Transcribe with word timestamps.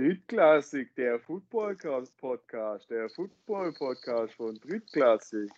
Drittklassik, 0.00 0.94
der 0.94 1.20
Football-Podcast, 1.20 2.88
der 2.88 3.10
Football-Podcast 3.10 4.32
von 4.32 4.58
Drittklassik. 4.60 5.50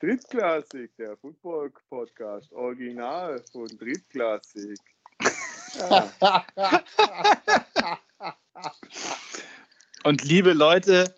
Drittklassik, 0.00 0.96
der 0.96 1.18
Football-Podcast, 1.18 2.50
Original 2.54 3.44
von 3.52 3.66
Drittklassik. 3.66 4.78
Ja. 5.78 6.44
Und 10.04 10.24
liebe 10.24 10.54
Leute, 10.54 11.14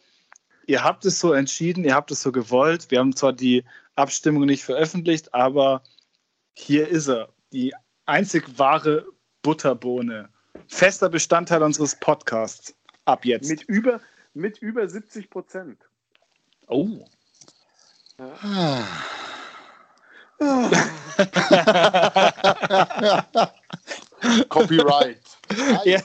ihr 0.67 0.83
habt 0.83 1.05
es 1.05 1.21
so 1.21 1.35
entschieden, 1.35 1.85
ihr 1.85 1.95
habt 1.95 2.11
es 2.11 2.21
so 2.21 2.33
gewollt. 2.33 2.91
Wir 2.91 2.99
haben 2.99 3.15
zwar 3.15 3.33
die 3.33 3.65
Abstimmung 3.95 4.47
nicht 4.47 4.65
veröffentlicht, 4.65 5.33
aber 5.33 5.85
hier 6.55 6.89
ist 6.89 7.07
er. 7.07 7.29
Die 7.53 7.73
einzig 8.07 8.59
wahre 8.59 9.07
Butterbohne. 9.43 10.32
Fester 10.69 11.09
Bestandteil 11.09 11.63
unseres 11.63 11.95
Podcasts. 11.97 12.75
Ab 13.05 13.25
jetzt. 13.25 13.49
Mit 13.49 13.63
über, 13.65 14.01
mit 14.35 14.59
über 14.59 14.89
70 14.89 15.31
Prozent. 15.31 15.79
oh. 16.69 17.05
Ja. 18.19 18.87
Copyright. 24.49 25.19
Ja. 25.85 26.01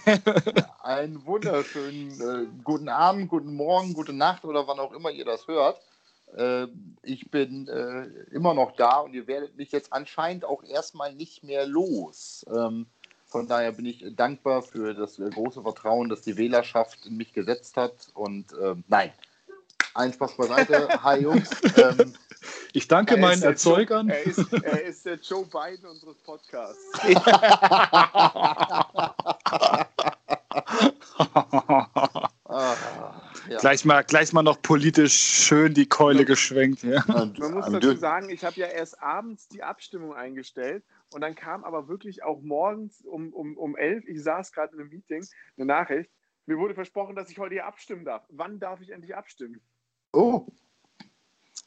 Einen 0.83 1.25
wunderschönen 1.25 2.11
äh, 2.19 2.47
guten 2.63 2.89
Abend, 2.89 3.29
guten 3.29 3.55
Morgen, 3.55 3.93
gute 3.93 4.11
Nacht 4.11 4.43
oder 4.43 4.67
wann 4.67 4.79
auch 4.79 4.91
immer 4.91 5.09
ihr 5.09 5.23
das 5.23 5.47
hört. 5.47 5.79
Äh, 6.35 6.67
ich 7.03 7.31
bin 7.31 7.69
äh, 7.69 8.07
immer 8.35 8.53
noch 8.53 8.75
da 8.75 8.97
und 8.99 9.13
ihr 9.13 9.25
werdet 9.27 9.55
mich 9.55 9.71
jetzt 9.71 9.93
anscheinend 9.93 10.43
auch 10.43 10.63
erstmal 10.63 11.13
nicht 11.13 11.43
mehr 11.43 11.65
los. 11.65 12.45
Ähm, 12.53 12.87
von 13.27 13.47
daher 13.47 13.71
bin 13.73 13.85
ich 13.85 14.03
dankbar 14.15 14.61
für 14.61 14.93
das 14.93 15.19
äh, 15.19 15.29
große 15.29 15.61
Vertrauen, 15.61 16.09
das 16.09 16.21
die 16.21 16.37
Wählerschaft 16.37 17.05
in 17.05 17.17
mich 17.17 17.33
gesetzt 17.33 17.75
hat. 17.77 17.93
Und 18.13 18.45
ähm, 18.61 18.83
nein, 18.87 19.11
ein 19.93 20.13
Spaß 20.13 20.37
beiseite. 20.37 20.87
Hi 21.03 21.21
Jungs. 21.21 21.49
Ähm, 21.75 22.13
Ich 22.73 22.87
danke 22.87 23.15
Er 23.15 23.21
meinen 23.21 23.41
Erzeugern. 23.41 24.07
Joe, 24.07 24.15
er, 24.15 24.25
ist, 24.25 24.53
er 24.53 24.83
ist 24.83 25.05
der 25.05 25.15
Joe 25.15 25.45
Biden 25.45 25.89
unseres 25.89 26.17
Podcasts. 26.17 26.77
ah, 33.47 33.51
ja. 33.53 33.57
gleich, 33.59 33.85
mal, 33.85 34.03
gleich 34.03 34.33
mal 34.33 34.43
noch 34.43 34.61
politisch 34.61 35.13
schön 35.13 35.73
die 35.73 35.87
Keule 35.87 36.25
geschwenkt. 36.25 36.83
Ja. 36.83 37.03
Man 37.07 37.53
muss 37.53 37.65
dazu 37.71 37.95
sagen, 37.95 38.29
ich 38.29 38.43
habe 38.43 38.59
ja 38.59 38.67
erst 38.67 39.01
abends 39.01 39.47
die 39.47 39.63
Abstimmung 39.63 40.13
eingestellt 40.13 40.83
und 41.13 41.21
dann 41.21 41.35
kam 41.35 41.63
aber 41.63 41.87
wirklich 41.87 42.23
auch 42.23 42.41
morgens 42.41 43.01
um, 43.01 43.33
um, 43.33 43.57
um 43.57 43.75
11, 43.75 44.05
ich 44.07 44.23
saß 44.23 44.51
gerade 44.51 44.73
in 44.75 44.81
einem 44.81 44.89
Meeting, 44.89 45.25
eine 45.57 45.65
Nachricht. 45.65 46.09
Mir 46.45 46.57
wurde 46.57 46.73
versprochen, 46.73 47.15
dass 47.15 47.29
ich 47.29 47.39
heute 47.39 47.55
hier 47.55 47.65
abstimmen 47.65 48.05
darf. 48.05 48.23
Wann 48.29 48.59
darf 48.59 48.79
ich 48.81 48.91
endlich 48.91 49.15
abstimmen? 49.15 49.59
Oh, 50.13 50.45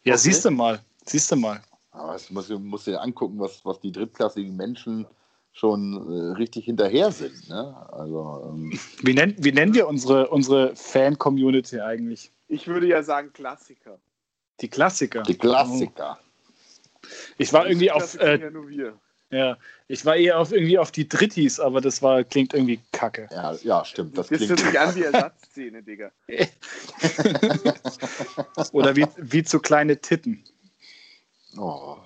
Ja, 0.05 0.15
Okay. 0.15 0.17
siehst 0.17 0.45
du 0.45 0.51
mal. 0.51 0.81
Siehst 1.05 1.31
du 1.31 1.37
mal. 1.37 1.61
aber 1.91 2.13
das 2.15 2.31
muss, 2.31 2.49
muss 2.49 2.85
dir 2.85 3.01
angucken, 3.01 3.39
was, 3.39 3.65
was 3.65 3.81
die 3.81 3.93
drittklassigen 3.93 4.57
Menschen 4.57 5.07
schon 5.53 5.95
äh, 5.95 6.33
richtig 6.37 6.65
hinterher 6.65 7.11
sind. 7.13 7.49
Ne? 7.49 7.77
Also, 7.93 8.45
ähm, 8.49 8.79
Wie, 9.03 9.15
nennen, 9.15 9.35
wie 9.39 9.53
nennen 9.53 9.75
wir 9.75 9.89
unsere, 9.89 10.29
unsere 10.29 10.75
Fan-Community 10.77 11.81
eigentlich? 11.81 12.31
Ich 12.49 12.67
würde 12.67 12.87
ja 12.87 13.03
sagen 13.03 13.33
Klassiker. 13.33 13.99
Die 14.61 14.69
Klassiker. 14.69 15.23
die 15.23 15.37
Klassiker. 15.37 16.19
Ich 17.39 17.53
war 17.53 17.67
irgendwie 17.67 17.91
auf, 17.91 18.19
äh, 18.21 18.39
ja 18.39 18.51
nur 18.51 18.69
wir. 18.69 18.95
ja, 19.31 19.57
ich 19.89 20.05
war 20.05 20.17
eher 20.17 20.39
auf 20.39 20.53
irgendwie 20.53 20.79
auf 20.79 20.91
die 20.91 21.09
Drittis, 21.09 21.59
aber 21.59 21.81
das 21.81 22.03
war 22.03 22.23
klingt 22.25 22.53
irgendwie 22.53 22.81
kacke. 22.93 23.27
Ja, 23.31 23.55
ja, 23.63 23.85
stimmt. 23.85 24.19
Das 24.19 24.29
Das 24.29 24.39
klingt. 24.39 24.59
sich 24.59 24.79
an 24.79 24.95
wie 24.95 25.03
Ersatzszene, 25.05 25.83
Digga. 25.83 26.11
Oder 28.73 28.95
wie, 28.97 29.07
wie 29.17 29.43
zu 29.43 29.61
kleine 29.61 29.99
Titten. 29.99 30.45
Oh. 31.57 31.97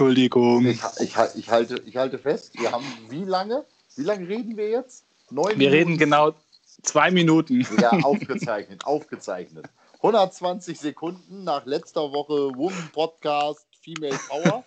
Entschuldigung. 0.00 0.64
Ich, 0.64 0.80
ich, 1.00 1.14
ich, 1.36 1.50
halte, 1.50 1.82
ich 1.84 1.96
halte 1.98 2.18
fest, 2.18 2.58
wir 2.58 2.72
haben 2.72 2.86
wie 3.10 3.22
lange? 3.24 3.66
Wie 3.96 4.02
lange 4.02 4.26
reden 4.26 4.56
wir 4.56 4.70
jetzt? 4.70 5.04
Neun 5.30 5.58
Wir 5.58 5.70
reden 5.70 5.90
Minuten? 5.90 5.98
genau 5.98 6.34
zwei 6.82 7.10
Minuten. 7.10 7.66
Ja, 7.78 7.90
aufgezeichnet, 8.02 8.86
aufgezeichnet. 8.86 9.66
120 9.96 10.80
Sekunden 10.80 11.44
nach 11.44 11.66
letzter 11.66 12.12
Woche 12.12 12.50
Woman 12.56 12.88
Podcast 12.94 13.66
Female 13.84 14.18
Power. 14.26 14.64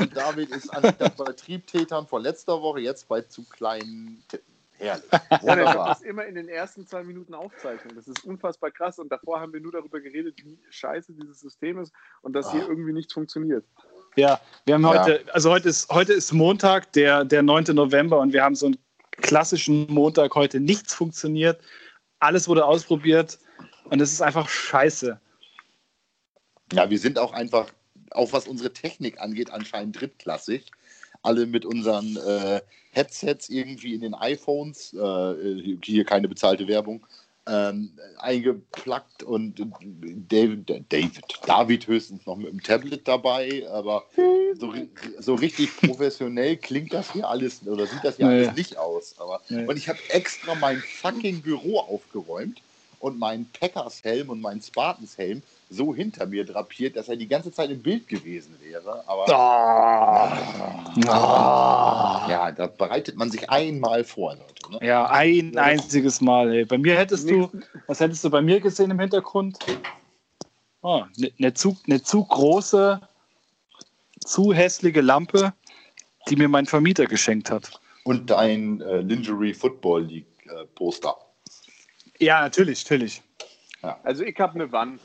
Und 0.00 0.16
David 0.16 0.50
ist 0.50 0.68
anstatt 0.70 1.16
bei 1.16 1.32
Triebtätern 1.34 2.08
von 2.08 2.20
letzter 2.22 2.60
Woche 2.60 2.80
jetzt 2.80 3.06
bei 3.06 3.20
zu 3.22 3.44
kleinen 3.44 4.24
Titten. 4.26 4.44
Herrlich. 4.78 5.04
Ja, 5.12 5.42
Wunderbar. 5.42 5.88
das 5.88 6.02
immer 6.02 6.24
in 6.26 6.34
den 6.34 6.48
ersten 6.48 6.84
zwei 6.86 7.04
Minuten 7.04 7.34
aufzeichnen. 7.34 7.94
Das 7.94 8.08
ist 8.08 8.24
unfassbar 8.24 8.72
krass. 8.72 8.98
Und 8.98 9.10
davor 9.10 9.40
haben 9.40 9.52
wir 9.52 9.60
nur 9.60 9.72
darüber 9.72 10.00
geredet, 10.00 10.34
wie 10.44 10.58
scheiße 10.70 11.12
dieses 11.12 11.40
System 11.40 11.78
ist 11.78 11.92
und 12.22 12.32
dass 12.32 12.50
hier 12.50 12.62
Ah. 12.64 12.68
irgendwie 12.68 12.92
nichts 12.92 13.12
funktioniert. 13.12 13.64
Ja, 14.18 14.40
wir 14.64 14.74
haben 14.74 14.82
Ja. 14.82 14.88
heute, 15.04 15.24
also 15.32 15.48
heute 15.48 15.68
ist, 15.68 15.88
heute 15.90 16.12
ist 16.12 16.32
Montag, 16.32 16.92
der, 16.92 17.24
der 17.24 17.40
9. 17.40 17.66
November 17.72 18.18
und 18.18 18.32
wir 18.32 18.42
haben 18.42 18.56
so 18.56 18.66
einen 18.66 18.76
klassischen 19.12 19.86
Montag 19.86 20.34
heute. 20.34 20.58
Nichts 20.58 20.92
funktioniert, 20.92 21.60
alles 22.18 22.48
wurde 22.48 22.64
ausprobiert 22.64 23.38
und 23.84 24.00
es 24.00 24.12
ist 24.12 24.20
einfach 24.20 24.48
scheiße. 24.48 25.20
Ja, 26.72 26.90
wir 26.90 26.98
sind 26.98 27.16
auch 27.16 27.32
einfach, 27.32 27.68
auch 28.10 28.32
was 28.32 28.48
unsere 28.48 28.72
Technik 28.72 29.20
angeht, 29.20 29.52
anscheinend 29.52 30.00
drittklassig. 30.00 30.66
Alle 31.22 31.46
mit 31.46 31.64
unseren 31.64 32.16
äh, 32.16 32.60
Headsets 32.90 33.48
irgendwie 33.48 33.94
in 33.94 34.00
den 34.00 34.14
iPhones, 34.14 34.94
äh, 34.94 35.76
hier 35.80 36.04
keine 36.04 36.26
bezahlte 36.26 36.66
Werbung, 36.66 37.06
ähm, 37.48 37.90
eingeplackt 38.18 39.22
und 39.22 39.58
David, 40.28 40.68
David, 40.90 41.22
David 41.46 41.86
höchstens 41.86 42.26
noch 42.26 42.36
mit 42.36 42.48
dem 42.48 42.62
Tablet 42.62 43.06
dabei, 43.08 43.66
aber 43.70 44.04
so, 44.58 44.72
so 45.18 45.34
richtig 45.34 45.74
professionell 45.76 46.56
klingt 46.56 46.92
das 46.92 47.12
hier 47.12 47.28
alles 47.28 47.66
oder 47.66 47.86
sieht 47.86 48.04
das 48.04 48.16
hier 48.16 48.26
Nee. 48.26 48.44
alles 48.46 48.56
nicht 48.56 48.76
aus. 48.76 49.18
Aber, 49.18 49.40
Nee. 49.48 49.66
Und 49.66 49.76
ich 49.76 49.88
habe 49.88 49.98
extra 50.10 50.54
mein 50.54 50.82
fucking 50.82 51.42
Büro 51.42 51.78
aufgeräumt 51.78 52.62
und 53.00 53.18
meinen 53.18 53.50
Packers-Helm 53.58 54.30
und 54.30 54.40
meinen 54.40 54.60
Spartans-Helm 54.60 55.42
so 55.70 55.94
hinter 55.94 56.26
mir 56.26 56.44
drapiert, 56.44 56.96
dass 56.96 57.08
er 57.08 57.16
die 57.16 57.28
ganze 57.28 57.52
Zeit 57.52 57.70
im 57.70 57.82
Bild 57.82 58.08
gewesen 58.08 58.56
wäre. 58.60 59.02
Aber 59.06 59.26
ja, 62.30 62.52
da 62.52 62.66
bereitet 62.66 63.16
man 63.16 63.30
sich 63.30 63.48
einmal 63.50 64.04
vor, 64.04 64.34
Leute. 64.34 64.72
Ne? 64.72 64.78
Ja, 64.86 65.06
ein 65.10 65.52
Ja. 65.52 65.62
einziges 65.62 66.20
Mal. 66.20 66.52
Ey. 66.52 66.64
Bei 66.64 66.78
mir 66.78 66.96
hättest 66.96 67.28
du, 67.28 67.50
was 67.86 68.00
hättest 68.00 68.24
du 68.24 68.30
bei 68.30 68.40
mir 68.40 68.60
gesehen 68.60 68.90
im 68.90 68.98
Hintergrund? 68.98 69.58
Oh, 70.82 71.02
eine 71.16 71.32
ne 71.38 71.54
zu, 71.54 71.76
ne 71.86 72.02
zu 72.02 72.24
große, 72.24 73.00
zu 74.24 74.52
hässliche 74.52 75.00
Lampe, 75.00 75.52
die 76.28 76.36
mir 76.36 76.48
mein 76.48 76.66
Vermieter 76.66 77.06
geschenkt 77.06 77.50
hat. 77.50 77.80
Und 78.04 78.30
dein 78.30 78.80
äh, 78.80 79.00
Lingerie 79.00 79.52
Football 79.52 80.04
League 80.04 80.26
äh, 80.46 80.64
Poster. 80.74 81.16
Ja, 82.18 82.40
natürlich, 82.40 82.84
natürlich. 82.84 83.22
Also 84.02 84.24
ich 84.24 84.38
habe 84.38 84.54
eine 84.54 84.70
Wand. 84.72 85.00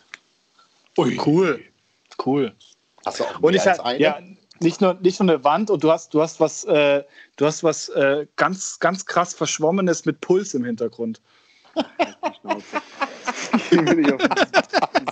Cool. 0.97 1.63
Cool. 2.24 2.53
Hast 3.06 3.19
du 3.19 3.25
auch 3.25 3.40
Und 3.40 3.53
ich 3.53 3.68
als 3.68 3.79
eine? 3.79 4.00
ja, 4.00 4.19
nicht 4.59 4.81
nur, 4.81 4.94
nicht 4.96 5.19
nur 5.19 5.29
eine 5.29 5.44
Wand 5.44 5.69
und 5.69 5.84
du 5.84 5.91
hast, 5.91 6.13
du 6.13 6.22
hast 6.22 6.40
was, 6.40 6.63
äh, 6.66 7.03
du 7.35 7.46
hast 7.46 7.63
was 7.63 7.90
äh, 7.90 8.28
ganz, 8.35 8.79
ganz 8.79 9.06
krass 9.06 9.34
Verschwommenes 9.34 10.06
mit 10.06 10.22
Puls 10.22 10.53
im 10.53 10.63
Hintergrund. 10.63 11.22
Ich 11.75 11.84
auf 12.44 13.69
den 13.69 14.18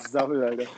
Sammel, 0.09 0.43
Alter. 0.43 0.71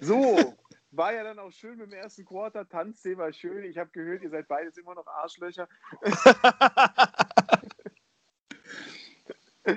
So, 0.00 0.54
war 0.90 1.14
ja 1.14 1.24
dann 1.24 1.38
auch 1.38 1.52
schön 1.52 1.78
mit 1.78 1.90
dem 1.90 1.98
ersten 1.98 2.24
Quarter. 2.24 2.68
Tanzsee 2.68 3.16
war 3.16 3.32
schön. 3.32 3.64
Ich 3.64 3.78
habe 3.78 3.90
gehört, 3.90 4.22
ihr 4.22 4.30
seid 4.30 4.48
beides 4.48 4.76
immer 4.76 4.94
noch 4.94 5.06
Arschlöcher. 5.06 5.68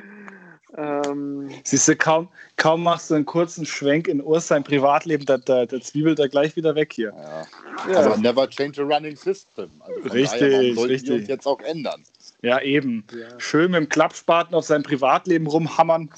ähm, 0.78 1.50
Siehst 1.64 1.88
du, 1.88 1.96
kaum, 1.96 2.28
kaum 2.58 2.84
machst 2.84 3.10
du 3.10 3.16
einen 3.16 3.26
kurzen 3.26 3.66
Schwenk 3.66 4.08
in 4.08 4.22
Urs 4.22 4.48
sein 4.48 4.64
Privatleben, 4.64 5.26
da, 5.26 5.38
da, 5.38 5.66
da 5.66 5.80
zwiebelt 5.80 6.20
er 6.20 6.28
gleich 6.28 6.56
wieder 6.56 6.76
weg 6.76 6.92
hier. 6.94 7.14
Ja. 7.16 7.92
ja, 7.92 8.06
Aber 8.06 8.18
never 8.18 8.50
change 8.50 8.82
a 8.82 8.86
running 8.86 9.16
system. 9.16 9.70
Also 9.80 10.10
Richtig, 10.10 10.40
daher, 10.40 10.62
richtig. 10.62 11.10
wir 11.10 11.16
uns 11.16 11.28
jetzt 11.28 11.46
auch 11.46 11.62
ändern. 11.62 12.04
Ja, 12.42 12.62
eben. 12.62 13.06
Ja. 13.12 13.40
Schön 13.40 13.72
mit 13.72 13.80
dem 13.80 13.90
Klappspaten 13.90 14.54
auf 14.54 14.66
sein 14.66 14.84
Privatleben 14.84 15.48
rumhammern. 15.48 16.10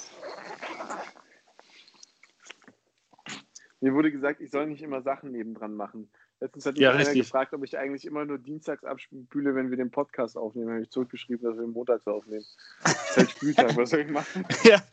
mir 3.80 3.94
wurde 3.94 4.12
gesagt, 4.12 4.42
ich 4.42 4.52
soll 4.52 4.68
nicht 4.68 4.82
immer 4.82 5.02
Sachen 5.02 5.32
nebendran 5.32 5.76
machen. 5.76 6.10
Letztens 6.40 6.68
hat 6.68 6.74
mich 6.76 6.82
Ja, 6.82 6.92
einer 6.92 7.14
gefragt, 7.14 7.54
ob 7.54 7.64
ich 7.64 7.78
eigentlich 7.78 8.06
immer 8.06 8.24
nur 8.24 8.38
dienstags 8.38 8.84
abspüle, 8.84 9.56
wenn 9.56 9.72
wir 9.72 9.78
den 9.78 9.90
Podcast 9.90 10.38
aufnehmen. 10.38 10.70
habe 10.70 10.82
ich 10.84 10.90
zurückgeschrieben, 10.92 11.44
dass 11.44 11.58
wir 11.58 11.66
montags 11.66 12.06
aufnehmen. 12.06 12.46
Das 12.84 13.10
ist 13.10 13.18
halt 13.18 13.32
Spieltag, 13.32 13.76
was 13.76 13.90
soll 13.90 14.02
ich 14.02 14.10
machen? 14.10 14.46
Ja, 14.64 14.84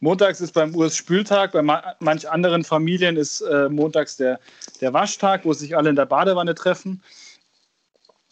montags 0.00 0.40
ist 0.40 0.52
beim 0.52 0.74
Urs 0.74 0.96
Spültag, 0.96 1.52
bei 1.52 1.60
ma 1.60 1.94
manch 2.00 2.28
anderen 2.30 2.64
Familien 2.64 3.18
ist 3.18 3.42
äh, 3.42 3.68
montags 3.68 4.16
der, 4.16 4.40
der 4.80 4.94
Waschtag, 4.94 5.44
wo 5.44 5.52
sich 5.52 5.76
alle 5.76 5.90
in 5.90 5.96
der 5.96 6.06
Badewanne 6.06 6.54
treffen. 6.54 7.02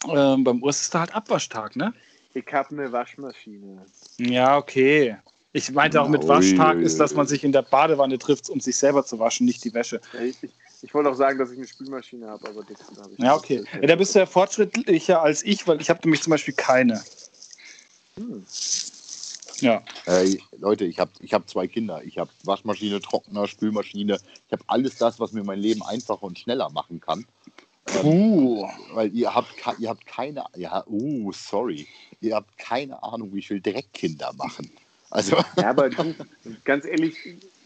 Ähm, 0.09 0.43
beim 0.43 0.63
Urs 0.63 0.81
ist 0.81 0.95
da 0.95 1.01
halt 1.01 1.15
Abwaschtag, 1.15 1.75
ne? 1.75 1.93
Ich 2.33 2.51
habe 2.51 2.69
eine 2.69 2.91
Waschmaschine. 2.91 3.85
Ja, 4.17 4.57
okay. 4.57 5.17
Ich 5.51 5.71
meinte 5.71 6.01
auch 6.01 6.09
mit 6.09 6.27
Waschtag 6.27 6.79
ist, 6.79 6.99
dass 6.99 7.13
man 7.13 7.27
sich 7.27 7.43
in 7.43 7.51
der 7.51 7.61
Badewanne 7.61 8.17
trifft, 8.17 8.49
um 8.49 8.59
sich 8.59 8.75
selber 8.75 9.05
zu 9.05 9.19
waschen, 9.19 9.45
nicht 9.45 9.63
die 9.63 9.75
Wäsche. 9.75 10.01
Ich, 10.19 10.41
ich, 10.41 10.51
ich 10.83 10.93
wollte 10.93 11.09
auch 11.09 11.15
sagen, 11.15 11.39
dass 11.39 11.49
ich 11.49 11.57
eine 11.57 11.67
Spülmaschine 11.67 12.27
habe, 12.27 12.49
aber 12.49 12.63
das 12.63 12.97
habe 12.97 13.13
ich 13.13 13.19
Ja, 13.19 13.35
okay. 13.35 13.63
Ja, 13.81 13.87
da 13.87 13.95
bist 13.95 14.13
du 14.13 14.19
ja 14.19 14.25
fortschrittlicher 14.25 15.21
als 15.21 15.41
ich, 15.43 15.65
weil 15.65 15.81
ich 15.81 15.89
habe 15.89 16.01
nämlich 16.03 16.21
zum 16.21 16.31
Beispiel 16.31 16.53
keine. 16.53 17.01
Hm. 18.15 18.45
Ja. 19.61 19.81
Äh, 20.05 20.37
Leute, 20.59 20.83
ich 20.83 20.99
habe 20.99 21.11
ich 21.21 21.33
hab 21.33 21.49
zwei 21.49 21.67
Kinder. 21.67 22.01
Ich 22.03 22.17
habe 22.17 22.29
Waschmaschine, 22.43 22.99
Trockner, 22.99 23.47
Spülmaschine. 23.47 24.19
Ich 24.47 24.51
habe 24.51 24.63
alles 24.67 24.97
das, 24.97 25.21
was 25.21 25.31
mir 25.31 25.43
mein 25.43 25.59
Leben 25.59 25.81
einfacher 25.83 26.23
und 26.23 26.37
schneller 26.37 26.69
machen 26.69 26.99
kann. 26.99 27.25
Puh. 27.85 28.67
Weil 28.93 29.13
ihr 29.15 29.33
habt, 29.33 29.53
ihr 29.79 29.89
habt 29.89 30.05
keine, 30.05 30.43
ja, 30.55 30.83
uh, 30.87 31.31
sorry, 31.31 31.87
ihr 32.19 32.35
habt 32.35 32.57
keine 32.57 33.01
Ahnung, 33.01 33.33
wie 33.33 33.41
viel 33.41 33.61
Dreck 33.61 33.93
Kinder 33.93 34.33
machen. 34.33 34.69
Also, 35.11 35.37
Ja, 35.57 35.69
aber 35.69 35.89
du, 35.89 36.13
ganz 36.65 36.85
ehrlich, 36.85 37.15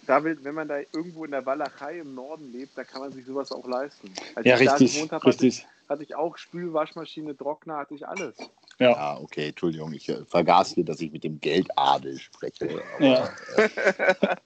David, 0.07 0.43
wenn 0.43 0.55
man 0.55 0.67
da 0.67 0.77
irgendwo 0.93 1.25
in 1.25 1.31
der 1.31 1.45
Walachei 1.45 1.99
im 1.99 2.15
Norden 2.15 2.51
lebt, 2.51 2.77
da 2.77 2.83
kann 2.83 3.01
man 3.01 3.11
sich 3.11 3.25
sowas 3.25 3.51
auch 3.51 3.67
leisten. 3.67 4.13
Als 4.35 4.45
Ja, 4.47 4.57
ich 4.57 4.65
da 4.65 4.71
richtig, 4.73 4.93
gewohnt 4.95 5.11
habe, 5.11 5.25
hatte, 5.27 5.35
ich- 5.45 5.53
richtig. 5.57 5.67
hatte 5.89 6.03
ich 6.03 6.15
auch 6.15 6.37
Spül, 6.37 6.73
Waschmaschine, 6.73 7.35
Trockner, 7.35 7.77
hatte 7.77 7.93
ich 7.93 8.07
alles. 8.07 8.37
Ja. 8.79 8.91
ja, 8.91 9.17
okay, 9.19 9.49
Entschuldigung, 9.49 9.91
ich 9.93 10.07
äh, 10.09 10.23
vergaß 10.25 10.71
hier, 10.73 10.85
dass 10.85 11.01
ich 11.01 11.11
mit 11.11 11.23
dem 11.23 11.39
Geldadel 11.39 12.17
spreche. 12.19 12.81
Aber, 12.95 13.05
Ja. 13.05 13.29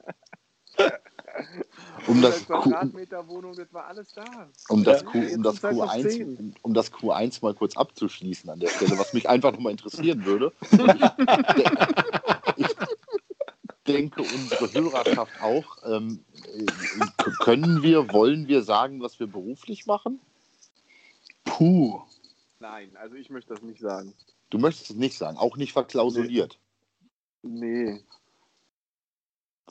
Um 2.08 2.22
das, 2.22 2.36
100 2.42 2.48
Q, 2.48 2.54
Quadratmeter 2.70 3.28
Wohnung, 3.28 3.56
das 3.56 3.72
war 3.74 3.86
alles 3.88 4.12
da. 4.14 4.50
um, 4.70 4.84
das 4.84 5.02
Ja. 5.02 5.10
Q, 5.10 5.18
um, 5.20 5.44
das 5.44 5.54
Jetzt 5.54 5.62
sind's 5.62 5.64
halt 5.64 5.76
noch 5.78 5.94
Q1, 5.94 6.10
zehn. 6.10 6.38
um, 6.38 6.54
um 6.64 6.74
das 6.74 6.92
Q1 6.92 7.40
mal 7.42 7.54
kurz 7.54 7.78
abzuschließen 7.78 8.50
an 8.50 8.60
der 8.60 8.68
Stelle, 8.70 8.98
was 8.98 9.14
mich 9.14 9.30
einfach 9.30 9.52
nochmal 9.54 9.72
interessieren 9.72 10.26
würde. 10.26 10.52
Ich 12.58 12.68
denke, 13.94 14.22
unsere 14.22 14.74
Hörerschaft 14.74 15.42
auch. 15.42 15.78
Ähm, 15.86 16.24
äh, 16.46 16.66
können 17.40 17.84
wir, 17.84 18.12
wollen 18.12 18.48
wir 18.48 18.64
sagen, 18.64 19.02
was 19.02 19.20
wir 19.20 19.28
beruflich 19.28 19.86
machen? 19.86 20.20
Puh. 21.44 22.02
Nein, 22.60 22.96
also 22.96 23.16
ich 23.16 23.30
möchte 23.30 23.54
das 23.54 23.64
nicht 23.64 23.82
sagen. 23.82 24.14
Du 24.50 24.60
möchtest 24.60 24.92
es 24.92 24.96
nicht 24.96 25.18
sagen, 25.18 25.38
auch 25.38 25.58
nicht 25.58 25.74
verklausuliert. 25.74 26.58
Nee. 27.42 28.02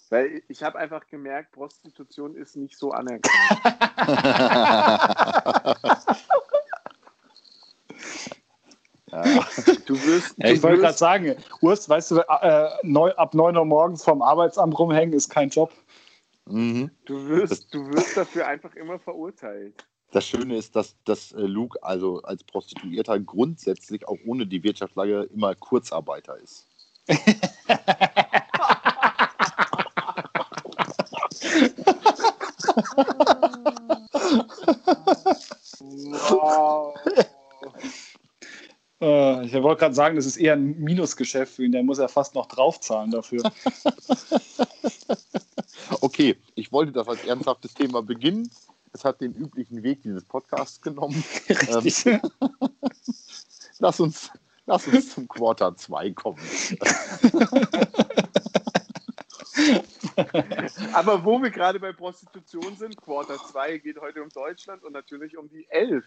Weil 0.08 0.42
ich 0.48 0.62
habe 0.62 0.78
einfach 0.78 1.06
gemerkt, 1.06 1.52
Prostitution 1.52 2.34
ist 2.34 2.56
nicht 2.56 2.76
so 2.76 2.90
anerkannt. 2.90 3.32
ja. 9.12 9.39
Du 9.86 9.94
wirst, 10.04 10.34
Ja, 10.38 10.50
ich 10.50 10.60
du 10.60 10.64
wollte 10.64 10.82
gerade 10.82 10.96
sagen, 10.98 11.36
Urs, 11.60 11.88
weißt 11.88 12.12
du, 12.12 12.20
äh, 12.20 12.68
neu, 12.82 13.10
ab 13.12 13.34
9 13.34 13.56
Uhr 13.56 13.64
morgens 13.64 14.04
vom 14.04 14.22
Arbeitsamt 14.22 14.78
rumhängen 14.78 15.12
ist 15.12 15.28
kein 15.28 15.48
Job. 15.50 15.72
mhm. 16.46 16.90
du, 17.04 17.28
wirst, 17.28 17.72
du 17.74 17.86
wirst 17.88 18.16
dafür 18.16 18.46
einfach 18.46 18.74
immer 18.74 18.98
verurteilt. 18.98 19.84
Das 20.12 20.26
Schöne 20.26 20.56
ist, 20.56 20.74
dass, 20.74 20.96
dass 21.04 21.32
äh, 21.32 21.40
Luke 21.40 21.82
also 21.82 22.22
als 22.22 22.42
Prostituierter 22.44 23.18
grundsätzlich 23.20 24.06
auch 24.08 24.18
ohne 24.26 24.46
die 24.46 24.62
Wirtschaftslage 24.62 25.28
immer 25.32 25.54
Kurzarbeiter 25.54 26.36
ist. 26.38 26.66
Wow. 36.30 36.94
Äh, 39.00 39.46
ich 39.46 39.52
wollte 39.54 39.80
gerade 39.80 39.94
sagen, 39.94 40.16
das 40.16 40.26
ist 40.26 40.36
eher 40.36 40.54
ein 40.54 40.78
Minusgeschäft 40.78 41.54
für 41.54 41.64
ihn. 41.64 41.72
Der 41.72 41.82
muss 41.82 41.98
ja 41.98 42.08
fast 42.08 42.34
noch 42.34 42.46
draufzahlen 42.46 43.10
dafür. 43.10 43.42
Okay, 46.00 46.36
ich 46.54 46.72
wollte 46.72 46.92
das 46.92 47.08
als 47.08 47.24
ernsthaftes 47.24 47.74
Thema 47.74 48.02
beginnen. 48.02 48.50
Es 48.92 49.04
hat 49.04 49.20
den 49.20 49.34
üblichen 49.34 49.82
Weg 49.82 50.02
dieses 50.02 50.24
Podcasts 50.24 50.80
genommen. 50.80 51.22
Richtig. 51.48 52.20
Lass 53.78 53.98
uns, 53.98 54.30
lass 54.66 54.86
uns 54.86 55.14
zum 55.14 55.26
Quarter 55.26 55.74
2 55.74 56.10
kommen. 56.10 56.38
Aber 60.92 61.24
wo 61.24 61.40
wir 61.40 61.50
gerade 61.50 61.80
bei 61.80 61.92
Prostitution 61.92 62.76
sind, 62.76 62.94
Quarter 62.98 63.38
2 63.38 63.78
geht 63.78 63.98
heute 63.98 64.22
um 64.22 64.28
Deutschland 64.28 64.84
und 64.84 64.92
natürlich 64.92 65.38
um 65.38 65.48
die 65.48 65.66
11. 65.70 66.04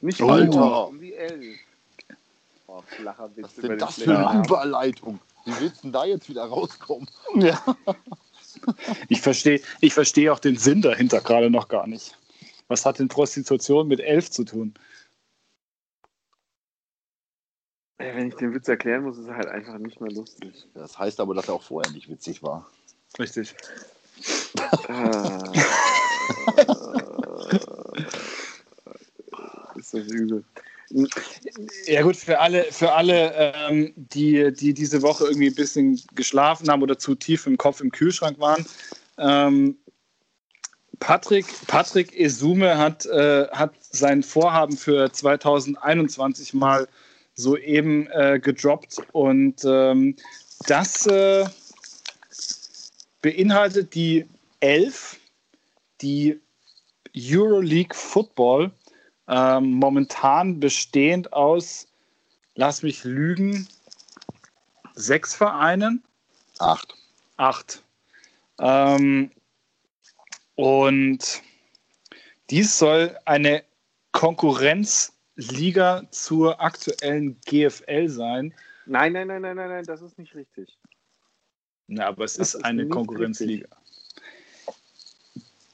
Nicht 0.00 0.20
Oh. 0.22 0.28
Alter, 0.28 0.88
um 0.88 1.00
die 1.00 1.14
11. 1.14 1.58
Oh, 2.66 2.82
flacher 2.82 3.30
Witz 3.36 3.44
Was 3.44 3.58
über 3.58 3.68
denn 3.68 3.70
den 3.70 3.78
das 3.78 4.02
für 4.02 4.28
eine. 4.28 4.44
Überleitung? 4.44 5.20
Wie 5.44 5.52
willst 5.60 5.78
du 5.78 5.82
denn 5.82 5.92
da 5.92 6.04
jetzt 6.04 6.28
wieder 6.28 6.44
rauskommen? 6.44 7.08
Ja. 7.36 7.62
Ich 9.08 9.22
verstehe 9.22 9.62
ich 9.80 9.94
versteh 9.94 10.28
auch 10.28 10.40
den 10.40 10.56
Sinn 10.58 10.82
dahinter 10.82 11.20
gerade 11.20 11.48
noch 11.50 11.68
gar 11.68 11.86
nicht. 11.86 12.18
Was 12.68 12.84
hat 12.84 12.98
denn 12.98 13.08
Prostitution 13.08 13.86
mit 13.88 14.00
elf 14.00 14.30
zu 14.30 14.44
tun? 14.44 14.74
Ey, 17.98 18.14
Wenn 18.14 18.28
ich 18.28 18.34
den 18.34 18.52
Witz 18.52 18.68
erklären 18.68 19.04
muss, 19.04 19.16
ist 19.18 19.28
er 19.28 19.36
halt 19.36 19.46
einfach 19.46 19.78
nicht 19.78 20.00
mehr 20.00 20.10
lustig. 20.10 20.66
Das 20.74 20.98
heißt 20.98 21.20
aber, 21.20 21.34
dass 21.34 21.48
er 21.48 21.54
auch 21.54 21.62
vorher 21.62 21.90
nicht 21.92 22.08
witzig 22.10 22.42
war. 22.42 22.68
Richtig. 23.18 23.54
Ah. 24.88 25.52
Ist 29.94 30.10
übel. 30.10 30.44
Ja 31.86 32.02
gut, 32.02 32.16
für 32.16 32.40
alle, 32.40 32.64
für 32.64 32.92
alle 32.92 33.32
ähm, 33.34 33.92
die, 33.96 34.52
die 34.52 34.74
diese 34.74 35.02
Woche 35.02 35.24
irgendwie 35.24 35.46
ein 35.46 35.54
bisschen 35.54 36.00
geschlafen 36.14 36.68
haben 36.68 36.82
oder 36.82 36.98
zu 36.98 37.14
tief 37.14 37.46
im 37.46 37.56
Kopf 37.56 37.80
im 37.80 37.92
Kühlschrank 37.92 38.40
waren. 38.40 38.66
Ähm, 39.18 39.76
Patrick, 40.98 41.46
Patrick 41.66 42.18
Esume 42.18 42.76
hat, 42.76 43.06
äh, 43.06 43.46
hat 43.52 43.72
sein 43.80 44.22
Vorhaben 44.22 44.76
für 44.76 45.10
2021 45.12 46.54
mal 46.54 46.88
soeben 47.34 48.08
äh, 48.08 48.40
gedroppt 48.40 48.98
und 49.12 49.64
ähm, 49.64 50.16
das 50.66 51.06
äh, 51.06 51.46
beinhaltet 53.22 53.94
die 53.94 54.26
Elf, 54.60 55.18
die 56.02 56.38
Euroleague 57.16 57.94
Football, 57.94 58.70
ähm, 59.30 59.74
momentan 59.74 60.58
bestehend 60.58 61.32
aus, 61.32 61.86
lass 62.56 62.82
mich 62.82 63.04
lügen, 63.04 63.68
sechs 64.94 65.34
Vereinen, 65.34 66.02
Acht. 66.58 66.94
acht. 67.36 67.84
Ähm, 68.58 69.30
und 70.56 71.42
dies 72.50 72.76
soll 72.76 73.16
eine 73.24 73.62
Konkurrenzliga 74.10 76.02
zur 76.10 76.60
aktuellen 76.60 77.40
GFL 77.46 78.08
sein. 78.08 78.52
Nein, 78.84 79.12
nein, 79.12 79.28
nein, 79.28 79.42
nein, 79.42 79.56
nein, 79.56 79.68
nein, 79.68 79.84
das 79.84 80.02
ist 80.02 80.18
nicht 80.18 80.34
richtig. 80.34 80.76
Na, 81.86 82.06
aber 82.06 82.24
es 82.24 82.36
ist 82.36 82.54
ist 82.54 82.64
eine 82.64 82.88
Konkurrenzliga. 82.88 83.68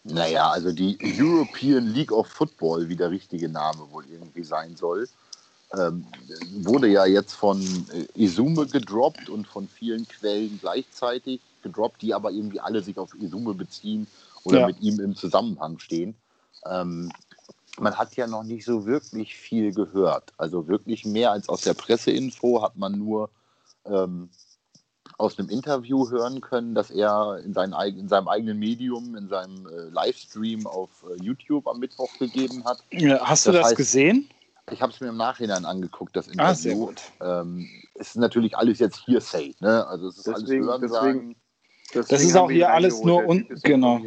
Naja, 0.09 0.51
also 0.51 0.73
die 0.73 0.99
European 1.03 1.87
League 1.87 2.13
of 2.13 2.29
Football, 2.29 2.89
wie 2.89 2.97
der 2.97 3.11
richtige 3.11 3.49
Name 3.49 3.91
wohl 3.91 4.05
irgendwie 4.11 4.45
sein 4.45 4.77
soll, 4.77 5.09
ähm, 5.73 6.05
wurde 6.55 6.89
ja 6.89 7.07
jetzt 7.07 7.35
von 7.35 7.61
äh, 7.93 8.07
Izume 8.15 8.67
gedroppt 8.67 9.29
und 9.29 9.47
von 9.49 9.69
vielen 9.69 10.07
Quellen 10.07 10.59
gleichzeitig 10.61 11.41
gedroppt, 11.63 12.03
die 12.03 12.15
aber 12.15 12.31
irgendwie 12.31 12.61
alle 12.61 12.83
sich 12.83 12.99
auf 12.99 13.15
Izume 13.21 13.55
beziehen 13.55 14.07
oder 14.45 14.61
Ja. 14.61 14.67
mit 14.67 14.81
ihm 14.81 15.01
im 15.01 15.17
Zusammenhang 15.17 15.79
stehen. 15.81 16.15
Ähm, 16.65 17.11
man 17.79 17.97
hat 17.99 18.15
ja 18.17 18.27
noch 18.27 18.45
nicht 18.45 18.65
so 18.65 18.87
wirklich 18.87 19.35
viel 19.35 19.73
gehört. 19.73 20.33
Also 20.39 20.69
wirklich 20.69 21.05
mehr 21.05 21.33
als 21.33 21.49
aus 21.49 21.63
der 21.63 21.75
Presseinfo 21.75 22.63
hat 22.63 22.77
man 22.77 22.93
nur 22.93 23.29
ähm, 23.85 24.31
aus 25.19 25.39
einem 25.39 25.49
Interview 25.49 26.11
hören 26.11 26.41
können, 26.41 26.75
dass 26.75 26.91
er 26.91 27.41
in, 27.45 27.55
seinen, 27.55 27.73
in 27.99 28.09
seinem 28.09 28.29
eigenen 28.29 28.59
Medium, 28.59 29.17
in 29.17 29.29
seinem 29.29 29.67
äh, 29.67 29.89
Livestream 29.91 30.67
auf 30.67 30.91
äh, 31.11 31.23
YouTube 31.23 31.67
am 31.69 31.79
Mittwoch 31.81 32.11
gegeben 32.19 32.65
hat. 32.65 32.79
Hast 33.21 33.47
du 33.47 33.53
Das 33.53 33.63
das, 33.63 33.73
heißt- 33.73 33.77
gesehen? 33.77 34.29
Ich 34.73 34.83
habe 34.83 34.93
es 34.93 35.01
mir 35.01 35.09
im 35.09 35.17
Nachhinein 35.17 35.65
angeguckt, 35.65 36.17
das 36.17 36.29
Ah, 36.39 36.53
sehr 36.53 36.73
Interview. 36.73 36.87
gut. 36.89 37.03
Ähm, 37.21 37.69
es 37.95 38.09
ist 38.09 38.17
natürlich 38.17 38.57
alles 38.57 38.81
jetzt 38.81 39.07
Hearsay, 39.07 39.55
ne? 39.61 39.87
Also 39.87 40.09
es 40.09 40.17
ist 40.19 40.27
Deswegen- 40.27 40.69
alles 40.69 40.81
deswegen- 40.91 40.97
Hörensagen. 40.97 41.37
Deswegen 41.95 42.29
ist 42.29 42.35
haben 42.35 42.45
auch 42.45 42.51
hier 42.51 42.73
alles 42.73 43.01
nur 43.03 43.25
un- 43.29 43.47
ist 43.47 43.63
genau. 43.63 44.01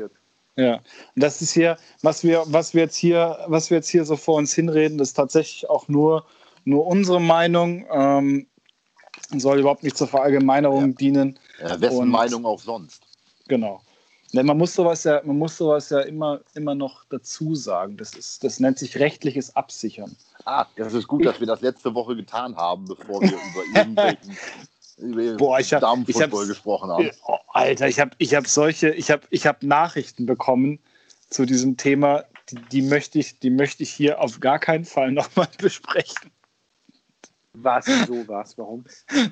Ja, 0.58 0.74
und 0.76 0.84
das 1.16 1.42
ist 1.42 1.54
hier, 1.54 1.78
was 2.02 2.24
wir, 2.26 2.44
was 2.48 2.74
wir 2.74 2.82
jetzt 2.82 2.98
hier, 2.98 3.38
was 3.48 3.70
wir 3.70 3.78
jetzt 3.78 3.88
hier 3.88 4.04
so 4.04 4.18
vor 4.18 4.36
uns 4.36 4.54
hinreden, 4.54 4.98
das 4.98 5.10
ist 5.10 5.14
tatsächlich 5.14 5.70
auch 5.70 5.88
nur, 5.88 6.26
nur 6.66 6.86
unsere 6.86 7.22
Meinung. 7.22 7.86
Ähm, 7.90 8.48
soll 9.38 9.60
überhaupt 9.60 9.84
nicht 9.84 9.98
zur 9.98 10.08
Verallgemeinerung 10.08 10.88
Ja. 10.92 10.96
dienen. 10.96 11.40
Äh, 11.60 11.80
wessen 11.82 11.98
Und- 12.00 12.10
Meinung 12.10 12.46
auch 12.46 12.60
sonst. 12.60 13.04
Genau. 13.48 13.82
Ne, 14.32 14.44
man 14.44 14.58
muss 14.60 14.76
sowas 14.76 15.04
ja, 15.06 15.22
man 15.24 15.38
muss 15.40 15.58
sowas 15.58 15.90
ja 15.90 16.02
immer, 16.02 16.40
immer 16.54 16.76
noch 16.76 17.04
dazu 17.10 17.56
sagen. 17.56 17.98
Das, 17.98 18.14
ist, 18.16 18.44
das 18.44 18.60
nennt 18.60 18.78
sich 18.78 18.98
rechtliches 19.00 19.56
Absichern. 19.56 20.16
Ah, 20.46 20.66
das 20.76 20.94
ist 20.94 21.08
gut, 21.08 21.26
dass 21.26 21.40
wir 21.40 21.48
das 21.48 21.62
letzte 21.62 21.94
Woche 21.96 22.16
getan 22.16 22.56
haben, 22.56 22.86
bevor 22.86 23.22
wir 23.22 23.30
über 23.30 23.64
irgendwelchen 23.76 24.38
über 24.98 25.38
Boah, 25.38 25.60
ich 25.60 25.74
hab- 25.74 25.82
Damenfußball 25.82 26.44
ich 26.44 26.50
gesprochen 26.50 26.92
haben. 26.92 27.10
Oh, 27.28 27.38
Alter, 27.54 27.88
ich 27.88 28.00
habe 28.00 28.12
ich 28.20 28.36
hab 28.36 28.46
solche, 28.48 28.90
ich 28.90 29.10
habe 29.10 29.24
ich 29.32 29.48
hab 29.48 29.64
Nachrichten 29.64 30.26
bekommen 30.28 30.78
zu 31.30 31.46
diesem 31.46 31.78
Thema, 31.78 32.26
die, 32.52 32.58
die, 32.72 32.82
möchte 32.84 33.18
ich, 33.18 33.40
die 33.40 33.50
möchte 33.50 33.82
ich 33.84 33.92
hier 33.92 34.20
auf 34.22 34.40
gar 34.40 34.60
keinen 34.60 34.86
Fall 34.86 35.12
nochmal 35.12 35.48
besprechen. 35.58 36.30
Was, 37.54 37.86
so 37.86 38.28
was, 38.28 38.58
warum? 38.58 38.86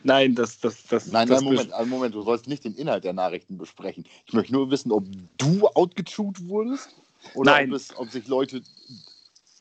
Nein, 0.04 0.34
das, 0.34 0.60
das, 0.60 0.84
das. 0.88 1.08
Nein, 1.12 1.28
das 1.28 1.42
nein, 1.42 1.52
Moment, 1.52 1.74
einen 1.74 1.90
Moment, 1.90 2.16
du 2.16 2.24
sollst 2.24 2.48
nicht 2.48 2.64
den 2.64 2.76
Inhalt 2.76 3.04
der 3.04 3.14
Nachrichten 3.14 3.58
besprechen. 3.58 4.06
Ich 4.26 4.34
möchte 4.34 4.54
nur 4.54 4.72
wissen, 4.72 4.92
ob 4.92 5.06
du 5.38 5.68
outgetuned 5.68 6.48
wurdest 6.48 6.96
oder 7.36 7.52
Nein. 7.52 7.70
Ob, 7.70 7.76
es, 7.76 7.98
ob 7.98 8.10
sich 8.10 8.28
Leute 8.28 8.62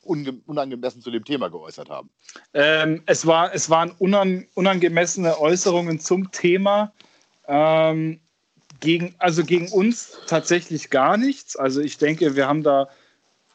unangemessen 0.03 1.03
zu 1.03 1.11
dem 1.11 1.25
Thema 1.25 1.49
geäußert 1.49 1.91
haben. 1.91 2.09
Ähm, 2.55 3.03
es, 3.07 3.27
war, 3.27 3.53
es 3.53 3.69
waren 3.69 3.93
unan, 3.99 4.47
unangemessene 4.55 5.39
Äußerungen 5.39 6.01
zum 6.01 6.31
Thema. 6.31 6.93
Ähm, 7.49 8.21
gegen, 8.81 9.15
also 9.19 9.45
gegen 9.45 9.69
uns 9.69 10.19
tatsächlich 10.27 10.91
gar 10.91 11.17
nichts. 11.17 11.57
Also 11.57 11.81
ich 11.81 11.99
denke, 11.99 12.37
wir 12.37 12.47
haben 12.47 12.63
da 12.63 12.89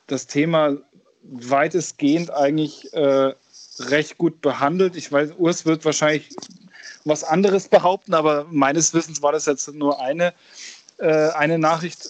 das 0.07 0.27
Thema 0.27 0.77
weitestgehend 1.23 2.31
eigentlich 2.31 2.91
äh, 2.93 3.33
recht 3.89 4.17
gut 4.17 4.41
behandelt. 4.41 4.95
Ich 4.95 5.11
weiß, 5.11 5.31
Urs 5.37 5.65
wird 5.65 5.83
wahrscheinlich 5.85 6.29
was 7.05 7.23
anderes 7.23 7.67
behaupten, 7.67 8.13
aber 8.13 8.45
meines 8.49 8.93
Wissens 8.93 9.21
war 9.21 9.31
das 9.31 9.45
jetzt 9.45 9.73
nur 9.73 9.99
eine, 9.99 10.33
äh, 10.97 11.29
eine 11.31 11.57
Nachricht, 11.57 12.09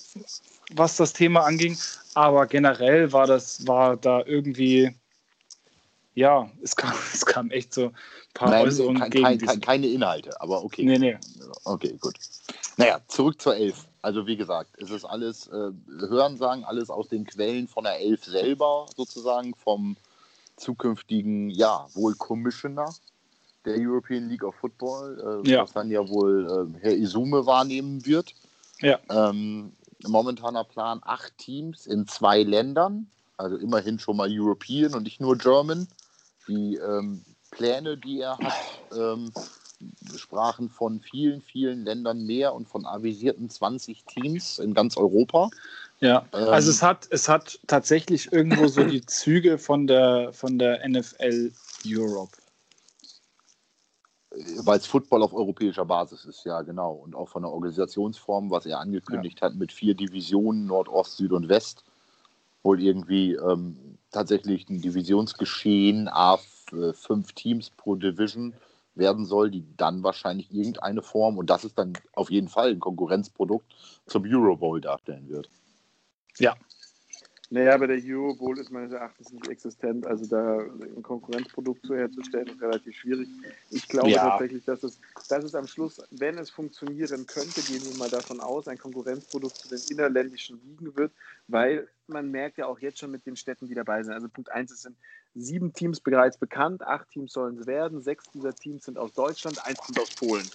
was 0.73 0.97
das 0.97 1.13
Thema 1.13 1.41
anging. 1.45 1.77
Aber 2.13 2.45
generell 2.45 3.13
war 3.13 3.27
das, 3.27 3.65
war 3.67 3.95
da 3.95 4.23
irgendwie, 4.25 4.93
ja, 6.13 6.49
es 6.61 6.75
kam, 6.75 6.93
es 7.13 7.25
kam 7.25 7.51
echt 7.51 7.73
so 7.73 7.85
ein 7.85 7.95
paar 8.33 8.49
Nein, 8.49 8.65
Äußerungen 8.65 9.01
kein, 9.01 9.11
gegen 9.11 9.23
kein, 9.23 9.37
kein, 9.39 9.61
keine 9.61 9.87
Inhalte, 9.87 10.39
aber 10.41 10.63
okay. 10.63 10.83
Nee, 10.83 10.99
nee. 10.99 11.17
Okay, 11.63 11.95
gut. 11.99 12.15
Naja, 12.77 12.99
zurück 13.07 13.41
zur 13.41 13.55
Elf. 13.55 13.85
Also 14.01 14.25
wie 14.25 14.35
gesagt, 14.35 14.71
es 14.81 14.89
ist 14.89 15.05
alles 15.05 15.47
äh, 15.47 15.71
Hörensagen, 15.87 16.63
alles 16.65 16.89
aus 16.89 17.07
den 17.07 17.25
Quellen 17.25 17.67
von 17.67 17.83
der 17.83 17.99
Elf 17.99 18.23
selber 18.25 18.87
sozusagen, 18.95 19.53
vom 19.53 19.95
zukünftigen, 20.57 21.49
ja, 21.49 21.87
wohl 21.93 22.15
Commissioner 22.15 22.93
der 23.65 23.75
European 23.77 24.29
League 24.29 24.43
of 24.43 24.55
Football, 24.55 25.43
äh, 25.45 25.49
Ja. 25.49 25.63
was 25.63 25.73
dann 25.73 25.91
ja 25.91 26.07
wohl 26.07 26.73
äh, 26.75 26.79
Herr 26.81 26.95
Isume 26.95 27.45
wahrnehmen 27.45 28.05
wird. 28.05 28.33
Ja. 28.79 28.99
Ähm, 29.09 29.73
momentaner 30.07 30.63
Plan 30.63 30.99
acht 31.03 31.37
Teams 31.37 31.85
in 31.85 32.07
zwei 32.07 32.41
Ländern, 32.41 33.07
also 33.37 33.57
immerhin 33.57 33.99
schon 33.99 34.17
mal 34.17 34.27
European 34.31 34.95
und 34.95 35.03
nicht 35.03 35.21
nur 35.21 35.37
German. 35.37 35.87
Die 36.47 36.75
ähm, 36.77 37.23
Pläne, 37.51 37.97
die 37.97 38.21
er 38.21 38.37
hat, 38.39 38.53
ähm, 38.97 39.31
sprachen 40.15 40.69
von 40.69 40.99
vielen, 41.01 41.41
vielen 41.41 41.85
Ländern 41.85 42.25
mehr 42.25 42.53
und 42.53 42.67
von 42.67 42.85
avisierten 42.85 43.49
20 43.49 44.05
Teams 44.05 44.59
in 44.59 44.73
ganz 44.73 44.97
Europa. 44.97 45.49
Ja, 46.01 46.25
Ähm, 46.33 46.49
also 46.49 46.71
es 46.71 46.81
hat, 46.81 47.07
es 47.11 47.29
hat 47.29 47.59
tatsächlich 47.67 48.33
irgendwo 48.33 48.67
so 48.67 48.83
die 48.83 49.01
Züge 49.05 49.57
von 49.57 49.87
der, 49.87 50.33
von 50.33 50.57
der 50.57 50.87
NFL 50.87 51.51
Europe. 51.85 52.31
Weil 54.63 54.77
es 54.77 54.85
Football 54.85 55.23
auf 55.23 55.33
europäischer 55.33 55.85
Basis 55.85 56.25
ist, 56.25 56.45
ja 56.45 56.61
genau. 56.61 56.93
Und 56.93 57.15
auch 57.15 57.29
von 57.29 57.43
der 57.43 57.51
Organisationsform, 57.51 58.49
was 58.49 58.65
er 58.65 58.79
angekündigt 58.79 59.41
hat, 59.41 59.55
mit 59.55 59.71
vier 59.71 59.93
Divisionen, 59.93 60.65
Nordost, 60.65 61.17
Süd 61.17 61.33
und 61.33 61.49
West. 61.49 61.83
Wohl 62.63 62.81
irgendwie 62.81 63.33
ähm, 63.33 63.97
tatsächlich 64.09 64.69
ein 64.69 64.81
Divisionsgeschehen, 64.81 66.07
A, 66.07 66.39
äh, 66.71 66.93
fünf 66.93 67.33
Teams 67.33 67.71
pro 67.71 67.95
Division 67.95 68.53
werden 68.95 69.25
soll, 69.25 69.51
die 69.51 69.65
dann 69.77 70.03
wahrscheinlich 70.03 70.51
irgendeine 70.51 71.01
Form, 71.01 71.37
und 71.37 71.49
das 71.49 71.63
ist 71.63 71.77
dann 71.77 71.93
auf 72.13 72.31
jeden 72.31 72.47
Fall 72.47 72.71
ein 72.71 72.79
Konkurrenzprodukt, 72.79 73.65
zum 74.05 74.23
Euro 74.25 74.55
Bowl 74.55 74.79
darstellen 74.79 75.27
wird. 75.29 75.49
Naja, 77.53 77.73
aber 77.73 77.87
der 77.87 78.01
Euro 78.05 78.33
Bowl 78.33 78.57
ist 78.59 78.71
meines 78.71 78.93
Erachtens 78.93 79.33
nicht 79.33 79.45
existent. 79.49 80.05
Also 80.05 80.25
da 80.25 80.59
ein 80.61 81.03
Konkurrenzprodukt 81.03 81.85
zu 81.85 81.97
herzustellen, 81.97 82.47
ist 82.47 82.61
relativ 82.61 82.95
schwierig. 82.95 83.27
Ich 83.71 83.89
glaube 83.89 84.11
Ja. 84.11 84.29
tatsächlich, 84.29 84.63
dass 84.63 84.83
es, 84.83 85.01
dass 85.27 85.43
es 85.43 85.53
am 85.53 85.67
Schluss, 85.67 86.01
wenn 86.11 86.37
es 86.37 86.49
funktionieren 86.49 87.25
könnte, 87.25 87.61
gehen 87.61 87.83
wir 87.83 87.93
mal 87.93 88.09
davon 88.09 88.39
aus, 88.39 88.69
ein 88.69 88.77
Konkurrenzprodukt 88.77 89.59
zu 89.59 89.67
den 89.67 89.81
innerländischen 89.89 90.61
Ligen 90.61 90.95
wird, 90.95 91.11
weil 91.49 91.89
man 92.07 92.31
merkt 92.31 92.57
ja 92.57 92.67
auch 92.67 92.79
jetzt 92.79 92.99
schon 92.99 93.11
mit 93.11 93.25
den 93.25 93.35
Städten, 93.35 93.67
die 93.67 93.75
dabei 93.75 94.01
sind. 94.03 94.13
Also 94.13 94.29
Punkt 94.29 94.49
1, 94.49 94.71
es 94.71 94.83
sind 94.83 94.95
sieben 95.35 95.73
Teams 95.73 95.99
bereits 95.99 96.37
bekannt, 96.37 96.83
acht 96.83 97.09
Teams 97.09 97.33
sollen 97.33 97.57
es 97.59 97.67
werden, 97.67 98.01
sechs 98.01 98.29
dieser 98.29 98.57
Teams 98.57 98.85
sind 98.85 98.97
aus 98.97 99.13
Deutschland, 99.13 99.59
eins 99.65 99.77
kommt 99.77 99.99
aus 99.99 100.11
Polen. 100.13 100.49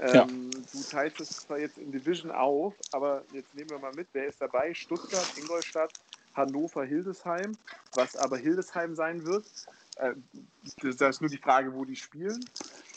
Ja. 0.00 0.22
Ähm, 0.22 0.50
du 0.50 0.82
teilst 0.90 1.20
es 1.20 1.30
zwar 1.30 1.58
jetzt 1.58 1.78
in 1.78 1.90
Division 1.90 2.30
auf, 2.30 2.74
aber 2.92 3.22
jetzt 3.32 3.54
nehmen 3.54 3.70
wir 3.70 3.78
mal 3.78 3.92
mit, 3.94 4.08
wer 4.12 4.26
ist 4.26 4.40
dabei? 4.40 4.72
Stuttgart, 4.72 5.26
Ingolstadt, 5.36 5.92
Hannover, 6.34 6.84
Hildesheim, 6.84 7.56
was 7.94 8.14
aber 8.16 8.38
Hildesheim 8.38 8.94
sein 8.94 9.24
wird. 9.24 9.44
Äh, 9.96 10.14
das 10.82 10.96
das 10.96 11.16
ist 11.16 11.20
nur 11.20 11.30
die 11.30 11.38
Frage, 11.38 11.74
wo 11.74 11.84
die 11.84 11.96
spielen. 11.96 12.44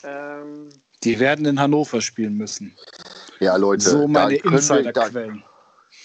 Ähm, 0.04 0.70
Die 1.04 1.20
werden 1.20 1.46
in 1.46 1.60
Hannover 1.60 2.02
spielen 2.02 2.38
müssen. 2.38 2.76
Ja, 3.40 3.56
Leute, 3.56 3.82
So 3.82 4.08
meine 4.08 4.38
da, 4.38 4.42
können 4.42 4.54
wir, 4.54 4.94
da, 4.94 5.08
Insiderquellen. 5.08 5.44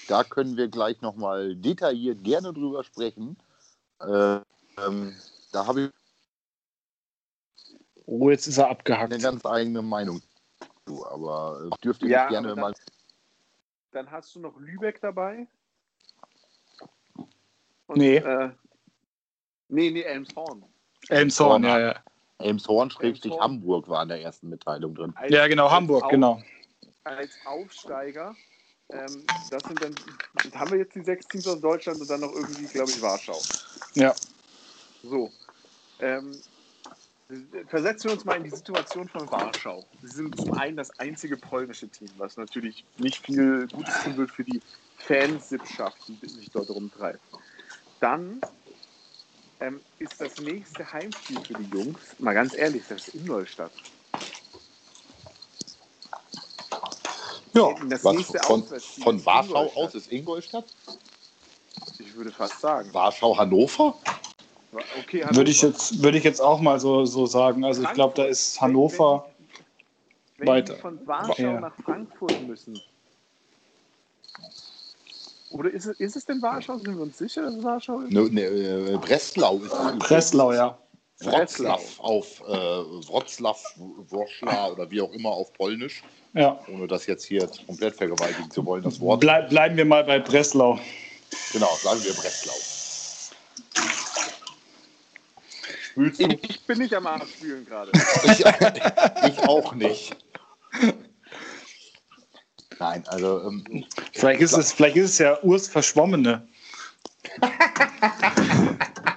da 0.08 0.24
können 0.24 0.56
wir 0.56 0.68
gleich 0.68 1.00
nochmal 1.02 1.54
detailliert 1.56 2.24
gerne 2.24 2.54
drüber 2.54 2.82
sprechen. 2.84 3.36
Äh, 4.00 4.38
ähm, 4.78 5.14
da 5.52 5.66
habe 5.66 5.82
ich 5.82 5.90
Oh, 8.08 8.30
jetzt 8.30 8.46
ist 8.46 8.56
er 8.58 8.64
eine 8.66 8.70
abgehackt. 8.72 9.20
ganz 9.20 9.44
eigene 9.44 9.82
Meinung 9.82 10.22
zu, 10.86 11.06
aber 11.06 11.68
äh, 11.72 11.76
dürft 11.82 12.02
ihr 12.02 12.08
Ja, 12.08 12.22
mich 12.24 12.30
gerne 12.30 12.52
aber 12.52 12.60
mal. 12.60 12.74
dann 13.92 14.10
hast 14.10 14.34
du 14.34 14.40
noch 14.40 14.56
Lübeck 14.58 15.00
dabei. 15.00 15.46
Und, 17.86 17.98
Nee. 17.98 18.16
Äh, 18.16 18.50
nee, 19.68 19.90
nee, 19.90 20.02
Elmshorn. 20.02 20.64
Elmshorn, 21.08 21.64
ja, 21.64 21.78
ja. 21.78 21.94
Elmshorn, 22.38 22.90
Schrägstrich 22.90 23.32
Elmshorn. 23.32 23.52
Hamburg 23.52 23.88
war 23.88 24.02
in 24.02 24.08
der 24.08 24.20
ersten 24.22 24.48
Mitteilung 24.48 24.94
drin. 24.94 25.12
Als- 25.16 25.32
Ja, 25.32 25.46
genau, 25.46 25.70
Hamburg, 25.70 26.04
Auf- 26.04 26.10
genau. 26.10 26.42
Als 27.04 27.30
Aufsteiger. 27.46 28.34
Ähm, 28.90 29.24
das 29.50 29.62
sind 29.64 29.82
dann, 29.82 29.94
haben 30.54 30.70
wir 30.72 30.78
jetzt 30.78 30.94
die 30.94 31.02
sechs 31.02 31.26
Teams 31.28 31.46
aus 31.46 31.60
Deutschland 31.60 32.00
und 32.00 32.08
dann 32.08 32.20
noch 32.20 32.32
irgendwie, 32.32 32.66
glaube 32.66 32.90
ich, 32.90 33.00
Warschau. 33.02 33.40
Ja. 33.94 34.14
So. 35.02 35.30
Ähm, 36.00 36.40
versetzen 37.66 38.04
wir 38.04 38.12
uns 38.12 38.24
mal 38.24 38.36
in 38.36 38.44
die 38.44 38.50
Situation 38.50 39.08
von 39.08 39.30
Warschau. 39.30 39.84
Sie 40.02 40.08
sind 40.08 40.38
zum 40.38 40.52
einen 40.52 40.76
das 40.76 40.96
einzige 40.98 41.36
polnische 41.36 41.88
Team, 41.88 42.08
was 42.18 42.36
natürlich 42.36 42.84
nicht 42.98 43.24
viel 43.24 43.66
Gutes 43.68 43.94
tun 44.04 44.16
wird 44.16 44.30
für 44.30 44.44
die 44.44 44.62
Fansippschaft, 44.96 45.98
die 46.08 46.28
sich 46.28 46.50
dort 46.50 46.70
rumtreibt. 46.70 47.20
Dann 48.00 48.40
ähm, 49.60 49.80
ist 49.98 50.20
das 50.20 50.38
nächste 50.40 50.92
Heimspiel 50.92 51.40
für 51.40 51.54
die 51.54 51.76
Jungs, 51.76 52.18
mal 52.20 52.34
ganz 52.34 52.54
ehrlich, 52.54 52.84
das 52.88 53.08
ist 53.08 53.14
Ingolstadt. 53.14 53.72
Ja, 57.54 57.74
Das 57.88 58.04
was 58.04 58.16
nächste 58.16 58.38
von, 58.40 58.64
von 59.02 59.26
Warschau 59.26 59.72
aus 59.74 59.94
ist 59.94 60.12
Ingolstadt? 60.12 60.66
Ich 61.98 62.14
würde 62.14 62.30
fast 62.30 62.60
sagen. 62.60 62.92
Warschau, 62.92 63.36
Hannover? 63.36 63.98
Okay, 65.00 65.24
Würde 65.30 65.50
ich, 65.50 65.62
Hannover. 65.62 65.78
jetzt, 65.78 66.02
würde 66.02 66.18
ich 66.18 66.24
jetzt 66.24 66.40
auch 66.40 66.60
mal 66.60 66.78
so, 66.80 67.04
so 67.04 67.26
sagen. 67.26 67.64
Also 67.64 67.82
ich 67.82 67.92
glaube, 67.92 68.14
da 68.16 68.24
ist 68.24 68.60
Hannover. 68.60 69.26
wenn, 70.38 70.46
wenn 70.46 70.54
weiter. 70.54 70.74
Die 70.74 70.80
von 70.80 71.06
Warschau 71.06 71.42
Ja. 71.42 71.60
nach 71.60 71.74
Frankfurt 71.84 72.46
müssen. 72.46 72.80
Oder 75.50 75.70
ist 75.70 75.86
es, 75.86 75.98
ist 76.00 76.16
es 76.16 76.24
denn 76.24 76.42
Warschau? 76.42 76.76
Sind 76.78 76.96
wir 76.96 77.02
uns 77.02 77.16
sicher, 77.18 77.42
dass 77.42 77.54
es 77.54 77.62
Warschau 77.64 78.00
ist? 78.00 78.12
Ne, 78.12 78.22
ne, 78.30 78.42
äh, 78.42 78.96
Breslau 78.98 79.58
ist 79.58 79.72
es. 79.72 79.98
Breslau, 79.98 80.52
ja. 80.52 80.76
Wroclaw 81.20 81.80
auf 81.98 82.40
äh, 82.46 82.52
Wroclaw, 82.52 83.56
Wroclaw 84.10 84.72
oder 84.72 84.90
wie 84.90 85.00
auch 85.00 85.10
immer 85.12 85.30
auf 85.30 85.50
Polnisch, 85.54 86.02
ja. 86.34 86.60
ohne 86.70 86.86
das 86.86 87.06
jetzt 87.06 87.24
hier 87.24 87.48
komplett 87.66 87.96
vergewaltigen 87.96 88.50
zu 88.50 88.66
wollen, 88.66 88.82
das 88.82 89.00
Wort. 89.00 89.20
Blei 89.20 89.40
bleiben 89.42 89.78
wir 89.78 89.86
mal 89.86 90.04
bei 90.04 90.18
Breslau. 90.18 90.78
Genau, 91.54 91.70
sagen 91.82 92.04
wir 92.04 92.12
Breslau. 92.12 92.75
Fühlst 95.96 96.20
du? 96.20 96.26
Ich, 96.26 96.50
ich 96.50 96.60
bin 96.66 96.76
nicht 96.76 96.92
am 96.92 97.06
Arsch 97.06 97.30
spielen 97.36 97.64
gerade. 97.64 97.90
Ich, 98.24 98.40
ich 98.40 99.38
auch 99.48 99.72
nicht. 99.72 100.14
Nein, 102.78 103.02
also 103.06 103.48
ähm, 103.48 103.86
Vielleicht 104.12 104.42
ist 104.42 104.52
es, 104.52 104.74
vielleicht 104.74 104.96
ist 104.96 105.12
es 105.12 105.18
ja 105.18 105.42
Urs 105.42 105.68
Verschwommene. 105.68 106.46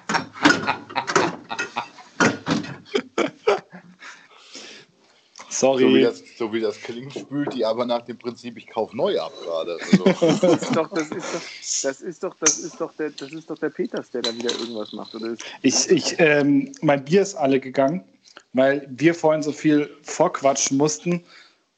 Sorry. 5.60 5.84
So 5.84 5.94
wie, 5.94 6.02
das, 6.02 6.24
so 6.38 6.54
wie 6.54 6.62
das 6.62 6.80
klingt, 6.80 7.14
spült 7.14 7.54
die 7.54 7.66
aber 7.66 7.86
nach 7.86 8.04
dem 8.04 8.18
Prinzip, 8.18 8.56
ich 8.56 8.68
kaufe 8.68 8.96
neu 8.96 9.20
ab 9.20 9.34
gerade. 9.44 9.78
Also, 9.82 10.04
Das 10.42 10.62
ist 10.62 10.74
doch, 10.74 10.90
das 10.90 11.12
ist 11.12 11.34
doch, 11.34 11.84
das 11.84 12.02
ist 12.02 12.24
doch, 12.24 12.36
das 12.40 12.60
ist 12.60 12.80
doch 12.80 12.94
der, 12.94 13.10
das 13.10 13.34
ist 13.34 13.50
doch 13.50 13.58
der 13.58 13.70
Peters, 13.70 14.10
der 14.12 14.22
da 14.22 14.34
wieder 14.34 14.52
irgendwas 14.52 14.94
macht, 14.94 15.14
oder 15.16 15.28
ist? 15.28 15.44
Ich, 15.62 15.90
ich, 15.90 16.16
ähm, 16.18 16.72
mein 16.82 17.04
Bier 17.04 17.24
ist 17.24 17.36
alle 17.36 17.60
gegangen, 17.60 18.06
weil 18.54 18.88
wir 18.90 19.14
vorhin 19.14 19.44
so 19.44 19.52
viel 19.52 19.90
vorquatschen 20.04 20.78
mussten 20.78 21.26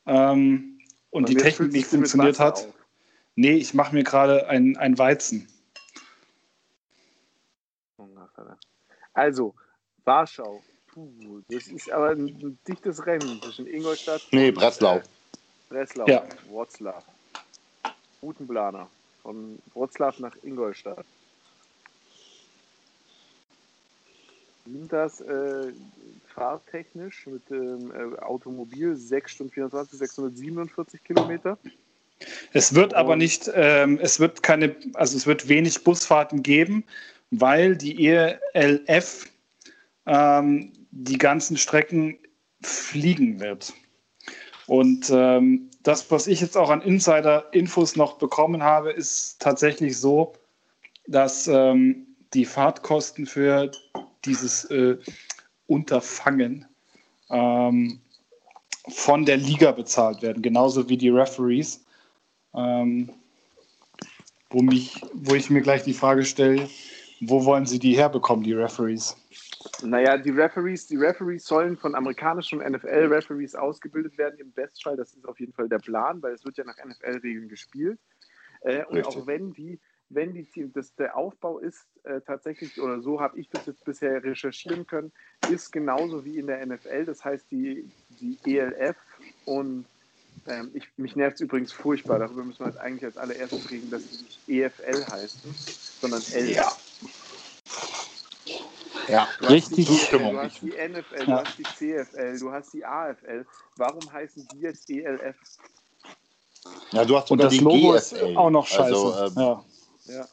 ähm, 0.05 0.79
und 1.09 1.27
die 1.27 1.33
jetzt 1.33 1.43
Technik 1.43 1.71
nicht 1.71 1.88
funktioniert 1.88 2.38
hat. 2.38 2.59
auf. 2.59 2.67
Nee, 3.35 3.53
ich 3.53 3.73
mache 3.73 3.95
mir 3.95 4.03
gerade 4.03 4.47
ein, 4.47 4.77
ein 4.77 4.95
Weizen. 5.00 5.47
Also, 9.13 9.55
Warschau. 10.05 10.61
Puh, 10.93 11.41
das 11.50 11.67
ist 11.67 11.89
aber 11.91 12.10
ein, 12.10 12.27
ein 12.27 12.57
dichtes 12.67 13.05
Rennen 13.05 13.41
zwischen 13.41 13.67
Ingolstadt 13.67 14.21
nee, 14.31 14.50
und, 14.50 14.55
Breslau. 14.55 14.98
Äh, 14.98 15.01
Breslau, 15.69 16.05
Ja. 16.07 16.24
Wroclaw. 16.50 17.01
Routenplaner. 18.21 18.89
Von 19.21 19.60
Wroclaw 19.74 20.13
nach 20.19 20.36
Ingolstadt. 20.43 21.05
Dient 24.65 24.91
das 24.91 25.21
äh, 25.21 25.71
fahrtechnisch 26.33 27.25
mit 27.27 27.50
dem 27.50 27.91
äh, 27.91 28.19
Automobil 28.19 28.95
6 28.95 29.31
Stunden 29.31 29.53
24, 29.53 29.98
647 29.98 31.03
Kilometer? 31.03 31.57
Es 32.53 32.75
wird 32.75 32.93
aber 32.93 33.15
nicht, 33.15 33.50
ähm, 33.55 33.98
es 34.00 34.19
wird 34.19 34.43
keine, 34.43 34.75
also 34.93 35.17
es 35.17 35.25
wird 35.25 35.48
wenig 35.48 35.83
Busfahrten 35.83 36.43
geben, 36.43 36.83
weil 37.31 37.75
die 37.75 38.07
ELF 38.07 39.25
ähm, 40.05 40.71
die 40.91 41.17
ganzen 41.17 41.57
Strecken 41.57 42.19
fliegen 42.62 43.39
wird. 43.39 43.74
Und 44.67 45.10
ähm, 45.10 45.69
das, 45.83 46.10
was 46.12 46.27
ich 46.27 46.41
jetzt 46.41 46.57
auch 46.57 46.69
an 46.69 46.81
Insider-Infos 46.81 47.95
noch 47.95 48.17
bekommen 48.17 48.63
habe, 48.63 48.91
ist 48.91 49.41
tatsächlich 49.41 49.98
so, 49.98 50.33
dass 51.07 51.48
ähm, 51.48 52.07
die 52.33 52.45
Fahrtkosten 52.45 53.25
für 53.25 53.71
dieses 54.24 54.65
äh, 54.65 54.98
Unterfangen 55.67 56.67
ähm, 57.29 58.00
von 58.88 59.25
der 59.25 59.38
Liga 59.38 59.71
bezahlt 59.71 60.21
werden, 60.21 60.41
genauso 60.41 60.88
wie 60.89 60.98
die 60.98 61.10
Referees. 61.10 61.83
Ähm, 62.53 63.10
wo, 64.50 64.62
mich, 64.62 65.01
wo 65.13 65.33
ich 65.36 65.50
mir 65.50 65.62
gleich 65.62 65.83
die 65.83 65.93
Frage 65.93 66.25
stelle, 66.25 66.69
wo 67.21 67.45
wollen 67.45 67.65
sie 67.65 67.77
die 67.77 67.95
herbekommen, 67.95 68.43
die 68.43 68.53
Referees? 68.53 69.15
Naja, 69.83 70.17
die 70.17 70.31
Referees, 70.31 70.87
die 70.87 70.97
Referees 70.97 71.45
sollen 71.45 71.77
von 71.77 71.93
amerikanischen 71.93 72.59
NFL-Referees 72.59 73.55
ausgebildet 73.55 74.17
werden. 74.17 74.39
Im 74.39 74.51
Bestfall, 74.51 74.97
das 74.97 75.13
ist 75.13 75.27
auf 75.27 75.39
jeden 75.39 75.53
Fall 75.53 75.69
der 75.69 75.77
Plan, 75.77 76.21
weil 76.23 76.33
es 76.33 76.43
wird 76.43 76.57
ja 76.57 76.63
nach 76.63 76.77
NFL-Regeln 76.83 77.47
gespielt. 77.47 77.99
Äh, 78.61 78.85
und 78.85 79.05
auch 79.05 79.27
wenn 79.27 79.53
die, 79.53 79.79
wenn 80.09 80.33
die 80.33 80.45
Team, 80.45 80.73
das, 80.73 80.95
der 80.95 81.15
Aufbau 81.15 81.59
ist 81.59 81.85
äh, 82.03 82.21
tatsächlich, 82.21 82.81
oder 82.81 83.01
so 83.01 83.21
habe 83.21 83.39
ich 83.39 83.49
das 83.49 83.67
jetzt 83.67 83.85
bisher 83.85 84.23
recherchieren 84.23 84.87
können, 84.87 85.11
ist 85.51 85.71
genauso 85.71 86.25
wie 86.25 86.39
in 86.39 86.47
der 86.47 86.65
NFL. 86.65 87.05
Das 87.05 87.23
heißt, 87.23 87.51
die, 87.51 87.87
die 88.19 88.39
ELF 88.45 88.97
und 89.45 89.85
ähm, 90.47 90.71
ich, 90.73 90.87
mich 90.97 91.15
nervt 91.15 91.35
es 91.35 91.41
übrigens 91.41 91.71
furchtbar, 91.71 92.17
darüber 92.17 92.43
müssen 92.43 92.61
wir 92.61 92.67
jetzt 92.67 92.79
eigentlich 92.79 93.05
als 93.05 93.17
allererstes 93.17 93.69
reden, 93.69 93.91
dass 93.91 94.01
die 94.07 94.23
nicht 94.23 94.39
EFL 94.47 95.05
heißen, 95.05 95.53
sondern 96.01 96.23
L. 96.33 96.49
Ja. 96.49 96.71
Ja, 99.12 99.27
Du 99.39 99.46
hast 99.46 99.51
Richtig. 99.51 99.75
Die, 99.75 99.86
Zustimmung. 99.86 100.34
du 100.34 100.39
hast 100.41 100.62
die 100.62 100.70
NFL, 100.72 101.20
Ja. 101.20 101.25
du 101.25 101.32
hast 101.34 101.58
die 101.58 101.63
CFL, 101.63 102.39
du 102.39 102.51
hast 102.51 102.74
die 102.74 102.86
AFL. 102.86 103.46
Warum 103.77 104.12
heißen 104.12 104.48
die 104.53 104.60
jetzt 104.60 104.89
E 104.89 105.01
ELF? 105.01 105.36
ja 106.91 107.06
du 107.06 107.18
hast 107.18 107.30
Und 107.32 107.39
sogar 107.39 107.46
das 107.50 107.53
die 107.53 107.60
Logo 107.60 107.94
ist 107.94 108.12
GFL. 108.13 108.38
auch 108.38 108.50
noch 108.50 108.68
scheiße. 108.68 108.84
Also, 108.84 109.25
ähm, 109.25 109.34
ja. 109.36 109.65
Ja. 110.06 110.27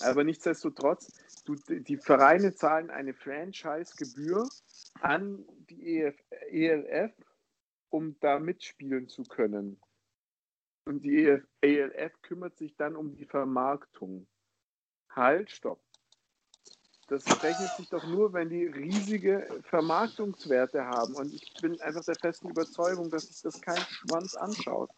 Aber 0.00 0.24
nichtsdestotrotz, 0.24 1.08
du, 1.44 1.54
die 1.54 1.96
Vereine 1.96 2.54
zahlen 2.54 2.90
eine 2.90 3.14
Franchise-Gebühr 3.14 4.46
an 5.00 5.44
die 5.70 5.98
EF, 6.00 6.16
ELF, 6.50 7.12
um 7.90 8.18
da 8.20 8.38
mitspielen 8.38 9.08
zu 9.08 9.22
können. 9.24 9.80
Und 10.84 11.02
die 11.02 11.24
EF, 11.24 11.42
ELF 11.62 12.12
kümmert 12.22 12.56
sich 12.58 12.76
dann 12.76 12.94
um 12.94 13.14
die 13.14 13.24
Vermarktung. 13.24 14.26
Halt, 15.10 15.50
stopp. 15.50 15.80
Das 17.08 17.22
rechnet 17.42 17.70
sich 17.76 17.88
doch 17.88 18.04
nur, 18.04 18.32
wenn 18.32 18.48
die 18.48 18.66
riesige 18.66 19.60
Vermarktungswerte 19.70 20.84
haben. 20.84 21.14
Und 21.14 21.34
ich 21.34 21.52
bin 21.60 21.80
einfach 21.80 22.04
der 22.04 22.16
festen 22.16 22.48
Überzeugung, 22.48 23.10
dass 23.10 23.28
sich 23.28 23.42
das 23.42 23.60
kein 23.60 23.80
Schwanz 23.84 24.34
anschaut. 24.34 24.90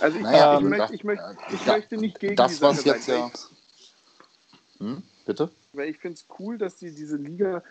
Also 0.00 0.18
ich, 0.18 0.24
Naja, 0.24 0.56
ich, 0.58 0.64
möchte, 0.64 0.94
ich, 0.94 1.04
möchte, 1.04 1.36
ich 1.52 1.64
da- 1.64 1.72
möchte 1.74 1.96
nicht 1.96 2.20
gegen 2.20 2.36
das, 2.36 2.50
die 2.52 2.54
Sache 2.56 2.76
was 2.76 2.84
jetzt 2.84 3.06
sein. 3.06 3.16
ja. 3.18 4.86
Hm, 4.86 5.02
bitte? 5.26 5.50
Weil 5.72 5.88
ich 5.88 5.98
finde 5.98 6.14
es 6.14 6.26
cool, 6.38 6.58
dass 6.58 6.76
die 6.76 6.94
diese 6.94 7.16
Liga, 7.16 7.58
äh, 7.58 7.62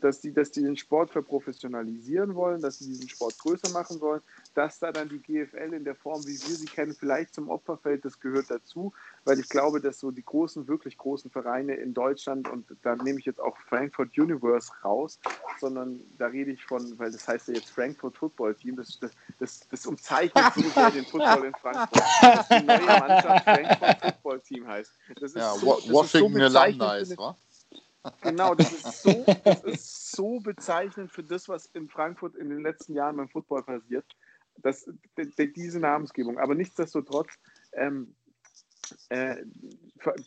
dass 0.00 0.20
die, 0.20 0.32
dass 0.32 0.50
die 0.50 0.62
den 0.62 0.76
Sport 0.76 1.10
verprofessionalisieren 1.10 2.34
wollen, 2.34 2.60
dass 2.60 2.78
sie 2.78 2.86
diesen 2.86 3.08
Sport 3.08 3.38
größer 3.38 3.70
machen 3.70 4.00
wollen, 4.00 4.20
dass 4.54 4.78
da 4.78 4.92
dann 4.92 5.08
die 5.08 5.18
GFL 5.18 5.72
in 5.74 5.84
der 5.84 5.94
Form, 5.94 6.22
wie 6.22 6.32
wir 6.32 6.56
sie 6.56 6.66
kennen, 6.66 6.94
vielleicht 6.94 7.34
zum 7.34 7.48
Opfer 7.48 7.76
fällt, 7.76 8.04
das 8.04 8.20
gehört 8.20 8.50
dazu, 8.50 8.92
weil 9.24 9.40
ich 9.40 9.48
glaube, 9.48 9.80
dass 9.80 9.98
so 9.98 10.10
die 10.10 10.24
großen, 10.24 10.68
wirklich 10.68 10.96
großen 10.96 11.30
Vereine 11.30 11.74
in 11.74 11.94
Deutschland, 11.94 12.48
und 12.48 12.66
da 12.82 12.96
nehme 12.96 13.18
ich 13.18 13.24
jetzt 13.24 13.40
auch 13.40 13.56
Frankfurt 13.68 14.16
Universe 14.16 14.70
raus, 14.84 15.18
sondern 15.60 16.00
da 16.18 16.26
rede 16.26 16.52
ich 16.52 16.64
von, 16.64 16.98
weil 16.98 17.10
das 17.10 17.26
heißt 17.26 17.48
ja 17.48 17.54
jetzt 17.54 17.70
Frankfurt 17.70 18.16
Football 18.16 18.54
Team, 18.54 18.76
das, 18.76 18.98
das, 19.00 19.12
das, 19.38 19.68
das 19.68 19.86
umzeichnet 19.86 20.44
so 20.54 20.62
sehr 20.62 20.90
den 20.90 21.04
Football 21.04 21.44
in 21.44 21.54
Frankfurt, 21.54 22.02
dass 22.22 22.48
die 22.48 22.64
neue 22.64 22.86
Mannschaft 22.86 23.44
Frankfurt 23.44 24.00
Football 24.00 24.40
Team 24.40 24.66
heißt. 24.66 24.92
Das 25.20 25.22
ist 25.22 25.36
Ja, 25.36 25.54
so, 25.54 25.66
das 25.66 25.78
ist 25.78 25.86
so 25.86 25.92
Washington 25.92 26.40
Alumni, 26.42 27.16
wa? 27.16 27.36
Genau, 28.22 28.54
das 28.54 28.72
ist, 28.72 29.02
so, 29.02 29.24
das 29.44 29.62
ist 29.64 30.12
so 30.12 30.40
bezeichnend 30.40 31.12
für 31.12 31.22
das, 31.22 31.48
was 31.48 31.66
in 31.66 31.88
Frankfurt 31.88 32.34
in 32.36 32.48
den 32.48 32.62
letzten 32.62 32.94
Jahren 32.94 33.16
beim 33.16 33.28
Football 33.28 33.62
passiert. 33.62 34.04
Das, 34.58 34.88
diese 35.16 35.78
Namensgebung. 35.78 36.38
Aber 36.38 36.54
nichtsdestotrotz, 36.54 37.30
ähm, 37.72 38.14
äh, 39.08 39.36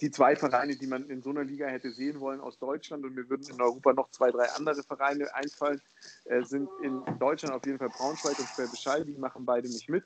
die 0.01 0.09
zwei 0.09 0.35
Vereine, 0.35 0.75
die 0.75 0.87
man 0.87 1.09
in 1.09 1.21
so 1.21 1.29
einer 1.29 1.43
Liga 1.43 1.67
hätte 1.67 1.91
sehen 1.91 2.19
wollen 2.19 2.39
aus 2.39 2.57
Deutschland, 2.57 3.05
und 3.05 3.13
mir 3.13 3.29
würden 3.29 3.45
in 3.47 3.61
Europa 3.61 3.93
noch 3.93 4.09
zwei, 4.11 4.31
drei 4.31 4.49
andere 4.51 4.81
Vereine 4.83 5.33
einfallen, 5.35 5.81
äh, 6.25 6.43
sind 6.43 6.69
in 6.81 7.03
Deutschland 7.19 7.53
auf 7.53 7.65
jeden 7.65 7.77
Fall 7.77 7.89
Braunschweig 7.89 8.39
und 8.39 8.47
Schwäbisch. 8.47 9.05
Die 9.05 9.19
machen 9.19 9.45
beide 9.45 9.67
nicht 9.67 9.89
mit. 9.89 10.05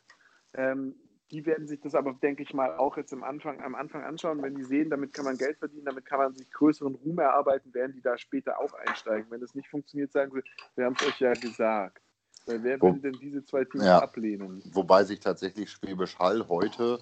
Ähm, 0.53 0.95
die 1.31 1.45
werden 1.45 1.67
sich 1.67 1.79
das 1.81 1.93
aber, 1.93 2.13
denke 2.13 2.43
ich 2.43 2.53
mal, 2.53 2.75
auch 2.77 2.97
jetzt 2.97 3.13
im 3.13 3.23
Anfang, 3.23 3.61
am 3.61 3.75
Anfang 3.75 4.03
anschauen. 4.03 4.41
Wenn 4.41 4.55
die 4.55 4.63
sehen, 4.63 4.89
damit 4.89 5.13
kann 5.13 5.25
man 5.25 5.37
Geld 5.37 5.57
verdienen, 5.59 5.85
damit 5.85 6.05
kann 6.05 6.19
man 6.19 6.33
sich 6.33 6.49
größeren 6.51 6.95
Ruhm 6.95 7.19
erarbeiten, 7.19 7.73
werden 7.73 7.93
die 7.93 8.01
da 8.01 8.17
später 8.17 8.59
auch 8.59 8.73
einsteigen. 8.73 9.27
Wenn 9.29 9.41
das 9.41 9.53
nicht 9.53 9.69
funktioniert, 9.69 10.11
sagen 10.11 10.31
sie, 10.33 10.41
wir 10.75 10.85
haben 10.85 10.95
es 10.99 11.07
euch 11.07 11.19
ja 11.19 11.33
gesagt. 11.33 12.01
Weil 12.47 12.63
wer 12.63 12.81
will 12.81 12.99
denn 12.99 13.17
diese 13.21 13.45
zwei 13.45 13.63
Teams 13.63 13.85
Ja. 13.85 13.99
ablehnen? 13.99 14.63
Wobei 14.73 15.03
sich 15.03 15.19
tatsächlich 15.19 15.69
Schwäbisch 15.69 16.17
Hall 16.17 16.47
heute 16.47 16.97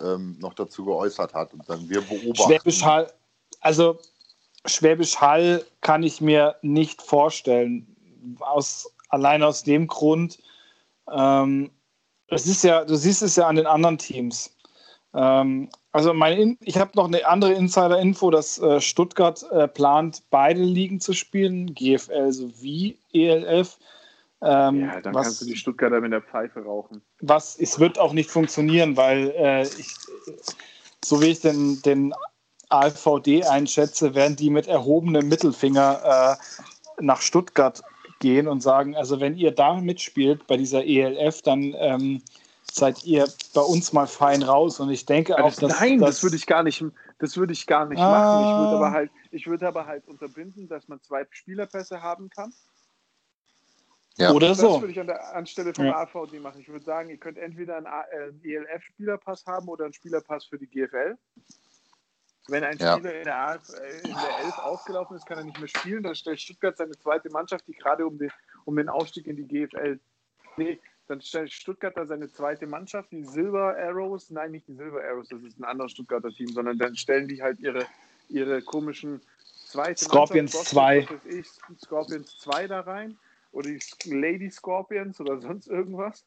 ähm, 0.00 0.36
noch 0.38 0.54
dazu 0.54 0.84
geäußert 0.84 1.34
hat. 1.34 1.52
Und 1.52 1.68
dann 1.68 1.88
wir 1.88 2.00
beobachten. 2.00 2.52
Schwäbisch 2.52 2.84
Hall, 2.84 3.12
also 3.60 3.98
Schwäbisch 4.66 5.20
Hall 5.20 5.64
kann 5.80 6.04
ich 6.04 6.20
mir 6.20 6.56
nicht 6.62 7.02
vorstellen. 7.02 7.88
Aus, 8.38 8.94
allein 9.08 9.42
aus 9.42 9.64
dem 9.64 9.88
Grund, 9.88 10.40
ähm, 11.10 11.70
es 12.28 12.46
ist 12.46 12.64
ja, 12.64 12.84
du 12.84 12.94
siehst 12.96 13.22
es 13.22 13.36
ja 13.36 13.46
an 13.46 13.56
den 13.56 13.66
anderen 13.66 13.98
Teams. 13.98 14.56
Ähm, 15.14 15.68
also 15.92 16.12
meine, 16.12 16.40
In- 16.40 16.58
ich 16.60 16.76
habe 16.78 16.90
noch 16.94 17.06
eine 17.06 17.24
andere 17.26 17.52
Insider-Info, 17.52 18.30
dass 18.30 18.58
äh, 18.58 18.80
Stuttgart 18.80 19.42
äh, 19.52 19.68
plant, 19.68 20.22
beide 20.30 20.60
Ligen 20.62 21.00
zu 21.00 21.12
spielen, 21.12 21.74
GFL 21.74 22.32
sowie 22.32 22.98
ELF. 23.12 23.78
Ähm, 24.42 24.80
Ja, 24.80 25.00
dann 25.00 25.14
was, 25.14 25.24
kannst 25.26 25.40
du 25.42 25.44
die 25.46 25.56
Stuttgarter 25.56 26.00
mit 26.00 26.12
der 26.12 26.22
Pfeife 26.22 26.64
rauchen. 26.64 27.00
was 27.20 27.56
es 27.58 27.78
wird 27.78 27.98
auch 27.98 28.12
nicht 28.12 28.30
funktionieren, 28.30 28.96
weil 28.96 29.30
äh, 29.36 29.62
ich, 29.62 29.94
so 31.04 31.20
wie 31.22 31.26
ich 31.26 31.40
den, 31.40 31.80
den 31.82 32.12
AVD 32.70 33.44
einschätze, 33.44 34.14
werden 34.14 34.36
die 34.36 34.50
mit 34.50 34.66
erhobenem 34.66 35.28
Mittelfinger 35.28 36.36
äh, 36.38 37.02
nach 37.02 37.20
Stuttgart 37.20 37.82
gehen 38.24 38.48
und 38.48 38.62
sagen, 38.62 38.96
also 38.96 39.20
wenn 39.20 39.36
ihr 39.36 39.50
da 39.50 39.74
mitspielt 39.74 40.46
bei 40.46 40.56
dieser 40.56 40.82
ELF, 40.82 41.42
dann 41.42 41.74
ähm, 41.76 42.22
seid 42.72 43.04
ihr 43.04 43.28
bei 43.52 43.60
uns 43.60 43.92
mal 43.92 44.06
fein 44.06 44.42
raus. 44.42 44.80
Und 44.80 44.88
ich 44.90 45.04
denke 45.04 45.36
auch, 45.38 45.50
das, 45.50 45.56
dass 45.56 45.78
nein, 45.80 45.98
das, 45.98 46.08
dass- 46.08 46.22
würde 46.22 46.36
ich 46.36 46.46
gar 46.46 46.62
nicht, 46.62 46.82
das 47.18 47.36
würde 47.36 47.52
ich 47.52 47.66
gar 47.66 47.84
nicht 47.86 48.00
Ah. 48.00 48.10
machen. 48.10 48.44
Ich 48.46 48.56
würde 48.58 48.76
aber 48.76 48.90
halt, 48.92 49.10
ich 49.30 49.46
würde 49.46 49.68
aber 49.68 49.86
halt 49.86 50.08
unterbinden, 50.08 50.66
dass 50.68 50.88
man 50.88 51.02
zwei 51.02 51.26
Spielerpässe 51.30 52.00
haben 52.00 52.30
kann. 52.30 52.52
Ja. 54.16 54.30
oder 54.30 54.48
Das 54.48 54.58
so. 54.58 54.80
würde 54.80 54.92
ich 54.92 55.00
an 55.00 55.08
der 55.08 55.34
Anstelle 55.34 55.74
vom 55.74 55.84
Ja. 55.86 55.96
AVD 56.02 56.38
machen. 56.40 56.60
Ich 56.60 56.68
würde 56.68 56.84
sagen, 56.84 57.10
ihr 57.10 57.16
könnt 57.18 57.36
entweder 57.36 57.76
einen, 57.76 57.86
A- 57.86 58.04
äh, 58.12 58.28
einen 58.28 58.40
ELF-Spielerpass 58.44 59.44
haben 59.44 59.68
oder 59.68 59.84
einen 59.84 59.92
Spielerpass 59.92 60.44
für 60.46 60.56
die 60.56 60.68
GFL. 60.68 61.18
Wenn 62.48 62.62
ein 62.62 62.76
Ja. 62.78 62.96
Spieler 62.96 63.14
in 63.14 63.24
der, 63.24 63.48
AF, 63.48 63.68
äh, 63.70 63.96
in 64.08 64.14
der 64.14 64.38
Elf 64.44 64.58
aufgelaufen 64.58 65.16
ist, 65.16 65.26
kann 65.26 65.38
er 65.38 65.44
nicht 65.44 65.58
mehr 65.58 65.68
spielen. 65.68 66.02
Dann 66.02 66.14
stellt 66.14 66.40
Stuttgart 66.40 66.76
seine 66.76 66.92
zweite 66.92 67.30
Mannschaft, 67.30 67.66
die 67.66 67.72
gerade 67.72 68.06
um 68.06 68.18
den, 68.18 68.30
um 68.64 68.76
den 68.76 68.88
Aufstieg 68.88 69.26
in 69.26 69.36
die 69.36 69.46
GFL. 69.46 69.98
Nee, 70.56 70.78
dann 71.06 71.20
stellt 71.20 71.52
Stuttgart 71.52 71.96
da 71.96 72.06
seine 72.06 72.30
zweite 72.30 72.66
Mannschaft, 72.66 73.12
die 73.12 73.24
Silver 73.24 73.76
Arrows. 73.78 74.30
Nein, 74.30 74.52
nicht 74.52 74.68
die 74.68 74.74
Silver 74.74 75.02
Arrows, 75.02 75.28
das 75.28 75.42
ist 75.42 75.58
ein 75.58 75.64
anderes 75.64 75.92
Stuttgarter 75.92 76.30
Team, 76.30 76.48
sondern 76.48 76.78
dann 76.78 76.96
stellen 76.96 77.28
die 77.28 77.42
halt 77.42 77.60
ihre, 77.60 77.86
ihre 78.28 78.62
komischen 78.62 79.20
zweite 79.66 80.04
Scorpions 80.04 80.54
Mannschaft, 80.54 80.74
2. 80.74 81.02
was 81.02 81.10
weiß 81.10 81.34
ich, 81.34 81.48
Scorpions 81.80 82.38
2 82.38 82.66
da 82.68 82.80
rein. 82.80 83.16
Oder 83.52 83.70
die 83.70 83.80
Lady 84.10 84.50
Scorpions 84.50 85.20
oder 85.20 85.40
sonst 85.40 85.68
irgendwas. 85.68 86.24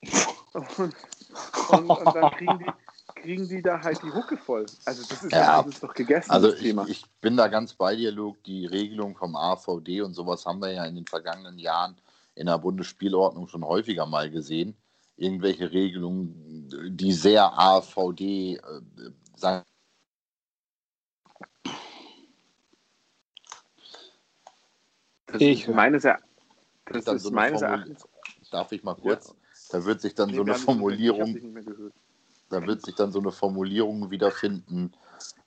Und, 0.54 0.80
und, 0.80 1.90
und 1.90 2.16
dann 2.16 2.32
kriegen 2.32 2.60
die, 2.60 2.72
kriegen 3.28 3.50
die 3.50 3.62
da 3.62 3.82
halt 3.84 4.02
die 4.04 4.12
Hucke 4.14 4.38
voll. 4.38 4.66
Also 4.86 5.04
das 5.04 5.22
ist, 5.22 5.34
Ja. 5.34 5.40
ja, 5.40 5.64
das 5.64 5.74
ist 5.74 5.84
doch 5.84 5.94
gegessen, 5.94 6.32
Also 6.32 6.48
das 6.50 6.62
ich, 6.62 6.68
Thema. 6.68 6.88
ich 6.88 7.04
bin 7.20 7.36
da 7.36 7.50
ganz 7.50 7.74
bei 7.74 7.94
dir, 7.94 8.10
Luke. 8.10 8.40
Die 8.46 8.66
Regelung 8.66 9.18
vom 9.18 9.36
AVD 9.36 10.02
und 10.02 10.14
sowas 10.14 10.46
haben 10.46 10.62
wir 10.62 10.72
ja 10.72 10.86
in 10.86 10.96
den 10.96 11.06
vergangenen 11.06 11.60
Jahren 11.60 11.98
in 12.36 12.46
der 12.46 12.58
Bundesspielordnung 12.58 13.50
schon 13.50 13.66
häufiger 13.66 14.06
mal 14.06 14.30
gesehen. 14.32 14.78
Irgendwelche 15.18 15.70
Regelungen, 15.74 16.70
die 16.96 17.12
sehr 17.12 17.52
AVD 17.60 18.56
äh, 18.56 18.62
sagen. 19.36 19.66
Das 25.26 25.42
Ich- 25.42 25.68
ist 25.68 25.76
meines, 25.76 26.06
Er 26.06 26.20
das 26.86 27.04
dann 27.04 27.18
ist 27.18 27.24
so 27.24 27.30
eine 27.30 27.36
meines 27.36 27.62
Erachtens. 27.62 28.08
Darf 28.52 28.72
ich 28.72 28.84
mal 28.84 28.96
kurz? 28.96 29.36
Da 29.70 29.84
wird 29.84 30.00
sich 30.00 30.16
dann 30.16 30.34
so 30.34 30.44
eine 30.44 30.52
ich 30.52 30.58
hab 30.58 30.64
Formulierung 30.64 31.36
da 32.50 32.66
wird 32.66 32.86
sich 32.86 32.96
dann 32.96 33.12
so 33.12 33.20
eine 33.20 33.32
Formulierung 33.32 34.10
wiederfinden 34.12 34.92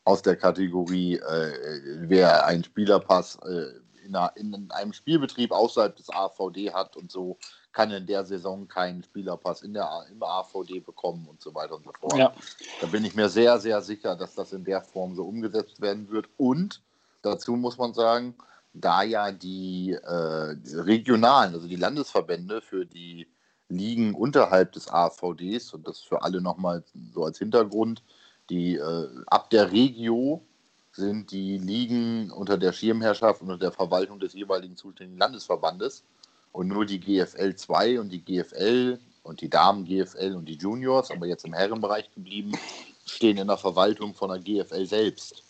aus 0.05 0.23
der 0.23 0.37
Kategorie, 0.37 1.17
äh, 1.17 1.81
wer 2.09 2.47
einen 2.47 2.65
Spielerpass 2.65 3.39
äh, 3.45 3.67
in, 4.05 4.17
einer, 4.17 4.33
in 4.37 4.71
einem 4.71 4.93
Spielbetrieb 4.93 5.53
außerhalb 5.53 5.95
des 5.95 6.11
AVD 6.11 6.73
hat 6.73 6.97
und 6.97 7.13
so, 7.13 7.39
kann 7.73 7.91
in 7.91 8.07
der 8.07 8.25
Saison 8.25 8.67
keinen 8.67 9.03
Spielerpass 9.03 9.63
in 9.63 9.73
der, 9.73 9.89
im 10.11 10.23
AVD 10.23 10.81
bekommen 10.81 11.29
und 11.29 11.41
so 11.41 11.55
weiter 11.55 11.77
und 11.77 11.85
so 11.85 11.93
fort. 12.01 12.17
Ja. 12.17 12.33
Da 12.81 12.87
bin 12.89 13.05
ich 13.05 13.15
mir 13.15 13.29
sehr, 13.29 13.59
sehr 13.61 13.81
sicher, 13.83 14.17
dass 14.17 14.35
das 14.35 14.53
in 14.53 14.65
der 14.65 14.83
Form 14.83 15.15
so 15.15 15.25
umgesetzt 15.25 15.81
werden 15.81 16.11
wird. 16.11 16.29
Und 16.37 16.83
dazu 17.23 17.55
muss 17.55 17.79
man 17.79 17.95
sagen, 17.95 18.35
da 18.73 19.03
ja 19.03 19.31
die 19.31 19.93
äh, 19.93 20.57
regionalen, 20.81 21.55
also 21.55 21.69
die 21.69 21.77
Landesverbände 21.77 22.61
für 22.61 22.87
die 22.87 23.29
Ligen 23.71 24.15
unterhalb 24.15 24.73
des 24.73 24.89
AVDs, 24.89 25.73
und 25.73 25.87
das 25.87 26.01
für 26.01 26.23
alle 26.23 26.41
nochmal 26.41 26.85
so 27.15 27.25
als 27.25 27.39
Hintergrund, 27.39 28.03
die 28.51 28.77
äh, 28.77 29.09
ab 29.27 29.51
der 29.51 29.73
Regio 29.73 30.43
sind 30.93 31.31
die 31.31 31.57
Ligen 31.59 32.31
unter 32.31 32.59
der 32.59 32.73
Schirmherrschaft 32.73 33.43
und 33.43 33.49
unter 33.49 33.67
der 33.67 33.73
Verwaltung 33.73 34.19
des 34.19 34.35
jeweiligen 34.35 34.77
zuständigen 34.77 35.19
Landesverbandes. 35.19 36.05
Und 36.53 36.67
nur 36.67 36.85
die 36.85 36.99
GFL 36.99 37.55
2 37.55 38.01
und 38.01 38.11
die 38.11 38.25
GFL 38.25 38.99
und 39.23 39.41
die 39.41 39.49
Damen 39.49 39.85
GFL 39.85 40.35
und 40.35 40.47
die 40.47 40.57
Juniors, 40.57 41.13
aber 41.13 41.27
jetzt 41.27 41.45
im 41.45 41.53
Herrenbereich 41.53 42.13
geblieben, 42.13 42.53
stehen 43.07 43.37
in 43.37 43.47
der 43.47 43.57
Verwaltung 43.57 44.15
von 44.15 44.31
der 44.31 44.41
GFL 44.41 44.85
selbst. 44.85 45.45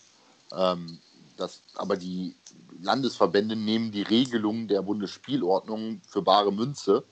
Ähm, 0.54 0.98
das, 1.38 1.62
aber 1.74 1.96
die 1.96 2.34
Landesverbände 2.82 3.56
nehmen 3.56 3.92
die 3.92 4.02
Regelungen 4.02 4.68
der 4.68 4.82
Bundesspielordnung 4.82 6.02
für 6.06 6.20
bare 6.20 6.52
Münze 6.52 7.04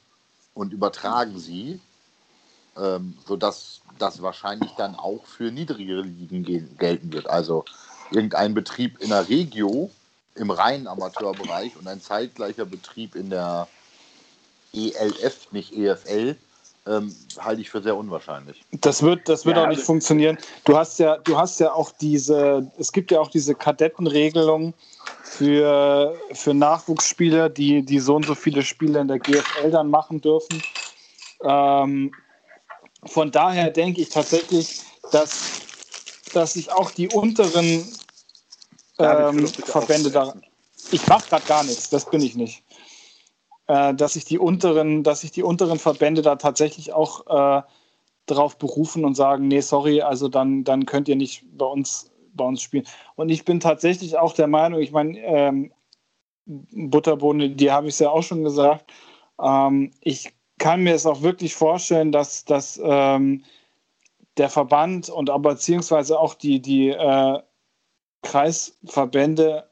und 0.58 0.72
übertragen 0.72 1.38
sie, 1.38 1.80
ähm, 2.76 3.16
sodass 3.26 3.80
das 3.98 4.20
wahrscheinlich 4.22 4.72
dann 4.72 4.96
auch 4.96 5.24
für 5.24 5.50
niedrigere 5.52 6.02
Ligen 6.02 6.42
gel- 6.44 6.68
gelten 6.78 7.12
wird. 7.12 7.28
Also 7.30 7.64
irgendein 8.10 8.54
Betrieb 8.54 9.00
in 9.00 9.10
der 9.10 9.28
Regio 9.28 9.90
im 10.34 10.50
reinen 10.50 10.86
Amateurbereich 10.88 11.76
und 11.76 11.86
ein 11.86 12.00
zeitgleicher 12.00 12.64
Betrieb 12.64 13.14
in 13.14 13.30
der 13.30 13.68
ELF, 14.74 15.50
nicht 15.52 15.72
EFL, 15.72 16.36
ähm, 16.86 17.14
halte 17.38 17.60
ich 17.60 17.70
für 17.70 17.82
sehr 17.82 17.96
unwahrscheinlich. 17.96 18.64
Das 18.80 19.02
wird, 19.02 19.28
das 19.28 19.44
wird 19.46 19.56
Ja, 19.56 19.64
auch 19.64 19.68
nicht 19.68 19.78
also- 19.78 19.86
funktionieren. 19.86 20.38
Du 20.64 20.76
hast 20.76 20.98
ja, 20.98 21.18
du 21.18 21.36
hast 21.38 21.60
ja 21.60 21.72
auch 21.72 21.92
diese, 22.00 22.70
es 22.78 22.90
gibt 22.92 23.10
ja 23.10 23.20
auch 23.20 23.30
diese 23.30 23.54
Kadettenregelung 23.54 24.74
für, 25.22 26.14
für 26.32 26.54
Nachwuchsspieler, 26.54 27.48
die, 27.48 27.82
die 27.82 27.98
so 27.98 28.16
und 28.16 28.26
so 28.26 28.34
viele 28.34 28.62
Spiele 28.62 29.00
in 29.00 29.08
der 29.08 29.18
GFL 29.18 29.70
dann 29.70 29.90
machen 29.90 30.20
dürfen. 30.20 30.62
Ähm, 31.42 32.12
von 33.04 33.30
daher 33.30 33.70
denke 33.70 34.00
ich 34.00 34.08
tatsächlich, 34.08 34.82
dass, 35.12 35.60
dass 36.32 36.54
sich 36.54 36.70
auch 36.72 36.90
die 36.90 37.08
unteren 37.08 37.86
ähm, 38.98 39.46
Verbände 39.46 40.10
da. 40.10 40.34
Ich 40.90 41.06
mache 41.06 41.28
gerade 41.28 41.46
gar 41.46 41.64
nichts, 41.64 41.90
das 41.90 42.08
bin 42.10 42.22
ich 42.22 42.34
nicht. 42.34 42.62
Äh, 43.66 43.94
dass 43.94 44.14
sich 44.14 44.24
die 44.24 44.38
unteren, 44.38 45.04
dass 45.04 45.20
sich 45.20 45.30
die 45.30 45.42
unteren 45.42 45.78
Verbände 45.78 46.22
da 46.22 46.36
tatsächlich 46.36 46.92
auch 46.92 47.26
äh, 47.26 47.62
darauf 48.26 48.58
berufen 48.58 49.04
und 49.04 49.14
sagen, 49.14 49.48
nee, 49.48 49.60
sorry, 49.60 50.02
also 50.02 50.28
dann, 50.28 50.64
dann 50.64 50.86
könnt 50.86 51.08
ihr 51.08 51.16
nicht 51.16 51.44
bei 51.56 51.66
uns, 51.66 52.10
bei 52.38 52.46
uns 52.46 52.62
spielen. 52.62 52.86
Und 53.16 53.28
ich 53.28 53.44
bin 53.44 53.60
tatsächlich 53.60 54.16
auch 54.16 54.32
der 54.32 54.46
Meinung, 54.46 54.80
ich 54.80 54.92
meine, 54.92 55.18
ähm, 55.20 55.72
Butterbohne, 56.46 57.50
die 57.50 57.70
habe 57.70 57.88
ich 57.88 57.98
ja 57.98 58.08
auch 58.08 58.22
schon 58.22 58.42
gesagt. 58.42 58.90
Ähm, 59.38 59.90
ich 60.00 60.32
kann 60.58 60.82
mir 60.82 60.94
es 60.94 61.04
auch 61.04 61.20
wirklich 61.20 61.54
vorstellen, 61.54 62.10
dass, 62.10 62.46
dass 62.46 62.80
ähm, 62.82 63.44
der 64.38 64.48
Verband 64.48 65.10
und 65.10 65.28
aber 65.28 65.50
beziehungsweise 65.50 66.18
auch 66.18 66.34
die, 66.34 66.60
die 66.60 66.88
äh, 66.88 67.42
Kreisverbände 68.22 69.68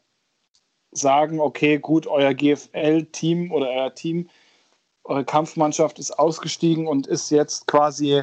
sagen, 0.92 1.40
okay, 1.40 1.78
gut, 1.78 2.06
euer 2.06 2.34
GFL-Team 2.34 3.52
oder 3.52 3.70
euer 3.70 3.94
Team, 3.94 4.28
eure 5.04 5.24
Kampfmannschaft 5.24 5.98
ist 5.98 6.18
ausgestiegen 6.18 6.86
und 6.86 7.06
ist 7.06 7.30
jetzt 7.30 7.66
quasi 7.66 8.22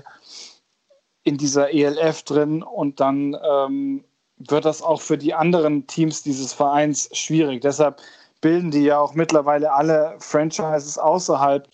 in 1.23 1.37
dieser 1.37 1.73
ELF 1.73 2.23
drin 2.23 2.63
und 2.63 2.99
dann 2.99 3.37
ähm, 3.41 4.03
wird 4.49 4.65
das 4.65 4.81
auch 4.81 5.01
für 5.01 5.17
die 5.17 5.33
anderen 5.33 5.87
Teams 5.87 6.23
dieses 6.23 6.53
Vereins 6.53 7.09
schwierig. 7.13 7.61
Deshalb 7.61 8.01
bilden 8.41 8.71
die 8.71 8.83
ja 8.83 8.99
auch 8.99 9.13
mittlerweile 9.13 9.71
alle 9.71 10.15
Franchises 10.19 10.97
außerhalb 10.97 11.67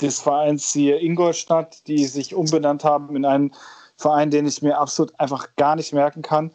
des 0.00 0.20
Vereins 0.20 0.72
hier 0.72 1.00
Ingolstadt, 1.00 1.86
die 1.88 2.04
sich 2.04 2.34
umbenannt 2.34 2.84
haben 2.84 3.16
in 3.16 3.24
einen 3.24 3.54
Verein, 3.96 4.30
den 4.30 4.46
ich 4.46 4.62
mir 4.62 4.78
absolut 4.78 5.18
einfach 5.18 5.48
gar 5.56 5.74
nicht 5.74 5.92
merken 5.92 6.22
kann, 6.22 6.52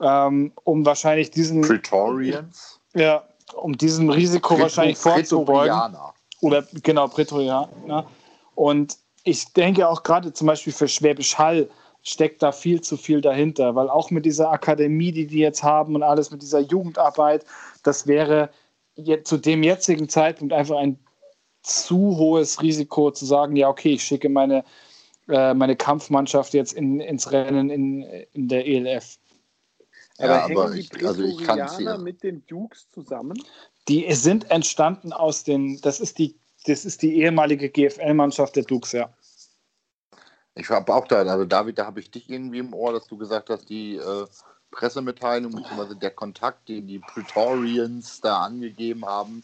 ähm, 0.00 0.52
um 0.64 0.84
wahrscheinlich 0.84 1.30
diesen 1.30 1.62
Praetorians. 1.62 2.78
ja, 2.94 3.24
um 3.54 3.76
diesem 3.76 4.10
Risiko 4.10 4.58
wahrscheinlich 4.58 4.98
vorzubeugen. 4.98 5.96
Oder 6.42 6.62
genau, 6.82 7.08
Prätorianer. 7.08 8.06
Und 8.54 8.98
ich 9.22 9.52
denke 9.54 9.88
auch 9.88 10.02
gerade 10.02 10.34
zum 10.34 10.46
Beispiel 10.46 10.74
für 10.74 10.88
Schwäbisch 10.88 11.38
Hall 11.38 11.70
steckt 12.04 12.42
da 12.42 12.52
viel 12.52 12.82
zu 12.82 12.96
viel 12.96 13.20
dahinter, 13.20 13.74
weil 13.74 13.88
auch 13.88 14.10
mit 14.10 14.24
dieser 14.26 14.50
Akademie, 14.50 15.10
die 15.10 15.26
die 15.26 15.38
jetzt 15.38 15.62
haben 15.62 15.94
und 15.94 16.02
alles 16.02 16.30
mit 16.30 16.42
dieser 16.42 16.60
Jugendarbeit, 16.60 17.44
das 17.82 18.06
wäre 18.06 18.50
jetzt 18.94 19.28
zu 19.28 19.38
dem 19.38 19.62
jetzigen 19.62 20.08
Zeitpunkt 20.08 20.52
einfach 20.52 20.76
ein 20.76 20.98
zu 21.62 22.18
hohes 22.18 22.60
Risiko 22.62 23.10
zu 23.10 23.24
sagen, 23.24 23.56
ja, 23.56 23.68
okay, 23.68 23.94
ich 23.94 24.04
schicke 24.04 24.28
meine, 24.28 24.64
äh, 25.28 25.54
meine 25.54 25.76
Kampfmannschaft 25.76 26.52
jetzt 26.52 26.74
in, 26.74 27.00
ins 27.00 27.32
Rennen 27.32 27.70
in, 27.70 28.02
in 28.34 28.48
der 28.48 28.66
ELF. 28.66 29.18
Aber 30.18 30.28
Ja, 30.28 30.46
hängen 30.46 30.58
aber 30.58 30.70
die 30.74 30.80
ich, 30.80 31.06
also 31.06 31.22
ich 31.22 31.38
kann 31.38 31.58
es 31.58 31.72
Prätorianer 31.72 31.96
hier. 31.96 32.04
mit 32.04 32.22
den 32.22 32.46
Dukes 32.46 32.86
zusammen? 32.92 33.42
Die 33.88 34.12
sind 34.14 34.50
entstanden 34.50 35.14
aus 35.14 35.42
den, 35.42 35.80
das 35.80 36.00
ist 36.00 36.18
die, 36.18 36.36
das 36.66 36.84
ist 36.84 37.00
die 37.00 37.16
ehemalige 37.22 37.70
GFL-Mannschaft 37.70 38.56
der 38.56 38.64
Dukes, 38.64 38.92
ja. 38.92 39.10
Ich 40.54 40.70
habe 40.70 40.94
auch 40.94 41.06
da, 41.08 41.16
also 41.22 41.44
David, 41.44 41.78
da 41.78 41.86
habe 41.86 42.00
ich 42.00 42.10
dich 42.10 42.30
irgendwie 42.30 42.58
im 42.58 42.72
Ohr, 42.74 42.92
dass 42.92 43.06
du 43.06 43.16
gesagt 43.16 43.50
hast, 43.50 43.68
die 43.68 43.96
äh, 43.96 44.26
Pressemitteilung 44.70 45.52
bzw. 45.52 45.94
der 45.94 46.10
Kontakt, 46.10 46.68
den 46.68 46.86
die 46.86 47.00
Praetorians 47.00 48.20
da 48.20 48.42
angegeben 48.44 49.04
haben, 49.04 49.42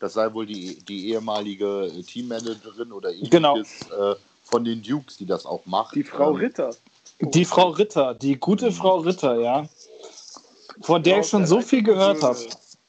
das 0.00 0.14
sei 0.14 0.32
wohl 0.32 0.46
die, 0.46 0.78
die 0.84 1.10
ehemalige 1.10 1.86
äh, 1.86 2.02
Teammanagerin 2.02 2.92
oder 2.92 3.10
ähnliches 3.12 3.30
Genau. 3.30 3.56
äh, 4.12 4.16
von 4.42 4.64
den 4.64 4.82
Dukes, 4.82 5.16
die 5.16 5.26
das 5.26 5.46
auch 5.46 5.64
macht. 5.66 5.94
Die 5.94 6.02
Frau 6.04 6.30
Ähm, 6.30 6.36
Ritter. 6.36 6.70
Die 7.20 7.44
Frau 7.44 7.70
Ritter, 7.70 8.14
die 8.14 8.36
gute 8.38 8.70
Frau 8.70 8.98
Ritter, 8.98 9.40
ja. 9.40 9.68
Von 10.82 11.02
der 11.02 11.20
ich 11.20 11.28
schon 11.28 11.46
so 11.46 11.60
viel 11.60 11.82
gehört 11.82 12.22
habe, 12.22 12.38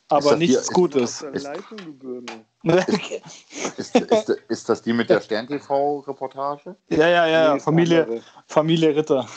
aber 0.07 0.35
nichts 0.35 0.53
hier- 0.53 0.59
ist- 0.61 0.69
Aus 0.69 0.73
Gutes. 0.73 1.19
du 1.19 1.93
Birne. 1.93 2.45
Ist, 3.77 3.95
ist, 3.95 4.29
ist 4.49 4.67
das 4.67 4.81
die 4.81 4.91
mit 4.91 5.09
der 5.09 5.21
Stern-TV-Reportage? 5.21 6.75
ja, 6.89 7.07
ja, 7.07 7.25
ja, 7.27 7.53
Nee, 7.53 7.59
Familie, 7.61 8.03
andere. 8.03 8.21
Familie 8.47 8.95
Ritter. 8.97 9.27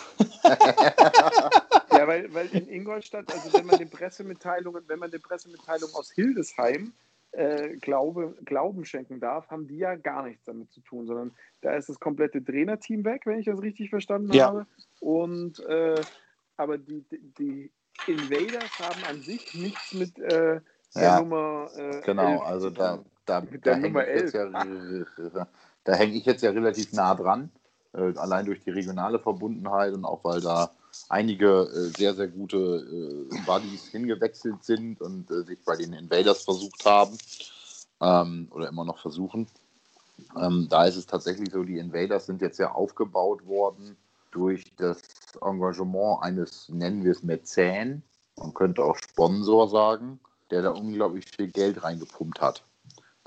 Ja, 0.42 2.06
weil, 2.08 2.32
weil 2.34 2.48
in 2.48 2.68
Ingolstadt, 2.68 3.30
also 3.32 3.52
wenn 3.56 3.66
man 3.66 3.78
den 3.78 3.90
Pressemitteilungen, 3.90 4.82
wenn 4.88 4.98
man 4.98 5.10
den 5.10 5.20
Pressemitteilungen 5.22 5.94
aus 5.94 6.10
Hildesheim 6.10 6.92
äh, 7.32 7.76
Glaube, 7.76 8.36
Glauben 8.44 8.84
schenken 8.84 9.20
darf, 9.20 9.48
haben 9.50 9.68
die 9.68 9.78
ja 9.78 9.94
gar 9.94 10.24
nichts 10.24 10.44
damit 10.44 10.72
zu 10.72 10.80
tun, 10.80 11.06
sondern 11.06 11.32
da 11.60 11.74
ist 11.74 11.88
das 11.88 12.00
komplette 12.00 12.44
Trainerteam 12.44 13.04
weg, 13.04 13.22
wenn 13.24 13.38
ich 13.38 13.46
das 13.46 13.62
richtig 13.62 13.90
verstanden 13.90 14.32
Ja. 14.32 14.46
habe. 14.46 14.66
Und 15.00 15.60
äh, 15.60 16.00
aber 16.56 16.78
die, 16.78 17.04
die, 17.10 17.20
die 17.38 17.70
Invaders 18.06 18.78
haben 18.80 19.04
an 19.08 19.22
sich 19.22 19.54
nichts 19.54 19.94
mit 19.94 20.18
äh, 20.18 20.60
der 20.94 21.02
Ja, 21.02 21.20
Nummer. 21.20 21.70
Äh, 21.76 22.00
Genau, 22.02 22.32
11 22.34 22.42
also 22.42 22.70
da, 22.70 22.98
da, 23.26 23.40
Mit 23.40 23.66
da 23.66 23.70
der 23.70 23.74
hänge 23.74 23.86
Nummer 23.88 24.08
ich, 24.08 24.20
jetzt 24.20 24.34
11. 24.34 25.06
ja, 25.34 25.48
da 25.84 25.94
häng 25.94 26.12
ich 26.12 26.24
jetzt 26.24 26.42
ja 26.42 26.50
relativ 26.50 26.92
nah 26.92 27.14
dran, 27.14 27.50
äh, 27.92 28.16
allein 28.16 28.46
durch 28.46 28.60
die 28.60 28.70
regionale 28.70 29.18
Verbundenheit 29.18 29.92
und 29.94 30.04
auch 30.04 30.22
weil 30.24 30.40
da 30.40 30.70
einige 31.08 31.62
äh, 31.62 31.88
sehr, 31.96 32.14
sehr 32.14 32.28
gute 32.28 32.56
äh, 33.30 33.40
Buddies 33.46 33.86
hingewechselt 33.88 34.62
sind 34.64 35.00
und 35.00 35.30
äh, 35.30 35.42
sich 35.44 35.58
bei 35.64 35.76
den 35.76 35.92
Invaders 35.92 36.42
versucht 36.42 36.84
haben 36.84 37.16
ähm, 38.00 38.48
oder 38.50 38.68
immer 38.68 38.84
noch 38.84 38.98
versuchen. 38.98 39.46
Ähm, 40.36 40.66
da 40.70 40.84
ist 40.84 40.96
es 40.96 41.06
tatsächlich 41.06 41.50
so, 41.50 41.62
die 41.64 41.78
Invaders 41.78 42.26
sind 42.26 42.42
jetzt 42.42 42.58
ja 42.58 42.72
aufgebaut 42.72 43.46
worden 43.46 43.96
durch 44.30 44.72
das 44.76 45.00
Engagement 45.40 46.22
eines, 46.22 46.68
nennen 46.68 47.04
wir 47.04 47.12
es 47.12 47.22
Mäzen, 47.22 48.02
man 48.36 48.54
könnte 48.54 48.82
auch 48.84 48.96
Sponsor 48.96 49.68
sagen, 49.68 50.20
der 50.52 50.62
da 50.62 50.70
unglaublich 50.70 51.24
viel 51.24 51.48
Geld 51.48 51.82
reingepumpt 51.82 52.40
hat. 52.40 52.62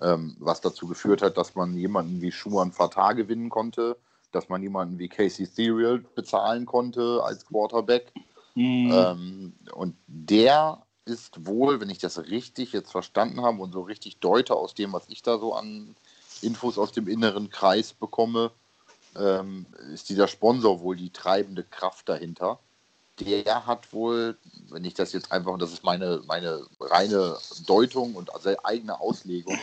Ähm, 0.02 0.36
was 0.40 0.62
dazu 0.62 0.88
geführt 0.88 1.22
hat, 1.22 1.38
dass 1.38 1.56
man 1.56 1.76
jemanden 1.76 2.22
wie 2.22 2.32
Schumann 2.32 2.72
Fatah 2.72 3.14
gewinnen 3.14 3.50
konnte, 3.50 3.98
dass 4.32 4.50
man 4.50 4.62
jemanden 4.62 5.00
wie 5.00 5.08
Casey 5.08 5.46
Serial 5.46 6.00
bezahlen 6.00 6.66
konnte 6.66 7.22
als 7.24 7.46
Quarterback. 7.46 8.12
Mhm. 8.54 8.92
Ähm, 8.94 9.54
und 9.74 9.96
der 10.08 10.84
ist 11.06 11.46
wohl, 11.48 11.80
wenn 11.80 11.90
ich 11.90 12.00
das 12.00 12.20
richtig 12.30 12.74
jetzt 12.74 12.92
verstanden 12.92 13.42
habe 13.42 13.62
und 13.62 13.72
so 13.72 13.82
richtig 13.82 14.20
deute 14.20 14.56
aus 14.56 14.74
dem, 14.74 14.94
was 14.94 15.06
ich 15.08 15.22
da 15.22 15.40
so 15.40 15.54
an 15.54 15.96
Infos 16.42 16.78
aus 16.78 16.92
dem 16.92 17.08
inneren 17.08 17.50
Kreis 17.50 17.94
bekomme, 17.94 18.52
ähm, 19.18 19.66
ist 19.94 20.10
dieser 20.10 20.28
Sponsor 20.28 20.82
wohl 20.82 20.96
die 20.96 21.12
treibende 21.12 21.64
Kraft 21.64 22.10
dahinter. 22.10 22.60
Der 23.20 23.66
hat 23.66 23.94
wohl, 23.94 24.38
wenn 24.70 24.84
ich 24.84 24.94
das 24.94 25.14
jetzt 25.14 25.32
einfach, 25.32 25.52
und 25.54 25.62
das 25.62 25.72
ist 25.72 25.84
meine, 25.84 26.22
meine 26.28 26.66
reine 26.80 27.38
Deutung 27.66 28.16
und 28.16 28.34
also 28.34 28.56
eigene 28.64 29.00
Auslegung, 29.00 29.58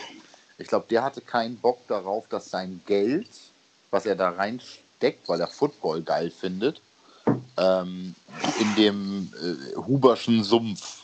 ich 0.57 0.67
glaube, 0.67 0.85
der 0.89 1.03
hatte 1.03 1.21
keinen 1.21 1.57
Bock 1.57 1.79
darauf, 1.87 2.27
dass 2.29 2.49
sein 2.49 2.81
Geld, 2.85 3.29
was 3.91 4.05
er 4.05 4.15
da 4.15 4.29
reinsteckt, 4.29 5.27
weil 5.27 5.39
er 5.39 5.47
Football 5.47 6.01
geil 6.01 6.31
findet, 6.31 6.81
ähm, 7.57 8.15
in 8.59 8.75
dem 8.75 9.33
äh, 9.41 9.75
Huberschen 9.75 10.43
Sumpf 10.43 11.03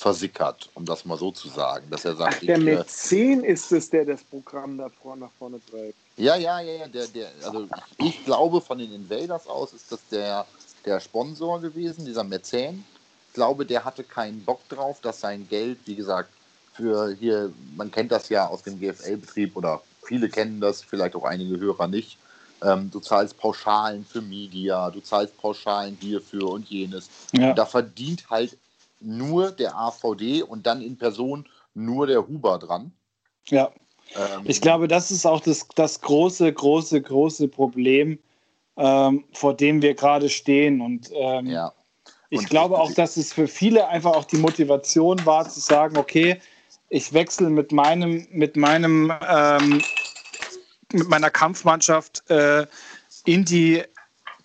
versickert, 0.00 0.70
um 0.74 0.84
das 0.86 1.04
mal 1.04 1.18
so 1.18 1.30
zu 1.30 1.48
sagen. 1.48 1.86
Dass 1.90 2.04
er 2.04 2.16
sagt, 2.16 2.36
Ach, 2.36 2.40
der 2.40 2.56
äh, 2.56 2.58
Mäzen 2.58 3.44
ist 3.44 3.70
es, 3.70 3.90
der 3.90 4.04
das 4.06 4.24
Programm 4.24 4.78
da 4.78 4.88
vorne 4.88 5.22
nach 5.22 5.30
vorne 5.38 5.60
treibt. 5.70 5.94
ja, 6.16 6.36
ja, 6.36 6.60
ja, 6.60 6.72
ja, 6.72 6.88
der, 6.88 7.06
der, 7.08 7.30
also 7.44 7.68
ich, 7.98 8.06
ich 8.06 8.24
glaube, 8.24 8.60
von 8.60 8.78
den 8.78 8.92
Invaders 8.92 9.46
aus 9.46 9.74
ist 9.74 9.92
das 9.92 10.00
der, 10.10 10.46
der 10.84 11.00
Sponsor 11.00 11.60
gewesen, 11.60 12.04
dieser 12.04 12.24
Mäzen. 12.24 12.84
Ich 13.28 13.34
glaube, 13.34 13.64
der 13.64 13.84
hatte 13.84 14.02
keinen 14.02 14.44
Bock 14.44 14.68
drauf, 14.68 15.00
dass 15.00 15.20
sein 15.20 15.46
Geld, 15.48 15.78
wie 15.84 15.94
gesagt, 15.94 16.30
für 16.72 17.14
hier, 17.18 17.52
man 17.76 17.90
kennt 17.90 18.10
das 18.12 18.28
ja 18.28 18.46
aus 18.46 18.62
dem 18.62 18.80
GFL-Betrieb 18.80 19.56
oder 19.56 19.82
viele 20.02 20.28
kennen 20.28 20.60
das, 20.60 20.82
vielleicht 20.82 21.14
auch 21.14 21.24
einige 21.24 21.58
Hörer 21.58 21.86
nicht. 21.86 22.16
Ähm, 22.62 22.90
du 22.90 23.00
zahlst 23.00 23.38
Pauschalen 23.38 24.04
für 24.04 24.20
Media, 24.20 24.90
du 24.90 25.00
zahlst 25.00 25.36
Pauschalen 25.38 25.96
hierfür 26.00 26.50
und 26.50 26.68
jenes. 26.68 27.08
ja. 27.32 27.50
Und 27.50 27.56
da 27.56 27.66
verdient 27.66 28.28
halt 28.28 28.56
nur 29.00 29.50
der 29.50 29.76
AVD 29.76 30.42
und 30.42 30.66
dann 30.66 30.82
in 30.82 30.96
Person 30.96 31.46
nur 31.74 32.06
der 32.06 32.26
Huber 32.26 32.58
dran. 32.58 32.92
ja. 33.48 33.70
Ähm, 34.14 34.42
Ich 34.44 34.60
glaube, 34.60 34.88
das 34.88 35.10
ist 35.10 35.24
auch 35.24 35.40
das, 35.40 35.66
das 35.74 36.00
große, 36.00 36.52
große, 36.52 37.00
große 37.00 37.48
Problem, 37.48 38.18
ähm, 38.80 39.24
vor 39.32 39.54
dem 39.54 39.82
wir 39.82 39.94
gerade 39.94 40.28
stehen. 40.30 40.80
Und 40.80 41.10
ähm, 41.14 41.46
ja. 41.46 41.72
ich 42.30 42.40
Und- 42.40 42.50
glaube 42.50 42.78
auch, 42.78 42.92
dass 42.92 43.16
es 43.16 43.32
für 43.32 43.46
viele 43.46 43.86
einfach 43.88 44.12
auch 44.12 44.24
die 44.24 44.38
Motivation 44.38 45.24
war, 45.26 45.48
zu 45.48 45.60
sagen, 45.60 45.96
okay, 45.98 46.40
ich 46.88 47.12
wechsle 47.12 47.50
mit 47.50 47.72
meinem, 47.72 48.26
mit 48.30 48.56
meinem, 48.56 49.12
ähm, 49.28 49.82
mit 50.92 51.08
meiner 51.08 51.30
Kampfmannschaft 51.30 52.28
äh, 52.30 52.66
in 53.26 53.44
die 53.44 53.82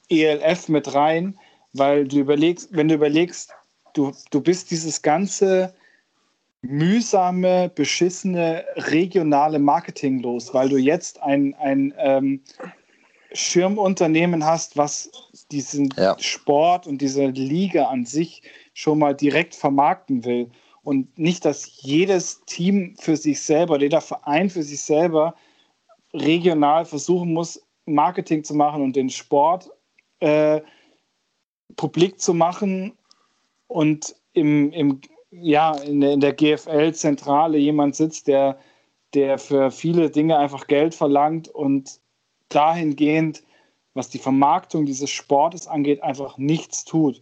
ELF 0.10 0.68
mit 0.68 0.94
rein, 0.94 1.40
weil 1.74 2.08
du 2.08 2.18
überlegst, 2.20 2.70
wenn 2.72 2.90
du 2.90 2.96
überlegst, 2.96 3.52
du, 3.94 4.12
du 4.30 4.42
bist 4.42 4.70
dieses 4.70 5.02
ganze 5.02 5.74
mühsame, 6.62 7.70
beschissene 7.74 8.66
regionale 8.76 9.60
Marketing 9.60 10.20
los, 10.22 10.54
weil 10.54 10.70
du 10.70 10.78
jetzt 10.78 11.22
ein, 11.24 11.56
ein 11.56 11.94
ähm, 11.98 12.42
Schirmunternehmen 13.36 14.46
hast, 14.46 14.78
was 14.78 15.12
diesen 15.52 15.94
Ja. 15.98 16.18
Sport 16.20 16.88
und 16.88 17.00
diese 17.00 17.28
Liga 17.28 17.86
an 17.86 18.06
sich 18.06 18.42
schon 18.74 19.00
mal 19.00 19.14
direkt 19.14 19.56
vermarkten 19.56 20.26
will. 20.26 20.50
Und 20.84 21.18
nicht, 21.18 21.46
dass 21.46 21.82
jedes 21.82 22.42
Team 22.46 22.96
für 23.00 23.18
sich 23.18 23.42
selber, 23.42 23.80
jeder 23.80 24.02
Verein 24.02 24.50
für 24.50 24.64
sich 24.64 24.82
selber 24.82 25.36
regional 26.14 26.86
versuchen 26.86 27.34
muss, 27.34 27.62
Marketing 27.86 28.44
zu 28.44 28.54
machen 28.56 28.82
und 28.82 28.96
den 28.96 29.10
Sport 29.10 29.70
äh, 30.20 30.62
publik 31.76 32.20
zu 32.20 32.34
machen 32.34 32.94
und 33.68 34.16
im, 34.34 34.72
im, 34.72 35.02
ja, 35.32 35.76
in 35.76 36.02
der, 36.02 36.14
in 36.14 36.20
der 36.20 36.34
GFL-Zentrale 36.34 37.58
jemand 37.58 37.96
sitzt, 37.96 38.28
der, 38.28 38.58
der 39.14 39.38
für 39.38 39.72
viele 39.72 40.10
Dinge 40.10 40.38
einfach 40.38 40.68
Geld 40.68 40.96
verlangt 40.96 41.48
und 41.48 42.00
dahingehend, 42.50 43.44
was 43.94 44.10
die 44.10 44.20
Vermarktung 44.20 44.86
dieses 44.86 45.10
Sportes 45.10 45.68
angeht, 45.68 46.04
einfach 46.04 46.38
nichts 46.38 46.84
tut. 46.86 47.22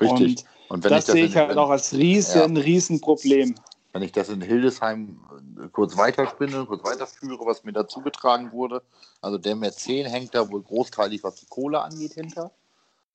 Richtig. 0.00 0.40
Und 0.40 0.44
Und 0.68 0.84
das, 0.84 1.06
sehe 1.06 1.26
ich 1.26 1.36
halt 1.36 1.50
wenn, 1.50 1.58
auch 1.58 1.70
als 1.70 1.92
riesen, 1.92 2.56
riesen 2.56 3.00
Problem. 3.00 3.54
wenn 3.92 4.02
ich 4.02 4.12
das 4.12 4.28
in 4.28 4.40
Hildesheim 4.40 5.20
äh, 5.62 5.68
kurz 5.68 5.96
weiterspinne, 5.96 6.64
kurz 6.66 6.84
weiterführe, 6.84 7.44
was 7.46 7.64
mir 7.64 7.72
da 7.72 7.86
zugetragen 7.86 8.50
wurde, 8.52 8.82
also 9.20 9.38
der 9.38 9.54
Mäzen 9.54 10.06
hängt 10.06 10.34
da 10.34 10.50
wohl 10.50 10.62
großteilig, 10.62 11.22
was 11.22 11.36
die 11.36 11.46
Kohle 11.46 11.80
angeht, 11.80 12.14
hinter. 12.14 12.50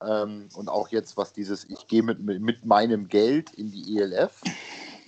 Ähm, 0.01 0.47
und 0.53 0.69
auch 0.69 0.89
jetzt, 0.89 1.17
was 1.17 1.33
dieses, 1.33 1.65
ich 1.69 1.87
gehe 1.87 2.03
mit, 2.03 2.21
mit, 2.21 2.41
mit 2.41 2.65
meinem 2.65 3.09
Geld 3.09 3.51
in 3.51 3.71
die 3.71 3.97
ELF. 3.97 4.41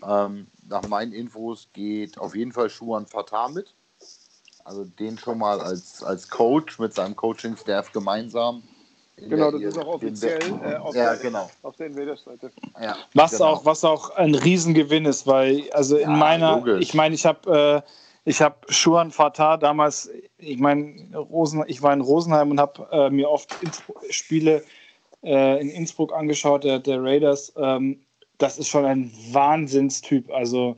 Ähm, 0.05 0.47
nach 0.67 0.87
meinen 0.87 1.13
Infos 1.13 1.69
geht 1.73 2.17
auf 2.17 2.35
jeden 2.35 2.51
Fall 2.51 2.69
Schuhan 2.69 3.05
Fatah 3.05 3.49
mit. 3.49 3.73
Also 4.63 4.85
den 4.85 5.17
schon 5.17 5.37
mal 5.37 5.59
als, 5.59 6.03
als 6.03 6.29
Coach 6.29 6.79
mit 6.79 6.93
seinem 6.93 7.15
Coaching-Staff 7.15 7.91
gemeinsam. 7.91 8.63
in 9.17 9.29
Genau, 9.29 9.51
das 9.51 9.61
ist 9.61 9.77
auch 9.77 9.87
offiziell 9.87 10.39
äh, 10.63 10.77
auf, 10.77 10.95
Ja, 10.95 11.13
der, 11.13 11.17
genau. 11.17 11.49
auf 11.63 11.75
der 11.75 11.87
Invaders-Seite. 11.87 12.51
Ja, 12.81 12.97
Was, 13.13 13.31
genau. 13.31 13.45
auch, 13.45 13.65
was 13.65 13.83
auch 13.83 14.11
ein 14.11 14.35
Riesengewinn 14.35 15.05
ist, 15.05 15.27
weil, 15.27 15.69
also 15.71 15.97
in 15.97 16.11
Ja, 16.11 16.15
meiner, 16.17 16.55
logisch. 16.57 16.81
ich 16.81 16.93
meine, 16.93 17.15
ich 17.15 17.25
habe 17.25 17.83
äh, 17.85 17.89
ich 18.23 18.41
habe 18.41 18.55
Schuhan 18.69 19.11
Fatah 19.11 19.57
damals, 19.57 20.09
ich 20.37 20.59
meine, 20.59 21.15
Rosen, 21.15 21.63
ich 21.67 21.81
war 21.81 21.91
in 21.93 22.01
Rosenheim 22.01 22.51
und 22.51 22.59
habe 22.59 22.87
äh, 22.91 23.09
mir 23.09 23.29
oft 23.29 23.55
Innsbruck, 23.63 24.03
Spiele 24.11 24.63
äh, 25.23 25.59
in 25.59 25.69
Innsbruck 25.69 26.13
angeschaut, 26.13 26.63
der, 26.63 26.79
der 26.79 27.03
Raiders. 27.03 27.51
Ähm, 27.57 28.01
das 28.37 28.59
ist 28.59 28.67
schon 28.67 28.85
ein 28.85 29.11
Wahnsinnstyp. 29.31 30.31
Also 30.31 30.77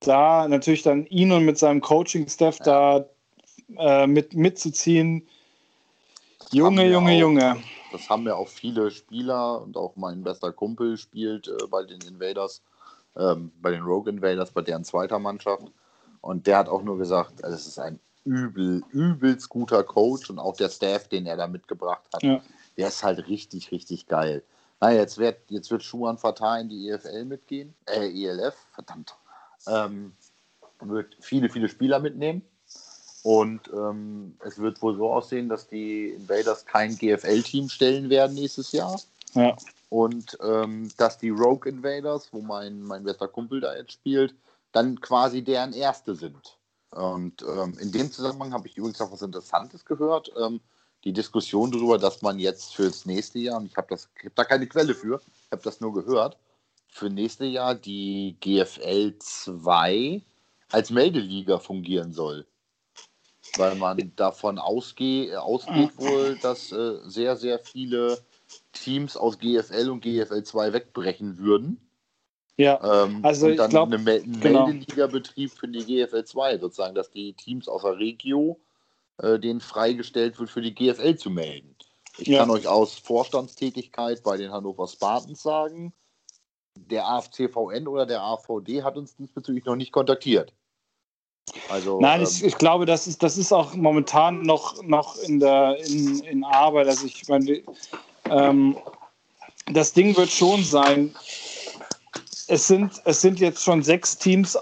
da 0.00 0.48
natürlich 0.48 0.82
dann 0.82 1.06
ihn 1.06 1.32
und 1.32 1.44
mit 1.44 1.58
seinem 1.58 1.80
Coaching-Staff 1.80 2.58
da 2.58 3.04
äh, 3.76 4.06
mit, 4.06 4.34
mitzuziehen. 4.34 5.26
Junge, 6.50 6.90
Junge, 6.90 7.12
auch. 7.12 7.18
Junge. 7.18 7.56
Das 7.92 8.08
haben 8.08 8.26
ja 8.26 8.34
auch 8.34 8.48
viele 8.48 8.90
Spieler 8.90 9.60
und 9.60 9.76
auch 9.76 9.96
mein 9.96 10.22
bester 10.22 10.52
Kumpel 10.52 10.96
spielt 10.96 11.48
äh, 11.48 11.66
bei 11.68 11.84
den 11.84 12.00
Invaders, 12.02 12.62
ähm, 13.16 13.52
bei 13.60 13.70
den 13.70 13.82
Rogue 13.82 14.10
Invaders, 14.10 14.50
bei 14.50 14.62
deren 14.62 14.84
zweiter 14.84 15.18
Mannschaft. 15.18 15.64
Und 16.20 16.46
der 16.46 16.58
hat 16.58 16.68
auch 16.68 16.82
nur 16.82 16.98
gesagt, 16.98 17.42
also 17.44 17.56
es 17.56 17.66
ist 17.66 17.78
ein 17.78 17.98
übel, 18.24 18.82
übelst 18.90 19.48
guter 19.48 19.82
Coach 19.82 20.30
und 20.30 20.38
auch 20.38 20.56
der 20.56 20.68
Staff, 20.68 21.08
den 21.08 21.26
er 21.26 21.36
da 21.36 21.46
mitgebracht 21.46 22.04
hat, 22.12 22.22
Ja. 22.22 22.40
der 22.76 22.88
ist 22.88 23.02
halt 23.02 23.26
richtig, 23.28 23.72
richtig 23.72 24.06
geil. 24.06 24.42
Na, 24.80 24.92
jetzt 24.92 25.18
wird, 25.18 25.38
jetzt 25.48 25.70
wird 25.70 25.82
Schuhan 25.82 26.18
Fatah 26.18 26.58
in 26.58 26.68
die 26.68 26.88
EFL 26.88 27.24
mitgehen, 27.24 27.74
äh, 27.86 28.08
ELF, 28.08 28.54
verdammt. 28.72 29.16
Ähm, 29.66 30.12
wird 30.80 31.16
viele, 31.20 31.48
viele 31.50 31.68
Spieler 31.68 31.98
mitnehmen. 31.98 32.42
Und 33.22 33.68
ähm, 33.72 34.36
es 34.44 34.58
wird 34.58 34.80
wohl 34.80 34.96
so 34.96 35.12
aussehen, 35.12 35.48
dass 35.48 35.68
die 35.68 36.08
Invaders 36.10 36.64
kein 36.64 36.96
GFL-Team 36.96 37.68
stellen 37.68 38.08
werden 38.08 38.34
nächstes 38.34 38.72
Jahr. 38.72 38.98
Ja. 39.34 39.56
Und 39.90 40.38
ähm, 40.42 40.90
dass 40.96 41.18
die 41.18 41.28
Rogue 41.30 41.68
Invaders, 41.70 42.28
wo 42.32 42.40
mein, 42.40 42.82
mein 42.82 43.04
bester 43.04 43.28
Kumpel 43.28 43.60
da 43.60 43.76
jetzt 43.76 43.92
spielt, 43.92 44.34
dann 44.72 45.00
quasi 45.00 45.42
deren 45.42 45.72
Erste 45.72 46.14
sind. 46.14 46.56
Und 46.92 47.42
ähm, 47.42 47.76
in 47.78 47.92
dem 47.92 48.10
Zusammenhang 48.10 48.52
habe 48.52 48.68
ich 48.68 48.76
übrigens 48.76 49.00
auch 49.00 49.12
was 49.12 49.22
Interessantes 49.22 49.84
gehört. 49.84 50.32
Ähm, 50.40 50.60
die 51.04 51.12
Diskussion 51.12 51.70
darüber, 51.70 51.98
dass 51.98 52.22
man 52.22 52.38
jetzt 52.38 52.74
fürs 52.74 53.04
nächste 53.06 53.38
Jahr, 53.38 53.58
und 53.58 53.66
ich 53.66 53.76
habe 53.76 53.88
das- 53.90 54.08
ich 54.18 54.26
hab 54.26 54.34
da 54.36 54.44
keine 54.44 54.66
Quelle 54.66 54.94
für, 54.94 55.20
ich 55.46 55.52
habe 55.52 55.62
das 55.62 55.80
nur 55.80 55.92
gehört, 55.92 56.36
für 56.90 57.08
nächste 57.08 57.44
Jahr 57.46 57.74
die 57.74 58.36
GFL 58.40 59.14
2 59.18 60.22
als 60.70 60.90
Meldeliga 60.90 61.58
fungieren 61.58 62.12
soll. 62.12 62.46
Weil 63.56 63.74
man 63.74 64.12
davon 64.16 64.58
ausgeh, 64.58 65.34
ausgeht 65.34 65.96
wohl, 65.96 66.36
dass 66.36 66.70
äh, 66.72 66.98
sehr, 67.04 67.36
sehr 67.36 67.58
viele 67.58 68.18
Teams 68.72 69.16
aus 69.16 69.38
GFL 69.38 69.90
und 69.90 70.00
GFL 70.02 70.42
2 70.42 70.72
wegbrechen 70.72 71.38
würden. 71.38 71.80
Ja, 72.56 72.78
Ähm, 72.82 73.20
Also 73.24 73.46
und 73.46 73.52
ich 73.52 73.58
dann 73.58 73.70
glaub, 73.70 73.88
eine 73.88 73.98
Mel 73.98 74.22
einen 74.22 74.40
genau. 74.40 74.66
Meldeliga-Betrieb 74.66 75.50
für 75.50 75.68
die 75.68 75.84
GFL 75.84 76.24
2, 76.24 76.58
sozusagen, 76.58 76.94
dass 76.94 77.10
die 77.10 77.32
Teams 77.32 77.68
aus 77.68 77.82
der 77.82 77.98
Regio 77.98 78.60
äh, 79.18 79.38
denen 79.38 79.60
freigestellt 79.60 80.38
wird, 80.38 80.50
für 80.50 80.60
die 80.60 80.74
GFL 80.74 81.16
zu 81.16 81.30
melden. 81.30 81.74
Ich 82.18 82.28
Ja. 82.28 82.40
kann 82.40 82.50
euch 82.50 82.66
aus 82.66 82.94
Vorstandstätigkeit 82.98 84.22
bei 84.22 84.36
den 84.36 84.50
Hannover 84.52 84.86
Spartans 84.86 85.42
sagen, 85.42 85.92
der 86.88 87.06
AFCVN 87.06 87.86
oder 87.86 88.06
der 88.06 88.22
AVD 88.22 88.82
hat 88.82 88.96
uns 88.96 89.16
diesbezüglich 89.16 89.64
noch 89.64 89.76
nicht 89.76 89.92
kontaktiert. 89.92 90.52
Also, 91.68 92.00
Nein, 92.00 92.20
ähm, 92.20 92.26
ich, 92.30 92.44
ich 92.44 92.58
glaube, 92.58 92.86
das 92.86 93.06
ist, 93.06 93.22
das 93.22 93.36
ist 93.36 93.52
auch 93.52 93.74
momentan 93.74 94.42
noch, 94.42 94.82
noch 94.82 95.16
in, 95.16 95.40
der, 95.40 95.76
in, 95.84 96.20
in 96.20 96.44
Arbeit. 96.44 96.88
Also 96.88 97.06
ich 97.06 97.26
meine, 97.28 97.62
ähm, 98.28 98.76
das 99.72 99.92
Ding 99.92 100.16
wird 100.16 100.30
schon 100.30 100.62
sein, 100.62 101.14
es 102.48 102.66
sind, 102.66 103.00
es 103.04 103.20
sind 103.20 103.40
jetzt 103.40 103.62
schon 103.62 103.82
sechs 103.82 104.16
Teams 104.18 104.58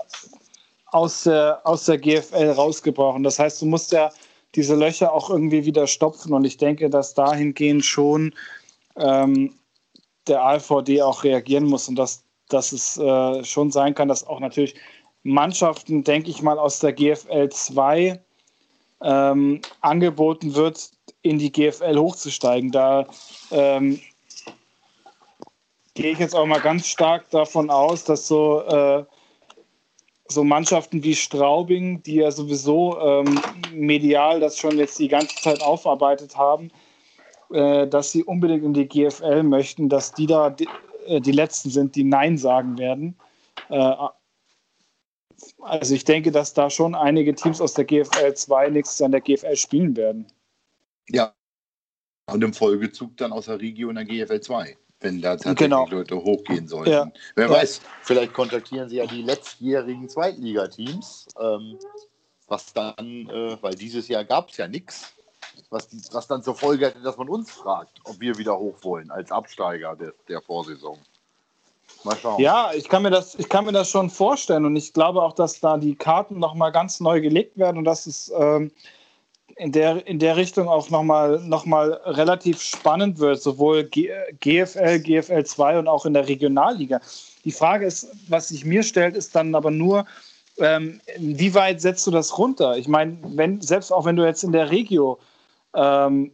aus 0.86 1.24
der, 1.24 1.60
aus 1.64 1.84
der 1.84 1.98
GFL 1.98 2.50
rausgebrochen. 2.50 3.22
Das 3.22 3.38
heißt, 3.38 3.62
du 3.62 3.66
musst 3.66 3.92
ja 3.92 4.10
diese 4.54 4.74
Löcher 4.74 5.12
auch 5.12 5.30
irgendwie 5.30 5.64
wieder 5.64 5.86
stopfen. 5.86 6.32
Und 6.32 6.44
ich 6.44 6.56
denke, 6.56 6.90
dass 6.90 7.14
dahingehend 7.14 7.84
schon 7.84 8.34
ähm, 8.96 9.54
der 10.28 10.42
AVD 10.42 11.02
auch 11.02 11.24
reagieren 11.24 11.64
muss 11.64 11.88
und 11.88 11.96
dass, 11.96 12.24
dass 12.48 12.72
es 12.72 12.96
äh, 12.96 13.44
schon 13.44 13.70
sein 13.70 13.94
kann, 13.94 14.08
dass 14.08 14.26
auch 14.26 14.40
natürlich 14.40 14.74
Mannschaften, 15.22 16.04
denke 16.04 16.30
ich 16.30 16.42
mal, 16.42 16.58
aus 16.58 16.80
der 16.80 16.92
GFL 16.92 17.48
2 17.50 18.20
ähm, 19.02 19.60
angeboten 19.80 20.54
wird, 20.54 20.90
in 21.22 21.38
die 21.38 21.52
GFL 21.52 21.98
hochzusteigen. 21.98 22.70
Da 22.70 23.06
ähm, 23.50 24.00
gehe 25.94 26.12
ich 26.12 26.18
jetzt 26.18 26.34
auch 26.34 26.46
mal 26.46 26.60
ganz 26.60 26.86
stark 26.86 27.28
davon 27.30 27.70
aus, 27.70 28.04
dass 28.04 28.28
so, 28.28 28.62
äh, 28.62 29.04
so 30.28 30.44
Mannschaften 30.44 31.02
wie 31.02 31.14
Straubing, 31.14 32.02
die 32.02 32.16
ja 32.16 32.30
sowieso 32.30 32.98
ähm, 33.00 33.40
medial 33.72 34.40
das 34.40 34.58
schon 34.58 34.78
jetzt 34.78 34.98
die 34.98 35.08
ganze 35.08 35.36
Zeit 35.36 35.62
aufarbeitet 35.62 36.36
haben, 36.36 36.70
dass 37.50 38.12
sie 38.12 38.24
unbedingt 38.24 38.64
in 38.64 38.74
die 38.74 38.86
GFL 38.88 39.42
möchten, 39.42 39.88
dass 39.88 40.12
die 40.12 40.26
da 40.26 40.50
die, 40.50 40.68
äh, 41.06 41.20
die 41.20 41.32
Letzten 41.32 41.70
sind, 41.70 41.94
die 41.96 42.04
Nein 42.04 42.36
sagen 42.38 42.76
werden. 42.78 43.16
Äh, 43.70 43.94
also 45.62 45.94
ich 45.94 46.04
denke, 46.04 46.32
dass 46.32 46.52
da 46.52 46.68
schon 46.68 46.94
einige 46.94 47.34
Teams 47.34 47.60
aus 47.60 47.74
der 47.74 47.84
GFL 47.84 48.34
2 48.34 48.70
nächstes 48.70 48.98
Jahr 48.98 49.06
in 49.06 49.12
der 49.12 49.20
GFL 49.20 49.56
spielen 49.56 49.96
werden. 49.96 50.26
ja. 51.08 51.32
Und 52.30 52.44
im 52.44 52.52
Folgezug 52.52 53.16
dann 53.16 53.32
aus 53.32 53.46
der 53.46 53.58
Region 53.58 53.94
der 53.94 54.04
GFL 54.04 54.40
2, 54.40 54.76
wenn 55.00 55.22
da 55.22 55.30
tatsächlich 55.36 55.60
Genau. 55.60 55.88
Leute 55.88 56.14
hochgehen 56.22 56.68
sollten. 56.68 56.90
Ja. 56.90 57.10
Wer 57.36 57.46
Ja. 57.46 57.52
weiß, 57.52 57.80
vielleicht 58.02 58.34
kontaktieren 58.34 58.86
sie 58.90 58.96
ja 58.96 59.06
die 59.06 59.22
letztjährigen 59.22 60.10
Zweitligateams, 60.10 61.26
ähm, 61.40 61.78
was 62.46 62.70
dann, 62.74 63.30
äh, 63.30 63.56
weil 63.62 63.74
dieses 63.76 64.08
Jahr 64.08 64.26
gab 64.26 64.50
es 64.50 64.58
ja 64.58 64.68
nichts, 64.68 65.14
was, 65.70 65.88
was 66.12 66.26
dann 66.26 66.42
zur 66.42 66.54
Folge 66.54 66.86
hätte, 66.86 67.00
dass 67.00 67.16
man 67.16 67.28
uns 67.28 67.50
fragt, 67.50 67.98
ob 68.04 68.20
wir 68.20 68.36
wieder 68.38 68.58
hoch 68.58 68.76
wollen 68.82 69.10
als 69.10 69.30
Absteiger 69.30 69.96
der, 69.96 70.12
der 70.28 70.40
Vorsaison. 70.40 70.98
Mal 72.04 72.16
schauen. 72.16 72.40
Ja, 72.40 72.70
ich 72.74 72.88
kann, 72.88 73.02
mir 73.02 73.10
das, 73.10 73.34
ich 73.34 73.48
kann 73.48 73.64
mir 73.64 73.72
das 73.72 73.90
schon 73.90 74.10
vorstellen 74.10 74.64
und 74.64 74.76
ich 74.76 74.92
glaube 74.92 75.22
auch, 75.22 75.32
dass 75.32 75.60
da 75.60 75.76
die 75.76 75.94
Karten 75.94 76.38
nochmal 76.38 76.70
ganz 76.70 77.00
neu 77.00 77.20
gelegt 77.20 77.58
werden 77.58 77.78
und 77.78 77.84
dass 77.84 78.06
es 78.06 78.32
ähm, 78.36 78.70
in, 79.56 79.72
der, 79.72 80.06
in 80.06 80.18
der 80.18 80.36
Richtung 80.36 80.68
auch 80.68 80.90
nochmal 80.90 81.40
noch 81.40 81.66
mal 81.66 81.92
relativ 82.04 82.62
spannend 82.62 83.18
wird, 83.18 83.42
sowohl 83.42 83.84
G 83.84 84.10
GFL, 84.40 85.00
GFL 85.00 85.44
2 85.44 85.78
und 85.80 85.88
auch 85.88 86.06
in 86.06 86.14
der 86.14 86.28
Regionalliga. 86.28 87.00
Die 87.44 87.52
Frage 87.52 87.86
ist, 87.86 88.08
was 88.28 88.48
sich 88.48 88.64
mir 88.64 88.82
stellt, 88.82 89.16
ist 89.16 89.34
dann 89.34 89.54
aber 89.54 89.70
nur, 89.70 90.06
ähm, 90.58 91.00
inwieweit 91.16 91.80
setzt 91.80 92.06
du 92.06 92.10
das 92.10 92.36
runter? 92.38 92.76
Ich 92.76 92.88
meine, 92.88 93.18
selbst 93.60 93.92
auch 93.92 94.04
wenn 94.04 94.16
du 94.16 94.24
jetzt 94.24 94.44
in 94.44 94.52
der 94.52 94.70
Regio 94.70 95.18
ähm, 95.74 96.32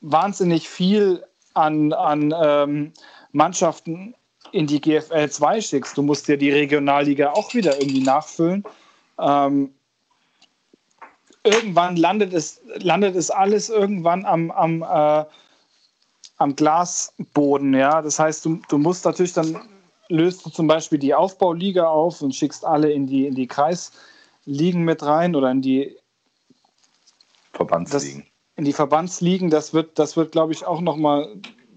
wahnsinnig 0.00 0.68
viel 0.68 1.24
an, 1.54 1.92
an 1.92 2.34
ähm, 2.42 2.92
Mannschaften 3.32 4.14
in 4.52 4.66
die 4.66 4.80
GFL 4.80 5.30
2 5.30 5.60
schickst, 5.60 5.96
du 5.96 6.02
musst 6.02 6.28
dir 6.28 6.36
die 6.36 6.50
Regionalliga 6.50 7.32
auch 7.32 7.54
wieder 7.54 7.80
irgendwie 7.80 8.02
nachfüllen. 8.02 8.64
Ähm, 9.18 9.74
irgendwann 11.44 11.96
landet 11.96 12.34
es, 12.34 12.60
landet 12.76 13.16
es 13.16 13.30
alles 13.30 13.70
irgendwann 13.70 14.24
am, 14.26 14.50
am, 14.50 14.82
äh, 14.82 15.24
am 16.36 16.56
Glasboden. 16.56 17.74
Ja? 17.74 18.02
Das 18.02 18.18
heißt, 18.18 18.44
du, 18.44 18.60
du 18.68 18.78
musst 18.78 19.04
natürlich 19.04 19.32
dann, 19.32 19.58
löst 20.08 20.44
du 20.44 20.50
zum 20.50 20.66
Beispiel 20.66 20.98
die 20.98 21.14
Aufbauliga 21.14 21.86
auf 21.86 22.20
und 22.20 22.34
schickst 22.34 22.64
alle 22.64 22.92
in 22.92 23.06
die, 23.06 23.26
in 23.26 23.34
die 23.34 23.46
Kreisligen 23.46 24.82
mit 24.82 25.02
rein 25.02 25.34
oder 25.34 25.50
in 25.50 25.62
die, 25.62 25.96
Verbandsligen. 27.52 28.26
In 28.56 28.64
die 28.64 28.72
Verbandsligen. 28.72 29.50
Das 29.50 29.74
wird, 29.74 29.98
das 29.98 30.16
wird 30.16 30.32
glaube 30.32 30.52
ich, 30.52 30.66
auch 30.66 30.80
nochmal 30.80 31.28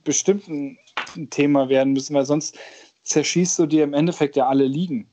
bestimmt 0.04 0.48
ein, 0.48 0.78
ein 1.16 1.30
Thema 1.30 1.70
werden 1.70 1.94
müssen, 1.94 2.16
weil 2.16 2.26
sonst 2.26 2.58
zerschießt 3.04 3.60
du 3.60 3.66
dir 3.66 3.84
im 3.84 3.94
Endeffekt 3.94 4.36
ja 4.36 4.48
alle 4.48 4.66
Ligen. 4.66 5.10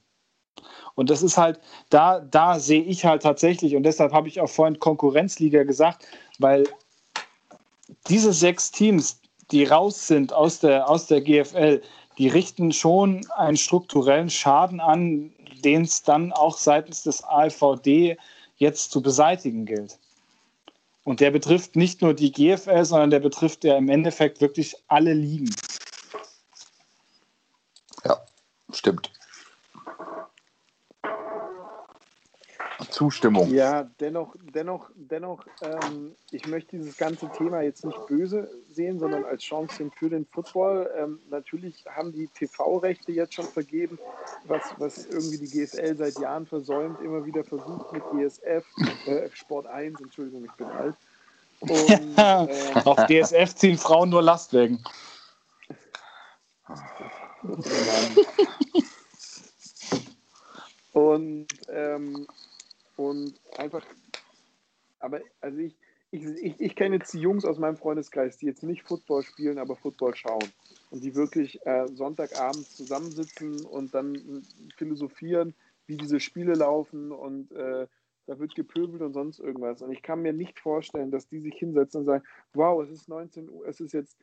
Und 0.95 1.11
das 1.11 1.23
ist 1.23 1.39
halt, 1.39 1.61
da, 1.91 2.21
da 2.21 2.59
sehe 2.59 2.83
ich 2.83 3.05
halt 3.05 3.23
tatsächlich, 3.23 3.77
und 3.77 3.83
deshalb 3.85 4.13
habe 4.13 4.29
ich 4.29 4.41
auch 4.41 4.49
vorhin 4.49 4.79
Konkurrenzliga 4.79 5.63
gesagt, 5.63 6.07
weil 6.39 6.65
diese 8.09 8.33
sechs 8.33 8.71
Teams, 8.71 9.21
die 9.51 9.65
raus 9.65 10.07
sind 10.07 10.33
aus 10.33 10.61
der, 10.61 10.89
aus 10.89 11.07
der 11.07 11.21
GFL, 11.21 11.81
die 12.19 12.29
richten 12.29 12.73
schon 12.73 13.27
einen 13.37 13.57
strukturellen 13.57 14.29
Schaden 14.29 14.81
an, 14.81 15.33
den 15.65 15.83
es 15.83 16.03
dann 16.03 16.33
auch 16.33 16.57
seitens 16.57 17.03
des 17.05 17.23
ALVD 17.25 18.19
jetzt 18.57 18.91
zu 18.91 19.01
beseitigen 19.01 19.65
gilt. 19.65 19.99
Und 21.05 21.21
der 21.21 21.31
betrifft 21.31 21.75
nicht 21.75 22.01
nur 22.01 22.15
die 22.15 22.31
GFL, 22.31 22.85
sondern 22.85 23.11
der 23.11 23.21
betrifft 23.21 23.65
ja 23.65 23.77
im 23.77 23.89
Endeffekt 23.89 24.41
wirklich 24.41 24.77
alle 24.89 25.13
Ligen. 25.13 25.53
Ja, 28.05 28.25
stimmt. 28.73 29.11
Zustimmung. 33.03 33.53
Ja, 33.53 33.91
dennoch, 33.99 34.37
dennoch, 34.55 34.91
dennoch, 34.95 35.45
ähm, 35.61 36.15
ich 36.31 36.47
möchte 36.47 36.77
dieses 36.77 36.97
ganze 36.97 37.29
Thema 37.33 37.61
jetzt 37.61 37.85
nicht 37.85 38.07
böse 38.07 38.49
sehen, 38.71 39.01
sondern 39.01 39.25
als 39.25 39.43
Chance 39.43 39.75
sehen 39.77 39.91
für 39.99 40.09
den 40.09 40.25
Football. 40.27 40.89
Ähm, 40.97 41.19
natürlich 41.29 41.85
haben 41.91 42.13
die 42.13 42.29
TV-Rechte 42.29 43.11
jetzt 43.11 43.35
schon 43.35 43.47
vergeben, 43.47 43.99
was, 44.45 44.63
was 44.79 45.07
irgendwie 45.07 45.39
die 45.39 45.49
GFL 45.49 45.97
seit 45.97 46.17
Jahren 46.21 46.47
versäumt, 46.47 47.01
immer 47.01 47.27
wieder 47.27 47.43
versucht 47.43 47.93
mit 47.93 48.05
GSF, 48.13 48.65
äh, 49.07 49.29
Sport 49.33 49.67
1, 49.67 50.01
Entschuldigung, 50.01 50.45
ich 50.45 50.53
bin 50.53 50.69
alt. 50.69 50.95
Und, 51.61 51.91
ähm, 52.17 52.49
Auf 52.85 53.07
DSF 53.07 53.53
ziehen 53.57 53.79
Frauen 53.79 54.11
nur 54.11 54.23
Lastwagen. 54.23 54.83
Und, 60.93 61.49
ähm, 61.69 62.27
und 63.09 63.41
einfach, 63.57 63.85
aber 64.99 65.21
also 65.41 65.59
ich, 65.59 65.77
ich, 66.11 66.25
ich, 66.25 66.61
ich 66.61 66.77
kenne 66.77 66.97
jetzt 66.97 67.13
die 67.15 67.21
Jungs 67.21 67.45
aus 67.45 67.59
meinem 67.59 67.77
Freundeskreis, 67.77 68.37
die 68.37 68.47
jetzt 68.47 68.63
nicht 68.63 68.83
Football 68.83 69.23
spielen, 69.23 69.59
aber 69.59 69.77
Football 69.77 70.15
schauen. 70.15 70.53
Und 70.91 71.03
die 71.03 71.15
wirklich 71.15 71.65
äh, 71.67 71.89
Sonntagabend 71.95 72.67
zusammensitzen 72.67 73.65
und 73.65 73.95
dann 73.95 74.45
philosophieren, 74.77 75.55
wie 75.87 75.97
diese 75.97 76.21
Spiele 76.21 76.55
laufen 76.55 77.13
und 77.13 77.51
äh, 77.53 77.87
da 78.27 78.39
wird 78.39 78.55
gepöbelt 78.55 79.03
und 79.03 79.15
sonst 79.15 79.41
irgendwas. 79.41 79.83
Und 79.83 79.91
ich 79.91 80.03
kann 80.03 80.23
mir 80.23 80.33
nicht 80.33 80.61
vorstellen, 80.61 81.11
dass 81.11 81.29
die 81.29 81.41
sich 81.41 81.55
hinsetzen 81.55 82.01
und 82.01 82.07
sagen, 82.07 82.25
wow, 82.53 82.83
es 82.83 82.91
ist 82.91 83.09
19 83.09 83.49
Uhr, 83.49 83.67
es 83.67 83.81
ist 83.81 83.93
jetzt 83.93 84.17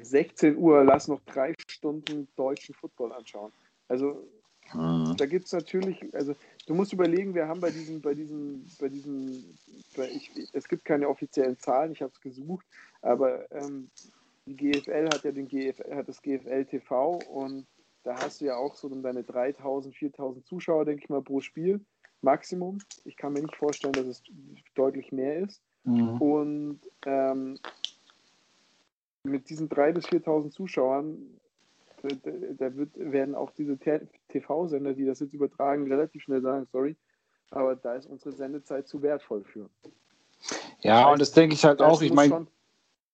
16 0.00 0.56
Uhr, 0.56 0.84
lass 0.84 1.08
noch 1.08 1.20
drei 1.22 1.54
Stunden 1.68 2.28
deutschen 2.36 2.74
Football 2.74 3.12
anschauen. 3.12 3.52
Also 3.88 4.28
Mhm. 4.74 5.16
da 5.16 5.26
gibt 5.26 5.46
es 5.46 5.52
natürlich, 5.52 6.14
also 6.14 6.34
du 6.68 6.74
musst 6.74 6.92
überlegen, 6.92 7.34
wir 7.34 7.48
haben 7.48 7.60
bei 7.60 7.70
diesen, 7.70 8.00
bei 8.00 8.14
diesen, 8.14 8.70
bei 8.78 8.88
diesen, 8.88 9.58
bei 9.96 10.08
ich, 10.10 10.30
es 10.52 10.68
gibt 10.68 10.84
keine 10.84 11.08
offiziellen 11.08 11.58
Zahlen, 11.58 11.92
ich 11.92 12.02
habe 12.02 12.12
es 12.12 12.20
gesucht, 12.20 12.66
aber 13.00 13.50
ähm, 13.52 13.90
die 14.46 14.56
GFL 14.56 15.06
hat 15.06 15.24
ja 15.24 15.32
den 15.32 15.48
GFL, 15.48 15.94
hat 15.94 16.08
das 16.08 16.20
GFL 16.20 16.64
TV 16.66 17.18
und 17.30 17.66
da 18.02 18.16
hast 18.16 18.40
du 18.40 18.46
ja 18.46 18.56
auch 18.56 18.74
so 18.74 18.88
deine 18.88 19.24
3000, 19.24 19.94
4000 19.94 20.46
Zuschauer, 20.46 20.84
denke 20.84 21.04
ich 21.04 21.08
mal, 21.10 21.22
pro 21.22 21.40
Spiel, 21.40 21.80
Maximum. 22.22 22.78
Ich 23.04 23.16
kann 23.16 23.32
mir 23.32 23.42
nicht 23.42 23.56
vorstellen, 23.56 23.92
dass 23.92 24.06
es 24.06 24.22
deutlich 24.74 25.12
mehr 25.12 25.40
ist. 25.40 25.62
Und 26.18 26.80
ähm, 27.06 27.58
mit 29.24 29.48
diesen 29.50 29.68
3.000 29.68 29.92
bis 29.92 30.06
4.000 30.06 30.50
Zuschauern, 30.50 31.37
da, 32.02 32.76
wird, 32.76 32.90
werden 32.96 33.34
auch 33.34 33.50
diese 33.52 33.78
TV-Sender, 34.28 34.94
die 34.94 35.04
das 35.04 35.20
jetzt 35.20 35.34
übertragen, 35.34 35.86
relativ 35.88 36.22
schnell 36.22 36.40
sagen, 36.40 36.66
sorry, 36.70 36.96
aber 37.50 37.76
da 37.76 37.94
ist 37.94 38.06
unsere 38.06 38.32
Sendezeit 38.32 38.88
zu 38.88 39.02
wertvoll 39.02 39.44
für. 39.44 39.68
Ja, 40.82 41.10
und 41.10 41.20
das 41.20 41.32
denke 41.32 41.54
ich 41.54 41.64
halt 41.64 41.80
Das 41.80 41.88
auch. 41.88 42.02
Ich 42.02 42.12
meine, 42.12 42.46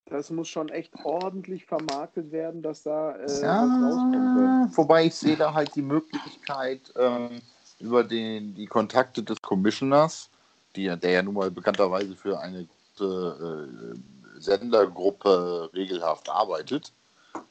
das 0.07 0.31
muss 0.31 0.49
schon 0.49 0.69
echt 0.69 0.93
ordentlich 1.05 1.65
vermarktet 1.65 2.31
werden, 2.31 2.63
dass 2.63 2.83
da 2.83 3.17
äh, 3.17 3.43
Ja, 3.43 3.63
was 3.63 3.83
rauskommt. 3.83 4.77
wobei 4.77 5.07
ich 5.07 5.15
sehe 5.15 5.37
da 5.37 5.55
halt 5.55 5.75
die 5.75 5.83
Möglichkeit 5.83 6.93
ähm, 6.97 7.41
über 7.81 8.05
den, 8.05 8.55
die 8.55 8.67
Kontakte 8.67 9.23
des 9.23 9.41
Commissioners, 9.41 10.31
die, 10.77 10.85
der 10.85 11.11
ja 11.11 11.23
nun 11.23 11.35
mal 11.35 11.51
bekannterweise 11.51 12.15
für 12.15 12.39
eine 12.39 12.69
äh, 13.01 14.39
Sendergruppe 14.39 15.71
regelhaft 15.73 16.29
arbeitet. 16.29 16.93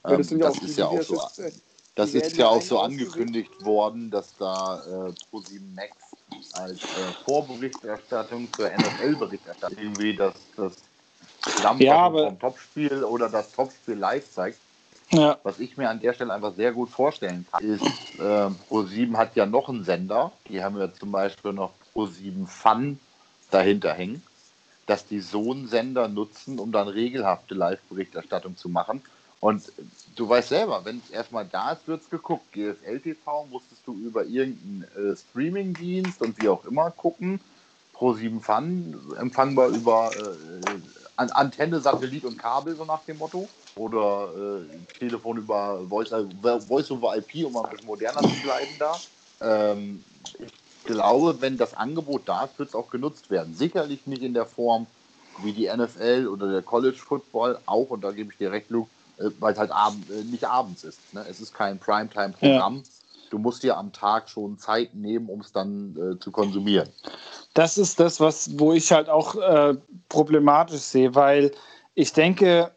Ähm, 0.05 0.17
das 0.39 0.61
ist 0.61 0.77
ja 0.77 0.87
auch 0.87 1.01
so. 1.01 1.21
äh, 1.41 1.51
Das 1.95 2.13
ist 2.13 2.37
ja 2.37 2.45
ja 2.45 2.49
auch 2.49 2.61
so 2.61 2.79
angekündigt 2.79 3.63
worden, 3.63 4.09
dass 4.11 4.35
da 4.37 4.83
äh, 5.09 5.13
Pro7 5.31 5.61
Max 5.75 5.95
als 6.53 6.79
äh, 6.95 7.13
Vorberichterstattung 7.23 8.51
zur 8.51 8.69
NFL-Berichterstattung 8.69 9.77
irgendwie 9.77 10.15
das, 10.15 10.33
das 10.55 10.75
Zusammenfassen 11.39 11.85
Ja, 11.85 11.97
aber- 12.01 12.23
vom 12.25 12.39
Topspiel 12.39 13.03
oder 13.03 13.29
das 13.29 13.51
Topspiel 13.51 13.95
live 13.95 14.29
zeigt. 14.31 14.59
Ja, 15.11 15.37
Was 15.43 15.59
ich 15.59 15.77
mir 15.77 15.89
an 15.89 15.99
der 15.99 16.13
Stelle 16.13 16.33
einfach 16.33 16.55
sehr 16.55 16.71
gut 16.71 16.89
vorstellen 16.89 17.45
kann, 17.51 17.63
ist, 17.63 17.83
äh, 18.17 18.21
Pro7 18.21 19.15
hat 19.17 19.35
ja 19.35 19.45
noch 19.45 19.69
einen 19.69 19.83
Sender. 19.83 20.31
Die 20.47 20.63
haben 20.63 20.77
ja 20.79 20.91
zum 20.91 21.11
Beispiel 21.11 21.53
noch 21.53 21.73
Pro7 21.93 22.47
Fun 22.47 22.99
dahinter 23.51 23.93
hängen, 23.93 24.23
dass 24.87 25.05
die 25.05 25.19
so 25.19 25.51
einen 25.51 25.67
Sender 25.67 26.07
nutzen, 26.07 26.57
um 26.59 26.71
dann 26.71 26.87
regelhafte 26.87 27.53
Live-Berichterstattung 27.53 28.57
zu 28.57 28.69
machen. 28.69 29.03
Und 29.43 29.73
du 30.15 30.29
weißt 30.29 30.47
selber, 30.47 30.85
wenn 30.85 30.99
es 30.99 31.09
erstmal 31.09 31.45
da 31.45 31.73
ist, 31.73 31.85
wird 31.85 32.01
es 32.01 32.09
geguckt. 32.09 32.49
GFL 32.53 33.01
TV 33.01 33.45
musstest 33.47 33.85
du 33.85 33.93
über 33.93 34.23
irgendeinen 34.23 34.85
äh, 34.95 35.17
Streaming-Dienst 35.17 36.21
und 36.21 36.41
wie 36.41 36.47
auch 36.47 36.63
immer 36.63 36.91
gucken. 36.91 37.41
Pro7 37.93 38.39
Fun 38.39 38.95
empfangbar 39.19 39.67
über 39.67 40.11
äh, 40.15 40.79
An 41.17 41.29
Antenne, 41.31 41.81
Satellit 41.81 42.23
und 42.23 42.37
Kabel, 42.37 42.77
so 42.77 42.85
nach 42.85 43.03
dem 43.03 43.17
Motto. 43.17 43.49
Oder 43.75 44.61
äh, 44.61 44.97
Telefon 44.97 45.39
über 45.39 45.81
Voice, 45.89 46.13
äh, 46.13 46.23
Voice 46.61 46.89
over 46.91 47.17
IP, 47.17 47.45
um 47.45 47.57
ein 47.57 47.69
bisschen 47.69 47.85
moderner 47.85 48.21
zu 48.21 48.41
bleiben 48.43 48.71
da. 48.79 48.95
Ähm, 49.41 50.05
ich 50.39 50.53
glaube, 50.85 51.41
wenn 51.41 51.57
das 51.57 51.73
Angebot 51.73 52.29
da 52.29 52.45
ist, 52.45 52.57
wird 52.59 52.69
es 52.69 52.75
auch 52.75 52.89
genutzt 52.89 53.29
werden. 53.29 53.53
Sicherlich 53.53 54.07
nicht 54.07 54.23
in 54.23 54.33
der 54.33 54.45
Form 54.45 54.87
wie 55.41 55.51
die 55.51 55.67
NFL 55.67 56.29
oder 56.31 56.49
der 56.49 56.61
College 56.61 56.97
Football, 56.97 57.59
auch, 57.65 57.89
und 57.89 58.05
da 58.05 58.11
gebe 58.11 58.31
ich 58.31 58.37
dir 58.37 58.49
recht, 58.49 58.69
Luke, 58.69 58.89
weil 59.39 59.53
es 59.53 59.59
halt 59.59 59.71
abend, 59.71 60.09
äh, 60.09 60.23
nicht 60.23 60.45
abends 60.45 60.83
ist. 60.83 60.99
Ne? 61.13 61.25
Es 61.29 61.39
ist 61.39 61.53
kein 61.53 61.79
Primetime-Programm. 61.79 62.83
Du 63.29 63.39
musst 63.39 63.63
dir 63.63 63.77
am 63.77 63.91
Tag 63.91 64.29
schon 64.29 64.59
Zeit 64.59 64.93
nehmen, 64.93 65.27
um 65.27 65.41
es 65.41 65.51
dann 65.51 65.95
äh, 65.95 66.19
zu 66.19 66.31
konsumieren. 66.31 66.89
das 67.53 67.77
ist 67.77 67.99
das, 67.99 68.19
was, 68.19 68.59
wo 68.59 68.73
ich 68.73 68.91
halt 68.91 69.09
auch 69.09 69.35
äh, 69.35 69.75
problematisch 70.09 70.81
sehe, 70.81 71.13
weil 71.15 71.51
ich 71.95 72.13
denke, 72.13 72.71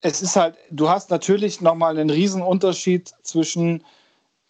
es 0.00 0.22
ist 0.22 0.36
halt, 0.36 0.56
du 0.70 0.88
hast 0.88 1.10
natürlich 1.10 1.60
nochmal 1.60 1.98
einen 1.98 2.10
riesen 2.10 2.42
Unterschied 2.42 3.12
zwischen, 3.22 3.84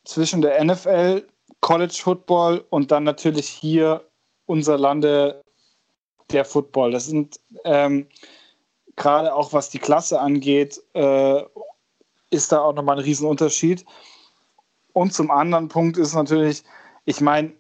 zwischen 0.05 0.43
der 0.43 0.63
NFL, 0.63 1.27
College 1.61 1.99
Football 2.01 2.65
und 2.71 2.91
dann 2.91 3.05
natürlich 3.05 3.49
hier 3.49 4.05
unser 4.47 4.79
Lande 4.79 5.43
der 6.31 6.45
Football. 6.45 6.93
Das 6.93 7.07
sind 7.07 7.41
ähm, 7.65 8.07
gerade 8.97 9.35
auch 9.35 9.53
was 9.53 9.71
die 9.71 9.79
Klasse 9.79 10.21
angeht, 10.21 10.81
äh, 10.95 11.43
ist 12.31 12.53
da 12.53 12.61
auch 12.61 12.75
nochmal 12.75 12.99
ein 12.99 13.05
riesen 13.05 13.29
Unterschied. 13.29 13.85
Und 14.93 15.13
zum 15.13 15.31
anderen 15.31 15.69
Punkt 15.69 15.97
ist 15.97 16.15
natürlich, 16.15 16.63
ich 17.05 17.21
meine, 17.21 17.53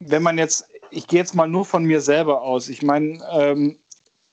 wenn 0.00 0.22
man 0.22 0.38
jetzt, 0.38 0.68
ich 0.90 1.06
gehe 1.06 1.20
jetzt 1.20 1.34
mal 1.34 1.48
nur 1.48 1.64
von 1.64 1.84
mir 1.84 2.00
selber 2.00 2.42
aus. 2.42 2.68
Ich 2.68 2.82
meine, 2.82 3.18
ähm, 3.32 3.78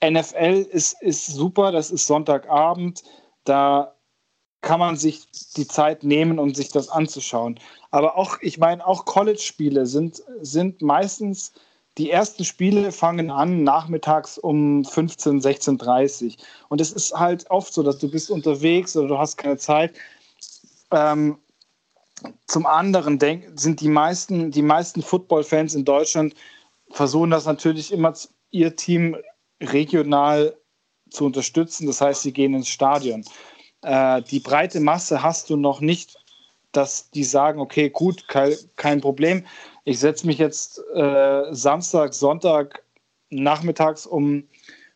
NFL 0.03 0.67
ist, 0.71 1.01
ist 1.01 1.27
super, 1.27 1.71
das 1.71 1.91
ist 1.91 2.07
Sonntagabend, 2.07 3.03
da 3.45 3.95
kann 4.61 4.79
man 4.79 4.95
sich 4.95 5.27
die 5.55 5.67
Zeit 5.67 6.03
nehmen, 6.03 6.39
um 6.39 6.53
sich 6.53 6.69
das 6.69 6.89
anzuschauen. 6.89 7.59
Aber 7.91 8.17
auch, 8.17 8.37
ich 8.41 8.57
meine, 8.57 8.85
auch 8.85 9.05
College-Spiele 9.05 9.85
sind, 9.85 10.23
sind 10.41 10.81
meistens, 10.81 11.53
die 11.97 12.09
ersten 12.09 12.43
Spiele 12.43 12.91
fangen 12.91 13.29
an 13.29 13.63
nachmittags 13.63 14.37
um 14.37 14.83
15, 14.83 15.41
16.30 15.41 16.37
Und 16.69 16.81
es 16.81 16.91
ist 16.91 17.13
halt 17.13 17.49
oft 17.51 17.73
so, 17.73 17.83
dass 17.83 17.99
du 17.99 18.09
bist 18.09 18.31
unterwegs 18.31 18.95
oder 18.97 19.07
du 19.07 19.17
hast 19.17 19.37
keine 19.37 19.57
Zeit. 19.57 19.93
Ähm, 20.91 21.37
zum 22.47 22.65
anderen 22.65 23.19
denk, 23.19 23.45
sind 23.55 23.81
die 23.81 23.89
meisten, 23.89 24.51
die 24.51 24.61
meisten 24.61 25.01
Football-Fans 25.01 25.75
in 25.75 25.85
Deutschland 25.85 26.35
versuchen 26.89 27.31
das 27.31 27.45
natürlich 27.45 27.91
immer 27.91 28.13
ihr 28.51 28.75
Team 28.75 29.17
regional 29.61 30.55
zu 31.09 31.25
unterstützen. 31.25 31.87
Das 31.87 32.01
heißt, 32.01 32.21
sie 32.21 32.33
gehen 32.33 32.53
ins 32.53 32.69
Stadion. 32.69 33.23
Äh, 33.81 34.21
die 34.23 34.39
breite 34.39 34.79
Masse 34.79 35.21
hast 35.21 35.49
du 35.49 35.57
noch 35.57 35.81
nicht, 35.81 36.17
dass 36.71 37.09
die 37.11 37.23
sagen, 37.23 37.59
okay, 37.59 37.89
gut, 37.89 38.27
kein, 38.27 38.55
kein 38.75 39.01
Problem. 39.01 39.45
Ich 39.85 39.99
setze 39.99 40.25
mich 40.25 40.37
jetzt 40.37 40.81
äh, 40.93 41.43
Samstag, 41.51 42.13
Sonntag 42.13 42.83
nachmittags 43.29 44.05
um 44.05 44.47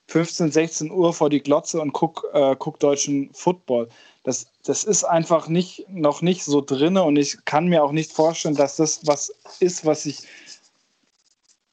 15, 0.08 0.52
16 0.52 0.92
Uhr 0.92 1.14
vor 1.14 1.30
die 1.30 1.42
Glotze 1.42 1.82
und 1.82 1.92
guck, 1.92 2.26
äh, 2.34 2.56
guck 2.58 2.80
deutschen 2.80 3.30
Football. 3.34 3.90
Das, 4.24 4.48
das 4.64 4.84
ist 4.86 5.04
einfach 5.04 5.48
nicht, 5.48 5.86
noch 5.90 6.22
nicht 6.22 6.44
so 6.44 6.62
drin 6.62 6.98
und 6.98 7.18
ich 7.18 7.44
kann 7.46 7.68
mir 7.68 7.84
auch 7.84 7.92
nicht 7.92 8.14
vorstellen, 8.14 8.56
dass 8.56 8.78
das 8.78 9.06
was 9.06 9.34
ist, 9.60 9.86
was 9.86 10.04
sich 10.04 10.20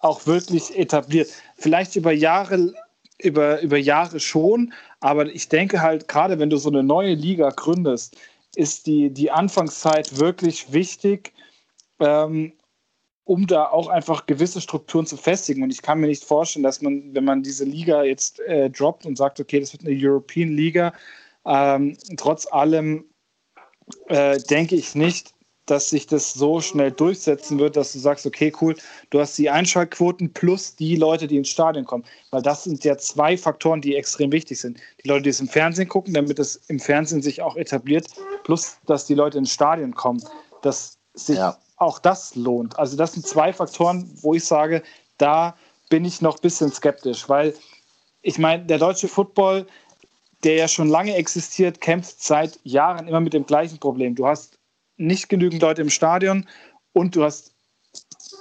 auch 0.00 0.26
wirklich 0.26 0.76
etabliert. 0.76 1.30
Vielleicht 1.56 1.96
über 1.96 2.12
Jahre, 2.12 2.74
über, 3.18 3.60
über 3.60 3.78
Jahre 3.78 4.18
schon, 4.18 4.72
aber 5.00 5.26
ich 5.26 5.48
denke 5.48 5.80
halt, 5.80 6.08
gerade 6.08 6.38
wenn 6.38 6.50
du 6.50 6.56
so 6.56 6.68
eine 6.68 6.82
neue 6.82 7.14
Liga 7.14 7.50
gründest, 7.50 8.16
ist 8.56 8.86
die, 8.86 9.10
die 9.10 9.30
Anfangszeit 9.30 10.18
wirklich 10.18 10.72
wichtig, 10.72 11.32
ähm, 12.00 12.52
um 13.24 13.46
da 13.46 13.66
auch 13.66 13.88
einfach 13.88 14.26
gewisse 14.26 14.60
Strukturen 14.60 15.06
zu 15.06 15.16
festigen. 15.16 15.62
Und 15.62 15.70
ich 15.70 15.82
kann 15.82 15.98
mir 15.98 16.06
nicht 16.06 16.24
vorstellen, 16.24 16.62
dass 16.62 16.82
man, 16.82 17.14
wenn 17.14 17.24
man 17.24 17.42
diese 17.42 17.64
Liga 17.64 18.02
jetzt 18.02 18.40
äh, 18.40 18.70
droppt 18.70 19.06
und 19.06 19.16
sagt, 19.16 19.40
okay, 19.40 19.60
das 19.60 19.72
wird 19.72 19.86
eine 19.86 19.96
European 19.96 20.50
Liga, 20.50 20.92
ähm, 21.46 21.96
trotz 22.16 22.46
allem 22.46 23.04
äh, 24.08 24.38
denke 24.38 24.76
ich 24.76 24.94
nicht, 24.94 25.34
dass 25.66 25.88
sich 25.88 26.06
das 26.06 26.34
so 26.34 26.60
schnell 26.60 26.90
durchsetzen 26.90 27.58
wird, 27.58 27.76
dass 27.76 27.92
du 27.92 27.98
sagst, 27.98 28.26
okay, 28.26 28.52
cool, 28.60 28.76
du 29.08 29.20
hast 29.20 29.38
die 29.38 29.48
Einschaltquoten 29.48 30.32
plus 30.32 30.76
die 30.76 30.96
Leute, 30.96 31.26
die 31.26 31.38
ins 31.38 31.48
Stadion 31.48 31.86
kommen. 31.86 32.04
Weil 32.30 32.42
das 32.42 32.64
sind 32.64 32.84
ja 32.84 32.98
zwei 32.98 33.38
Faktoren, 33.38 33.80
die 33.80 33.96
extrem 33.96 34.30
wichtig 34.30 34.60
sind. 34.60 34.78
Die 35.02 35.08
Leute, 35.08 35.22
die 35.22 35.30
es 35.30 35.40
im 35.40 35.48
Fernsehen 35.48 35.88
gucken, 35.88 36.12
damit 36.12 36.38
es 36.38 36.56
im 36.68 36.78
Fernsehen 36.78 37.22
sich 37.22 37.40
auch 37.40 37.56
etabliert, 37.56 38.08
plus 38.44 38.76
dass 38.86 39.06
die 39.06 39.14
Leute 39.14 39.38
ins 39.38 39.52
Stadion 39.52 39.94
kommen, 39.94 40.22
dass 40.60 40.98
sich 41.14 41.38
Ja. 41.38 41.58
Auch 41.76 41.98
das 41.98 42.34
lohnt. 42.34 42.78
Also 42.78 42.96
das 42.96 43.12
sind 43.12 43.26
zwei 43.26 43.52
Faktoren, 43.52 44.10
wo 44.22 44.34
ich 44.34 44.44
sage, 44.44 44.82
da 45.18 45.56
bin 45.90 46.04
ich 46.04 46.20
noch 46.20 46.36
ein 46.36 46.42
bisschen 46.42 46.72
skeptisch, 46.72 47.28
weil 47.28 47.54
ich 48.22 48.38
meine, 48.38 48.64
der 48.64 48.78
deutsche 48.78 49.08
Football, 49.08 49.66
der 50.44 50.54
ja 50.54 50.68
schon 50.68 50.88
lange 50.88 51.14
existiert, 51.14 51.80
kämpft 51.80 52.22
seit 52.22 52.58
Jahren 52.64 53.06
immer 53.08 53.20
mit 53.20 53.34
dem 53.34 53.46
gleichen 53.46 53.78
Problem. 53.78 54.14
Du 54.14 54.26
hast 54.26 54.58
nicht 54.96 55.28
genügend 55.28 55.60
Leute 55.62 55.82
im 55.82 55.90
Stadion 55.90 56.46
und 56.92 57.16
du 57.16 57.24
hast 57.24 57.54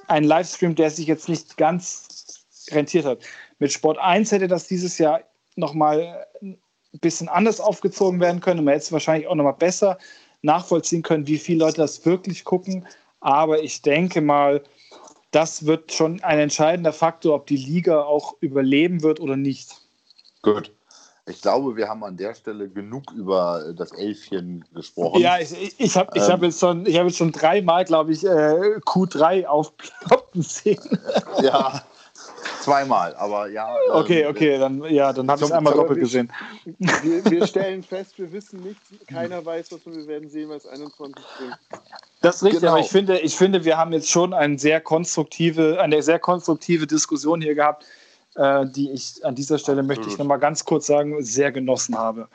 einen 0.08 0.26
Livestream, 0.26 0.76
der 0.76 0.90
sich 0.90 1.08
jetzt 1.08 1.30
nicht 1.30 1.58
ganz 1.58 2.46
rentiert 2.72 3.06
hat. 3.06 3.20
Mit 3.60 3.72
Sport 3.72 3.98
1 3.98 4.32
hätte 4.32 4.48
das 4.48 4.68
dieses 4.68 4.98
Jahr 4.98 5.22
nochmal 5.56 6.26
ein 6.42 6.58
bisschen 7.02 7.30
anders 7.30 7.60
aufgezogen 7.60 8.20
werden 8.20 8.40
können 8.40 8.60
und 8.60 8.66
man 8.66 8.74
hätte 8.74 8.86
es 8.86 8.92
wahrscheinlich 8.92 9.28
auch 9.28 9.36
nochmal 9.36 9.54
besser 9.54 9.98
nachvollziehen 10.42 11.02
können, 11.02 11.28
wie 11.28 11.38
viele 11.38 11.60
Leute 11.60 11.78
das 11.78 12.06
wirklich 12.06 12.44
gucken. 12.44 12.86
Aber 13.24 13.64
ich 13.64 13.82
denke 13.82 14.20
mal, 14.22 14.62
das 15.32 15.66
wird 15.66 15.94
schon 15.94 16.22
ein 16.24 16.40
entscheidender 16.40 16.92
Faktor, 16.94 17.36
ob 17.36 17.48
die 17.48 17.56
Liga 17.58 18.04
auch 18.04 18.36
überleben 18.42 19.02
wird 19.02 19.20
oder 19.22 19.38
nicht. 19.38 19.78
Gut. 20.42 20.72
Ich 21.26 21.42
glaube, 21.42 21.78
wir 21.78 21.88
haben 21.88 22.04
an 22.04 22.18
der 22.18 22.36
Stelle 22.36 22.68
genug 22.68 23.10
über 23.14 23.74
das 23.78 23.94
Elfchen 23.94 24.66
gesprochen. 24.74 25.22
Ja, 25.22 25.40
ich, 25.40 25.54
ich, 25.54 25.80
ich 25.80 25.96
habe 25.96 26.12
ich 26.16 26.24
Ähm. 26.24 26.32
hab 26.32 26.44
jetzt, 26.44 26.60
schon- 26.60 26.86
ich 26.86 26.98
hab 26.98 27.08
jetzt 27.08 27.16
schon 27.18 27.32
dreimal, 27.32 27.86
glaube 27.86 28.12
ich, 28.12 28.26
äh, 28.26 28.78
Q3 28.86 29.46
aufploppen 29.46 30.42
sehen. 30.42 30.82
Ja, 31.42 31.82
zweimal, 32.64 33.16
aber 33.16 33.50
ja. 33.50 33.68
ähm, 33.76 33.92
Okay, 33.92 34.26
okay, 34.26 34.58
dann, 34.58 34.84
ja, 34.86 35.12
dann 35.14 35.30
habe 35.30 35.42
ich 35.42 35.46
es 35.48 35.52
einmal 35.52 35.74
doppelt 35.74 36.00
gesehen. 36.00 36.32
Wir, 36.80 37.24
wir 37.26 37.48
stellen 37.54 37.84
fest, 37.84 38.18
wir 38.18 38.32
wissen 38.32 38.62
nichts, 38.62 38.82
keiner 39.08 39.46
weiß 39.46 39.72
was 39.72 39.82
und 39.86 39.96
wir 39.96 40.08
werden 40.08 40.30
sehen, 40.30 40.50
was 40.50 40.66
21 40.66 41.24
bringt. 41.38 41.58
Das 42.22 42.38
ist 42.38 42.44
richtig, 42.44 42.62
Genau. 42.62 42.74
aber 42.74 42.82
ich 42.82 42.90
finde, 42.90 43.20
ich 43.20 43.36
finde, 43.36 43.66
wir 43.66 43.78
haben 43.78 43.92
jetzt 43.94 44.10
schon 44.10 44.34
eine 44.34 44.58
sehr 44.58 44.80
konstruktive, 44.82 45.80
eine 45.82 46.02
sehr 46.02 46.20
konstruktive 46.20 46.88
Diskussion 46.88 47.42
hier 47.42 47.56
gehabt, 47.56 47.86
äh, 48.36 48.66
die 48.66 48.92
ich 48.92 49.24
an 49.26 49.36
dieser 49.36 49.58
Stelle, 49.58 49.84
möchte 49.84 50.02
ich 50.02 50.08
Absolut. 50.08 50.20
nochmal 50.20 50.40
ganz 50.40 50.64
kurz 50.64 50.88
sagen, 50.88 51.22
sehr 51.24 51.52
genossen 51.52 51.98
habe. 51.98 52.30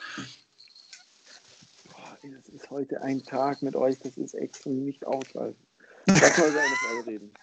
Boah, 1.91 2.17
das 2.21 2.47
ist 2.49 2.69
heute 2.69 3.01
ein 3.01 3.23
Tag 3.23 3.61
mit 3.61 3.75
euch, 3.75 3.97
das 3.99 4.15
ist 4.17 4.35
echt 4.35 4.65
nicht 4.65 5.05
aushalten. 5.05 5.57
Lass 6.05 6.37
mal 6.37 6.47
über 6.47 6.59
NFL 6.59 7.09
reden. 7.09 7.33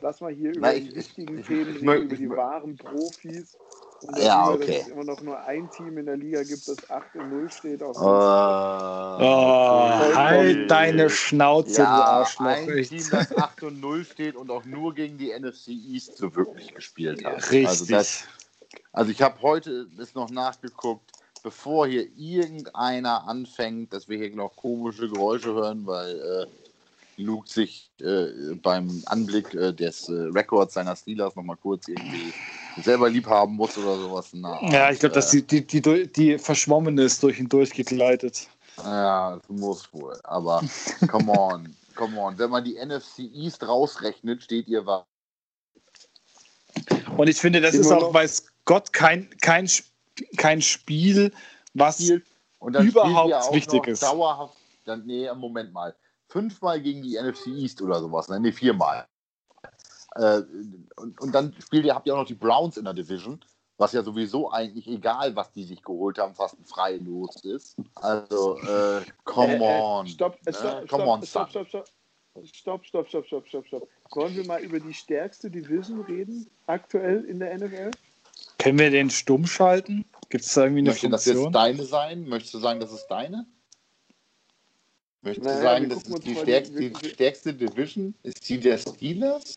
Lass 0.00 0.20
mal 0.20 0.32
hier 0.32 0.50
über 0.52 0.60
Na, 0.68 0.72
die 0.72 0.88
ich- 0.88 0.94
wichtigen 0.96 1.38
ich- 1.38 1.46
Themen 1.46 1.76
reden, 1.76 2.02
über 2.04 2.16
die 2.16 2.30
wahren 2.30 2.76
Profis. 2.76 3.56
Und 4.02 4.16
Ja, 4.18 4.46
darüber, 4.46 4.64
okay. 4.64 4.78
Dass 4.78 4.86
es 4.86 4.92
immer 4.92 5.04
noch 5.04 5.20
nur 5.20 5.38
ein 5.44 5.70
Team 5.70 5.98
in 5.98 6.06
der 6.06 6.16
Liga 6.16 6.42
gibt, 6.42 6.66
das 6.66 6.88
8 6.90 7.14
und 7.16 7.28
0 7.28 7.50
steht. 7.50 7.82
Auf 7.82 7.96
Äh, 7.98 8.00
Oh, 9.22 10.14
halt 10.14 10.70
deine 10.70 11.10
Schnauze, 11.10 11.74
du 11.74 11.82
Ja, 11.82 11.88
Arschloch. 12.04 12.46
ein 12.46 12.68
echt. 12.70 12.90
Team, 12.90 13.04
das 13.10 13.36
8 13.36 13.62
und 13.62 13.80
0 13.80 14.04
steht 14.06 14.36
und 14.36 14.50
auch 14.50 14.64
nur 14.64 14.94
gegen 14.94 15.18
die 15.18 15.30
NFC 15.32 15.68
East 15.72 16.16
so 16.16 16.34
wirklich 16.34 16.74
gespielt 16.74 17.22
hat. 17.24 17.50
Richtig. 17.50 17.66
Also, 17.68 17.84
das, 17.86 18.24
also 18.92 19.10
ich 19.10 19.20
habe 19.20 19.42
heute 19.42 19.88
ist 19.98 20.14
noch 20.14 20.30
nachgeguckt, 20.30 21.12
bevor 21.42 21.86
hier 21.86 22.06
irgendeiner 22.16 23.28
anfängt, 23.28 23.92
dass 23.92 24.08
wir 24.08 24.16
hier 24.16 24.34
noch 24.34 24.56
komische 24.56 25.10
Geräusche 25.10 25.52
hören, 25.52 25.86
weil 25.86 26.18
äh, 26.18 26.46
Luke 27.20 27.48
sich 27.48 27.90
äh, 28.00 28.54
beim 28.54 29.02
Anblick 29.06 29.54
äh, 29.54 29.72
des 29.72 30.08
äh, 30.08 30.12
Records 30.12 30.74
seiner 30.74 30.96
Steelers 30.96 31.36
nochmal 31.36 31.56
kurz 31.56 31.88
irgendwie 31.88 32.32
selber 32.82 33.08
lieb 33.08 33.26
haben 33.26 33.54
muss 33.54 33.76
oder 33.78 33.96
sowas. 33.96 34.30
Na, 34.32 34.58
ja, 34.70 34.90
ich 34.90 35.00
glaube, 35.00 35.14
dass 35.14 35.34
äh, 35.34 35.42
die, 35.42 35.66
die, 35.66 35.80
die, 35.80 36.06
die 36.06 36.38
verschwommene 36.38 37.02
ist 37.02 37.22
durch 37.22 37.38
ihn 37.38 37.48
durchgegleitet. 37.48 38.48
Ja, 38.78 39.36
das 39.36 39.48
muss 39.48 39.92
wohl. 39.92 40.18
Aber 40.24 40.62
come 41.08 41.32
on, 41.32 41.76
come 41.94 42.18
on. 42.18 42.38
Wenn 42.38 42.50
man 42.50 42.64
die 42.64 42.74
NFC 42.74 43.20
East 43.34 43.66
rausrechnet, 43.66 44.42
steht 44.42 44.68
ihr 44.68 44.86
was. 44.86 45.04
Und 47.16 47.28
ich 47.28 47.36
finde, 47.36 47.60
das 47.60 47.74
Immer 47.74 47.84
ist 47.84 47.92
auch, 47.92 48.14
weiß 48.14 48.46
Gott, 48.64 48.92
kein, 48.92 49.28
kein, 49.40 49.68
kein 50.36 50.62
Spiel, 50.62 51.32
was 51.74 51.96
spielt. 51.96 52.24
Und 52.58 52.74
dann 52.74 52.86
Überhaupt 52.86 53.54
wichtig 53.54 53.80
noch 53.80 53.86
ist. 53.86 54.02
Dauerhaft, 54.02 54.56
dann, 54.84 55.04
nee, 55.06 55.28
Moment 55.34 55.72
mal. 55.72 55.94
Fünfmal 56.30 56.80
gegen 56.80 57.02
die 57.02 57.18
NFC 57.20 57.48
East 57.48 57.82
oder 57.82 58.00
sowas. 58.00 58.28
Ne, 58.28 58.40
nee, 58.40 58.52
viermal. 58.52 59.06
Äh, 60.14 60.42
und, 60.96 61.20
und 61.20 61.32
dann 61.32 61.54
spielt 61.60 61.84
ihr, 61.84 61.94
habt 61.94 62.06
ihr 62.06 62.14
auch 62.14 62.18
noch 62.18 62.26
die 62.26 62.34
Browns 62.34 62.76
in 62.76 62.84
der 62.84 62.94
Division, 62.94 63.44
was 63.78 63.92
ja 63.92 64.02
sowieso 64.02 64.50
eigentlich 64.50 64.86
egal, 64.88 65.34
was 65.36 65.52
die 65.52 65.64
sich 65.64 65.82
geholt 65.82 66.18
haben, 66.18 66.34
fast 66.34 66.58
ein 66.58 66.64
Freilos 66.64 67.44
ist. 67.44 67.76
Also, 67.96 68.58
äh, 68.58 69.02
come 69.24 69.54
Äh, 69.54 69.56
äh, 69.56 69.80
on. 69.80 70.06
Stopp, 70.06 70.38
äh, 70.46 70.50
Äh, 70.50 70.54
stopp, 70.54 70.88
come 70.88 71.02
stopp, 71.02 71.08
on, 71.08 71.22
stopp, 71.22 71.50
stopp, 71.50 71.68
stopp. 71.68 71.84
Stopp, 72.44 72.86
stopp, 72.86 73.08
stopp, 73.08 73.26
stopp, 73.26 73.48
stopp, 73.48 73.66
stopp. 73.66 73.88
Wollen 74.12 74.36
wir 74.36 74.46
mal 74.46 74.60
über 74.60 74.78
die 74.78 74.94
stärkste 74.94 75.50
Division 75.50 76.00
reden, 76.02 76.48
aktuell 76.66 77.24
in 77.24 77.40
der 77.40 77.58
NFL? 77.58 77.90
Können 78.58 78.78
wir 78.78 78.90
den 78.90 79.10
stumm 79.10 79.46
schalten? 79.46 80.04
Gibt 80.28 80.44
es 80.44 80.54
da 80.54 80.62
irgendwie 80.62 80.80
eine 80.80 80.90
Möchte 80.90 81.08
das 81.08 81.24
jetzt 81.24 81.34
Funktion? 81.34 81.52
deine 81.52 81.82
sein? 81.84 82.28
Möchtest 82.28 82.54
du 82.54 82.58
sagen, 82.58 82.78
das 82.78 82.92
ist 82.92 83.08
deine? 83.08 83.46
Möchtest 85.22 85.44
Naja, 85.44 85.56
du 85.58 85.62
sagen, 85.62 85.88
das 85.90 86.02
ist 86.04 86.24
die 86.26 86.32
die- 86.34 86.40
stärkste, 86.40 86.78
wir- 86.78 86.90
die 86.90 87.08
stärkste 87.08 87.54
Division? 87.54 88.14
Ist 88.22 88.48
die 88.48 88.58
der 88.58 88.78
Steelers? 88.78 89.54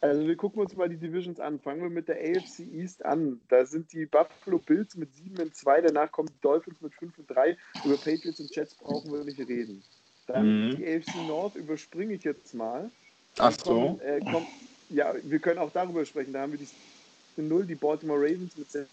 Also 0.00 0.24
wir 0.24 0.36
gucken 0.36 0.60
uns 0.60 0.76
mal 0.76 0.88
die 0.88 0.96
Divisions 0.96 1.40
an. 1.40 1.58
Fangen 1.58 1.82
wir 1.82 1.90
mit 1.90 2.06
der 2.06 2.16
AFC 2.16 2.60
East 2.72 3.04
an. 3.04 3.40
Da 3.48 3.66
sind 3.66 3.92
die 3.92 4.06
Buffalo 4.06 4.58
Bills 4.58 4.94
mit 4.94 5.12
7 5.16 5.40
und 5.40 5.56
2, 5.56 5.80
danach 5.80 6.12
kommen 6.12 6.28
die 6.28 6.40
Dolphins 6.40 6.80
mit 6.80 6.94
5 6.94 7.18
und 7.18 7.26
3. 7.28 7.56
Über 7.84 7.96
Patriots 7.96 8.38
und 8.38 8.54
Jets 8.54 8.76
brauchen 8.76 9.10
wir 9.12 9.24
nicht 9.24 9.40
reden. 9.40 9.82
Dann 10.28 10.68
Mhm. 10.68 10.76
die 10.76 10.86
AFC 10.86 11.16
North 11.26 11.56
überspringe 11.56 12.14
ich 12.14 12.22
jetzt 12.22 12.54
mal. 12.54 12.92
Ach 13.38 13.56
Dann 13.56 13.74
kommen, 13.74 13.98
so. 13.98 14.04
äh, 14.04 14.20
kommen, 14.20 14.46
ja, 14.90 15.14
wir 15.20 15.38
können 15.40 15.58
auch 15.58 15.72
darüber 15.72 16.04
sprechen. 16.04 16.32
Da 16.32 16.42
haben 16.42 16.52
wir 16.52 16.58
die 16.60 17.42
0, 17.42 17.66
die 17.66 17.74
Baltimore 17.74 18.20
Ravens 18.20 18.56
mit 18.56 18.70
6 18.70 18.88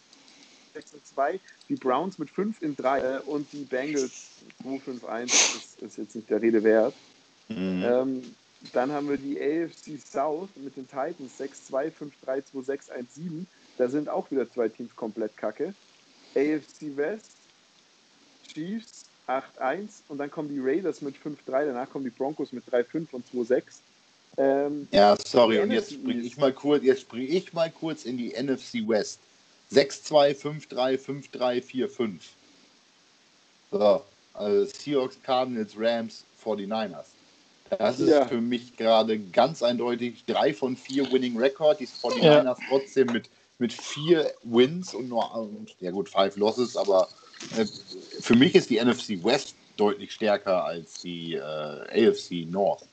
und 0.93 1.05
2, 1.05 1.39
die 1.69 1.75
Browns 1.75 2.17
mit 2.17 2.29
5 2.29 2.61
in 2.61 2.75
3 2.75 2.99
äh, 2.99 3.19
und 3.25 3.51
die 3.53 3.63
Bengals 3.63 4.29
2, 4.63 4.79
5, 4.79 5.05
1. 5.05 5.33
Ist, 5.33 5.81
ist 5.81 5.97
jetzt 5.97 6.15
nicht 6.15 6.29
der 6.29 6.41
Rede 6.41 6.63
wert. 6.63 6.93
Mhm. 7.49 7.83
Ähm, 7.83 8.35
dann 8.73 8.91
haben 8.91 9.09
wir 9.09 9.17
die 9.17 9.39
AFC 9.39 9.99
South 9.99 10.49
mit 10.55 10.75
den 10.75 10.87
Titans 10.87 11.39
6-2, 11.39 11.91
5-3, 12.25 12.43
2-6, 12.53 12.91
1-7. 12.91 13.45
Da 13.77 13.89
sind 13.89 14.09
auch 14.09 14.31
wieder 14.31 14.49
zwei 14.49 14.69
Teams 14.69 14.95
komplett 14.95 15.35
kacke. 15.37 15.73
AFC 16.35 16.95
West, 16.95 17.31
Chiefs 18.51 19.05
8-1 19.27 20.01
und 20.07 20.17
dann 20.17 20.29
kommen 20.29 20.49
die 20.49 20.59
Raiders 20.59 21.01
mit 21.01 21.15
5-3, 21.15 21.37
danach 21.47 21.89
kommen 21.89 22.05
die 22.05 22.11
Broncos 22.11 22.51
mit 22.51 22.63
3-5 22.65 23.07
und 23.11 23.25
2-6. 23.33 23.63
Ähm, 24.37 24.87
Ja, 24.91 25.15
sorry, 25.25 25.59
und 25.59 25.71
jetzt 25.71 25.93
springe 25.93 26.21
ich 26.21 26.37
mal 26.37 26.53
kurz, 26.53 26.83
jetzt 26.83 27.01
springe 27.01 27.27
ich 27.27 27.53
mal 27.53 27.71
kurz 27.71 28.05
in 28.05 28.17
die 28.17 28.31
NFC 28.31 28.87
West. 28.87 29.19
6-2, 29.71 30.35
5-3, 30.35 30.97
5-3, 30.97 31.61
4-5. 31.61 32.21
So, 33.71 34.05
also 34.33 34.65
Seahawks, 34.65 35.17
Cardinals, 35.23 35.73
Rams, 35.77 36.23
49ers. 36.43 37.07
Das 37.79 37.99
ist 37.99 38.09
Ja. 38.09 38.25
für 38.25 38.39
mich 38.41 38.77
gerade 38.77 39.17
ganz 39.19 39.63
eindeutig 39.63 40.23
3 40.27 40.53
von 40.53 40.77
4 40.77 41.11
Winning 41.11 41.37
Record. 41.37 41.79
Die 41.79 41.87
49ers 41.87 42.57
trotzdem 42.69 43.07
mit, 43.07 43.29
mit 43.57 43.73
4 43.73 44.31
Wins 44.43 44.93
und 44.93 45.09
nur, 45.09 45.33
und, 45.35 45.75
ja 45.79 45.91
gut, 45.91 46.07
5 46.09 46.37
Losses, 46.37 46.77
aber 46.77 47.09
äh, 47.57 47.65
für 48.21 48.35
mich 48.35 48.53
ist 48.55 48.69
die 48.69 48.79
NFC 48.79 49.23
West 49.23 49.55
deutlich 49.77 50.11
stärker 50.13 50.63
als 50.63 51.01
die 51.01 51.33
äh, 51.33 51.39
AFC 52.09 52.47
North. 52.49 52.83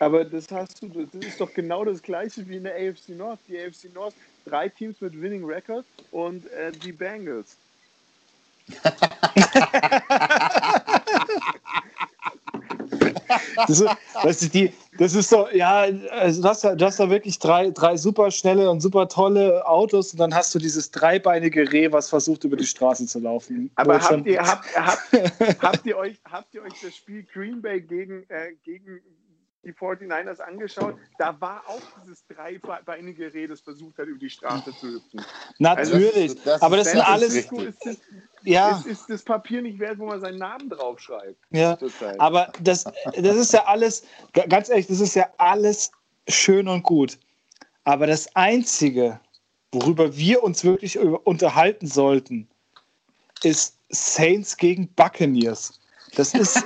aber 0.00 0.24
das 0.24 0.50
hast 0.50 0.82
du, 0.82 0.88
das 0.88 1.14
ist 1.24 1.40
doch 1.40 1.52
genau 1.54 1.84
das 1.84 2.02
gleiche 2.02 2.46
wie 2.48 2.56
in 2.56 2.64
der 2.64 2.74
AFC 2.74 3.10
North. 3.10 3.38
Die 3.46 3.58
AFC 3.58 3.92
North, 3.94 4.14
drei 4.46 4.68
Teams 4.68 5.00
mit 5.00 5.20
Winning 5.20 5.44
Record 5.44 5.84
und 6.10 6.46
äh, 6.52 6.72
die 6.72 6.92
Bengals. 6.92 7.56
Das 13.66 13.80
ist, 13.80 13.90
weißt 14.22 14.42
du, 14.42 14.48
die, 14.48 14.72
das 14.98 15.14
ist 15.14 15.28
so, 15.28 15.48
ja, 15.48 15.86
also 16.10 16.42
du 16.42 16.48
hast, 16.48 16.62
da- 16.64 16.74
du 16.74 16.84
hast 16.84 17.00
da 17.00 17.08
wirklich 17.10 17.38
drei, 17.38 17.70
drei 17.70 17.96
super 17.96 18.30
schnelle 18.30 18.70
und 18.70 18.80
super 18.80 19.08
tolle 19.08 19.66
Autos 19.66 20.12
und 20.12 20.20
dann 20.20 20.34
hast 20.34 20.54
du 20.54 20.58
dieses 20.58 20.90
dreibeinige 20.90 21.72
Reh, 21.72 21.90
was 21.90 22.08
versucht, 22.08 22.44
über 22.44 22.56
die 22.56 22.66
Straße 22.66 23.06
zu 23.06 23.18
laufen. 23.18 23.70
Aber 23.76 24.00
habt 24.00 24.26
ihr, 24.26 24.40
habt, 24.42 24.76
habt, 24.76 25.02
habt, 25.62 25.86
ihr 25.86 25.96
euch, 25.96 26.20
habt 26.30 26.54
ihr 26.54 26.62
euch 26.62 26.74
das 26.82 26.94
Spiel 26.94 27.24
Green 27.32 27.60
Bay 27.62 27.80
gegen, 27.80 28.24
äh, 28.28 28.52
gegen 28.64 29.00
die 29.66 29.72
49ers 29.72 30.40
angeschaut? 30.40 30.96
Da 31.18 31.38
war 31.40 31.62
auch 31.68 31.82
dieses 32.00 32.24
dreibeinige 32.28 33.34
Reh, 33.34 33.46
das 33.48 33.60
versucht 33.60 33.98
hat, 33.98 34.06
über 34.06 34.18
die 34.18 34.30
Straße 34.30 34.72
zu 34.76 34.86
hüpfen. 34.92 35.24
Natürlich, 35.58 36.26
das 36.26 36.34
ist- 36.36 36.46
das 36.46 36.62
aber 36.62 36.76
das 36.76 36.90
sind 36.90 36.98
das 37.00 37.06
ist 37.08 37.12
alles. 37.12 37.34
Ist, 37.34 37.86
ist, 37.86 38.02
ja, 38.44 38.76
ist, 38.78 38.86
ist 38.86 39.10
das 39.10 39.22
Papier 39.24 39.60
nicht 39.62 39.78
wert, 39.80 39.98
wo 39.98 40.06
man 40.06 40.20
seinen 40.20 40.38
Namen 40.38 40.70
draufschreibt? 40.70 41.36
ja. 41.50 41.76
Aber 42.18 42.52
das, 42.62 42.84
das 42.84 43.36
ist 43.36 43.52
ja 43.52 43.64
alles, 43.64 44.04
ga- 44.32 44.46
ganz 44.46 44.68
ehrlich, 44.68 44.86
das 44.86 45.00
ist 45.00 45.14
ja 45.16 45.28
alles 45.36 45.90
schön 46.28 46.68
und 46.68 46.82
gut. 46.84 47.18
Aber 47.84 48.06
das 48.06 48.34
Einzige, 48.36 49.20
worüber 49.72 50.16
wir 50.16 50.42
uns 50.44 50.64
wirklich 50.64 50.98
unterhalten 50.98 51.86
sollten, 51.88 52.48
ist 53.42 53.76
Saints 53.90 54.56
gegen 54.56 54.88
Buccaneers. 54.94 55.80
Das 56.16 56.34
ist 56.34 56.64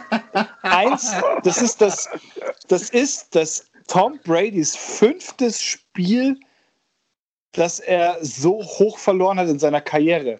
eins, 0.63 1.13
das 1.45 1.61
ist 1.61 1.81
das, 1.81 2.09
das 2.69 2.91
ist 2.91 3.35
das 3.35 3.67
Tom 3.89 4.19
Bradys 4.25 4.77
fünftes 4.77 5.61
Spiel, 5.61 6.39
das 7.53 7.81
er 7.81 8.19
so 8.25 8.63
hoch 8.63 8.99
verloren 8.99 9.39
hat 9.39 9.49
in 9.49 9.59
seiner 9.59 9.81
Karriere. 9.81 10.39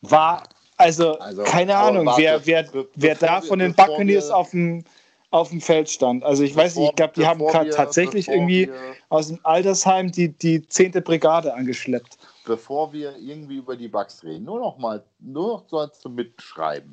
War, 0.00 0.42
also, 0.76 1.18
Also, 1.20 1.44
keine 1.44 1.76
Ahnung, 1.76 2.06
warte, 2.06 2.20
wer, 2.22 2.46
wer, 2.46 2.66
wer 2.96 3.14
bevor 3.14 3.28
da 3.28 3.40
von 3.40 3.58
den 3.60 3.72
bevor 3.72 3.86
Buccaneers 3.86 4.30
auf 4.30 4.50
dem, 4.50 4.84
auf 5.30 5.50
dem 5.50 5.60
Feld 5.60 5.88
stand. 5.88 6.24
Also 6.24 6.42
ich 6.42 6.56
weiß 6.56 6.74
nicht, 6.76 6.90
ich 6.90 6.96
glaube, 6.96 7.14
die 7.14 7.24
haben 7.26 7.38
Bevor 7.38 7.64
wir- 7.64 7.70
tatsächlich 7.70 8.26
bevor 8.26 8.34
irgendwie 8.42 8.70
aus 9.10 9.28
dem 9.28 9.38
Altersheim 9.44 10.10
die, 10.10 10.28
die 10.30 10.66
10. 10.66 10.90
Brigade 11.04 11.54
angeschleppt. 11.54 12.18
Bevor 12.44 12.92
wir 12.92 13.16
irgendwie 13.16 13.56
über 13.56 13.76
die 13.76 13.88
Bugs 13.88 14.22
reden, 14.24 14.44
nur 14.44 14.60
noch 14.60 14.78
mal, 14.78 15.04
nur 15.18 15.48
noch 15.48 15.68
so 15.68 15.86
zum 15.86 16.14
Mitschreiben. 16.14 16.92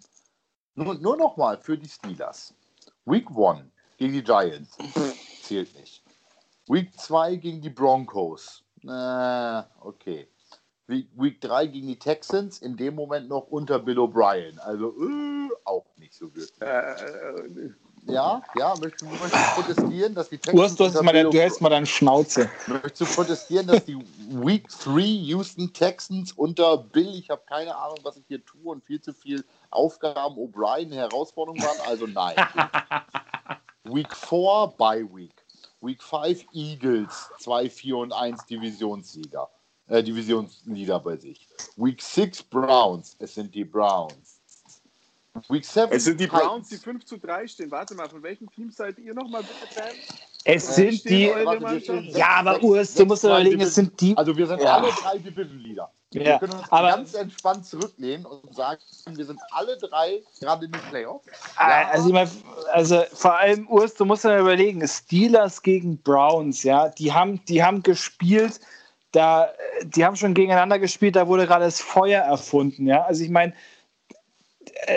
Nur, 0.75 0.95
nur 0.95 1.17
noch 1.17 1.37
mal 1.37 1.57
für 1.57 1.77
die 1.77 1.89
Steelers. 1.89 2.53
Week 3.05 3.27
1 3.29 3.65
gegen 3.97 4.13
die 4.13 4.23
Giants. 4.23 4.77
Zählt 5.41 5.75
nicht. 5.75 6.03
Week 6.67 6.97
2 6.97 7.35
gegen 7.35 7.61
die 7.61 7.69
Broncos. 7.69 8.63
Äh, 8.83 9.63
okay. 9.81 10.27
Week, 10.87 11.09
Week 11.15 11.41
3 11.41 11.67
gegen 11.67 11.87
die 11.87 11.99
Texans, 11.99 12.59
in 12.59 12.77
dem 12.77 12.95
Moment 12.95 13.27
noch 13.27 13.47
unter 13.47 13.79
Bill 13.79 13.99
O'Brien. 13.99 14.57
Also 14.59 14.95
äh, 15.01 15.49
auch 15.65 15.85
nicht 15.97 16.13
so 16.13 16.33
wirklich. 16.33 16.61
Äh, 16.61 16.93
äh, 16.93 17.73
Ja, 18.05 18.41
ja, 18.57 18.73
möchtest 18.79 19.01
du 19.01 19.05
möchtest 19.05 19.33
du 19.33 19.61
protestieren, 19.61 20.15
dass 20.15 20.29
die 20.29 20.37
Texans 20.37 20.59
Urs, 20.59 20.75
du, 20.75 20.85
hast 20.85 21.01
mal, 21.03 21.23
du 21.23 21.39
hältst 21.39 21.61
mal 21.61 21.69
deine 21.69 21.85
Schnauze. 21.85 22.49
Möchtest 22.67 23.01
du 23.01 23.05
protestieren, 23.05 23.67
dass 23.67 23.85
die 23.85 23.97
Week 24.29 24.67
3 24.67 24.99
Houston 25.01 25.73
Texans 25.73 26.31
unter 26.31 26.77
Bill, 26.77 27.15
ich 27.15 27.29
habe 27.29 27.41
keine 27.45 27.75
Ahnung, 27.75 27.99
was 28.03 28.17
ich 28.17 28.25
hier 28.27 28.43
tue 28.45 28.71
und 28.71 28.83
viel 28.83 29.01
zu 29.01 29.13
viel 29.13 29.43
Aufgaben 29.69 30.35
O'Brien 30.37 30.91
Herausforderungen 30.93 31.61
waren? 31.61 31.77
Also 31.87 32.07
nein. 32.07 32.35
Week 33.83 34.15
4 34.15 34.73
Bye 34.77 35.07
Week. 35.13 35.33
Week 35.81 36.01
5 36.03 36.45
Eagles 36.53 37.29
2, 37.39 37.69
4 37.69 37.97
und 37.97 38.13
1 38.13 38.45
Divisionssieger. 38.45 39.49
Äh, 39.87 40.03
Divisionsleader 40.03 40.99
bei 40.99 41.17
sich. 41.17 41.47
Week 41.77 42.01
6 42.01 42.43
Browns. 42.43 43.15
Es 43.19 43.35
sind 43.35 43.55
die 43.55 43.65
Browns. 43.65 44.38
Week 45.49 45.63
7 45.65 45.91
es 45.91 46.05
sind 46.05 46.19
die. 46.19 46.27
Browns, 46.27 46.69
die 46.69 46.77
5 46.77 47.05
zu 47.05 47.17
3 47.17 47.47
stehen. 47.47 47.71
Warte 47.71 47.95
mal, 47.95 48.09
von 48.09 48.21
welchem 48.23 48.49
Team 48.51 48.71
seid 48.71 48.97
ihr 48.99 49.13
nochmal 49.13 49.41
bitte 49.43 49.73
Fan? 49.73 49.91
Es 50.43 50.75
sind 50.75 50.93
stehen 50.95 51.35
die. 51.37 51.45
Warte, 51.45 52.17
Ja, 52.17 52.27
aber 52.37 52.61
Urs, 52.63 52.93
du 52.93 53.05
musst 53.05 53.23
überlegen, 53.23 53.61
es 53.61 53.75
sind 53.75 53.99
die. 54.01 54.17
Also 54.17 54.35
wir 54.35 54.47
sind 54.47 54.61
Ja. 54.61 54.77
alle 54.77 54.91
drei 54.91 55.17
Division-Leader. 55.17 55.91
Wir 56.11 56.23
Ja, 56.23 56.39
können 56.39 56.53
uns 56.53 56.71
aber 56.71 56.87
ganz 56.87 57.13
entspannt 57.13 57.65
zurücklehnen 57.67 58.25
und 58.25 58.55
sagen, 58.55 58.81
wir 59.11 59.25
sind 59.25 59.39
alle 59.51 59.77
drei 59.77 60.23
gerade 60.39 60.65
in 60.65 60.71
den 60.71 60.81
Playoffs. 60.81 61.27
Ah, 61.55 61.89
Also, 61.91 62.07
ich 62.07 62.13
mein, 62.13 62.27
also 62.71 63.03
vor 63.13 63.37
allem, 63.37 63.67
Urs, 63.67 63.93
du 63.93 64.05
musst 64.05 64.23
dir 64.23 64.39
überlegen, 64.39 64.85
Steelers 64.87 65.61
gegen 65.61 66.01
Browns, 66.01 66.63
ja, 66.63 66.89
die 66.89 67.13
haben, 67.13 67.45
die 67.45 67.63
haben 67.63 67.83
gespielt, 67.83 68.59
da, 69.11 69.49
die 69.83 70.03
haben 70.03 70.15
schon 70.15 70.33
gegeneinander 70.33 70.79
gespielt, 70.79 71.15
da 71.15 71.27
wurde 71.27 71.45
gerade 71.45 71.65
das 71.65 71.79
Feuer 71.79 72.23
erfunden, 72.23 72.87
ja. 72.87 73.03
Also 73.03 73.23
ich 73.23 73.29
meine, 73.29 73.53
äh, 73.53 73.55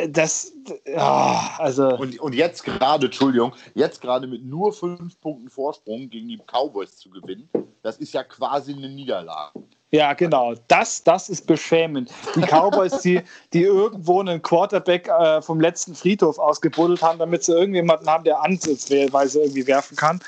das, 0.09 0.53
ah, 0.97 1.57
also, 1.59 1.97
Und, 1.97 2.19
und 2.21 2.35
jetzt 2.35 2.65
gerade, 2.65 3.07
Entschuldigung, 3.07 3.53
jetzt 3.75 4.01
gerade 4.01 4.27
mit 4.27 4.45
nur 4.45 4.73
fünf 4.73 5.21
Punkten 5.21 5.51
Vorsprung 5.51 6.09
gegen 6.09 6.29
die 6.29 6.39
Cowboys 6.39 6.97
zu 6.97 7.11
gewinnen, 7.11 7.49
das 7.83 7.99
ist 7.99 8.15
ja 8.15 8.23
quasi 8.25 8.73
eine 8.73 8.89
Niederlage. 8.89 9.61
ja, 9.91 10.15
genau, 10.15 10.55
das, 10.69 11.03
das 11.05 11.29
ist 11.29 11.47
beschämend. 11.47 12.11
Die 12.35 12.43
Cowboys, 12.43 13.01
die, 13.03 13.21
die 13.53 13.63
irgendwo 13.63 14.21
einen 14.21 14.41
Quarterback 14.41 15.09
äh, 15.09 15.43
vom 15.43 15.61
letzten 15.61 15.95
Friedhof 15.95 16.39
ausgebuddelt 16.39 17.03
haben, 17.03 17.19
damit 17.19 17.45
sie 17.45 17.53
irgendjemanden 17.53 18.09
haben, 18.09 18.25
der 18.25 18.41
ansatzweise 18.43 19.41
irgendwie 19.41 19.67
werfen 19.67 19.97
kann. 19.97 20.21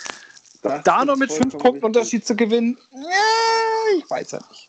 Das 0.63 0.83
Da 0.83 1.05
nur 1.05 1.17
mit 1.17 1.31
fünf 1.31 1.57
Punkten. 1.59 1.85
Unterschied 1.85 2.27
zu 2.27 2.35
gewinnen, 2.35 2.79
ja, 2.93 3.99
ich 3.99 4.11
weiß 4.11 4.33
ja 4.33 4.41
nicht. 4.51 4.69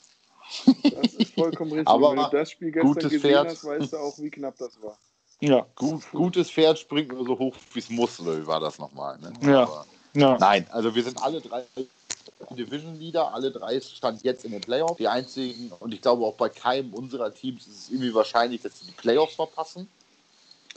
Das 0.91 1.13
ist 1.13 1.34
vollkommen 1.34 1.72
richtig. 1.72 1.88
Aber 1.89 2.11
Wenn 2.11 2.24
du 2.24 2.30
das 2.30 2.51
Spiel 2.51 2.72
gestern 2.72 2.88
gutes 2.93 3.11
gesehen 3.11 3.22
Pferd. 3.22 3.47
hast, 3.47 3.63
weißt 3.63 3.93
du 3.93 3.97
auch, 3.97 4.18
wie 4.20 4.30
knapp 4.30 4.57
das 4.57 4.82
war. 4.82 4.97
Ja, 5.41 5.66
Gut, 5.76 6.03
gutes 6.11 6.49
Pferd 6.49 6.80
springt 6.80 7.09
nur 7.11 7.26
so 7.26 7.38
hoch, 7.38 7.55
wie 7.74 7.80
es 7.80 7.89
muss, 7.89 8.24
war 8.26 8.59
das 8.59 8.80
nochmal? 8.80 9.18
Ne? 9.20 9.34
Ja. 9.41 9.63
Aber, 9.63 9.86
ja. 10.13 10.38
nein, 10.38 10.66
also 10.72 10.95
wir 10.95 11.03
sind 11.03 11.18
alle 11.22 11.41
drei 11.41 11.66
Division 12.51 12.95
Leader, 12.95 13.34
alle 13.34 13.51
drei 13.51 13.80
stand 13.82 14.24
jetzt 14.24 14.45
in 14.45 14.51
den 14.51 14.61
Playoffs. 14.61 14.97
Die 14.97 15.07
einzigen, 15.07 15.72
und 15.72 15.93
ich 15.93 16.01
glaube 16.01 16.24
auch 16.26 16.36
bei 16.36 16.49
keinem 16.49 16.93
unserer 16.93 17.34
Teams 17.34 17.68
ist 17.68 17.80
es 17.80 17.89
irgendwie 17.89 18.13
wahrscheinlich, 18.13 18.61
dass 18.61 18.80
sie 18.80 18.86
die 18.86 18.93
Playoffs 18.93 19.36
verpassen. 19.36 19.89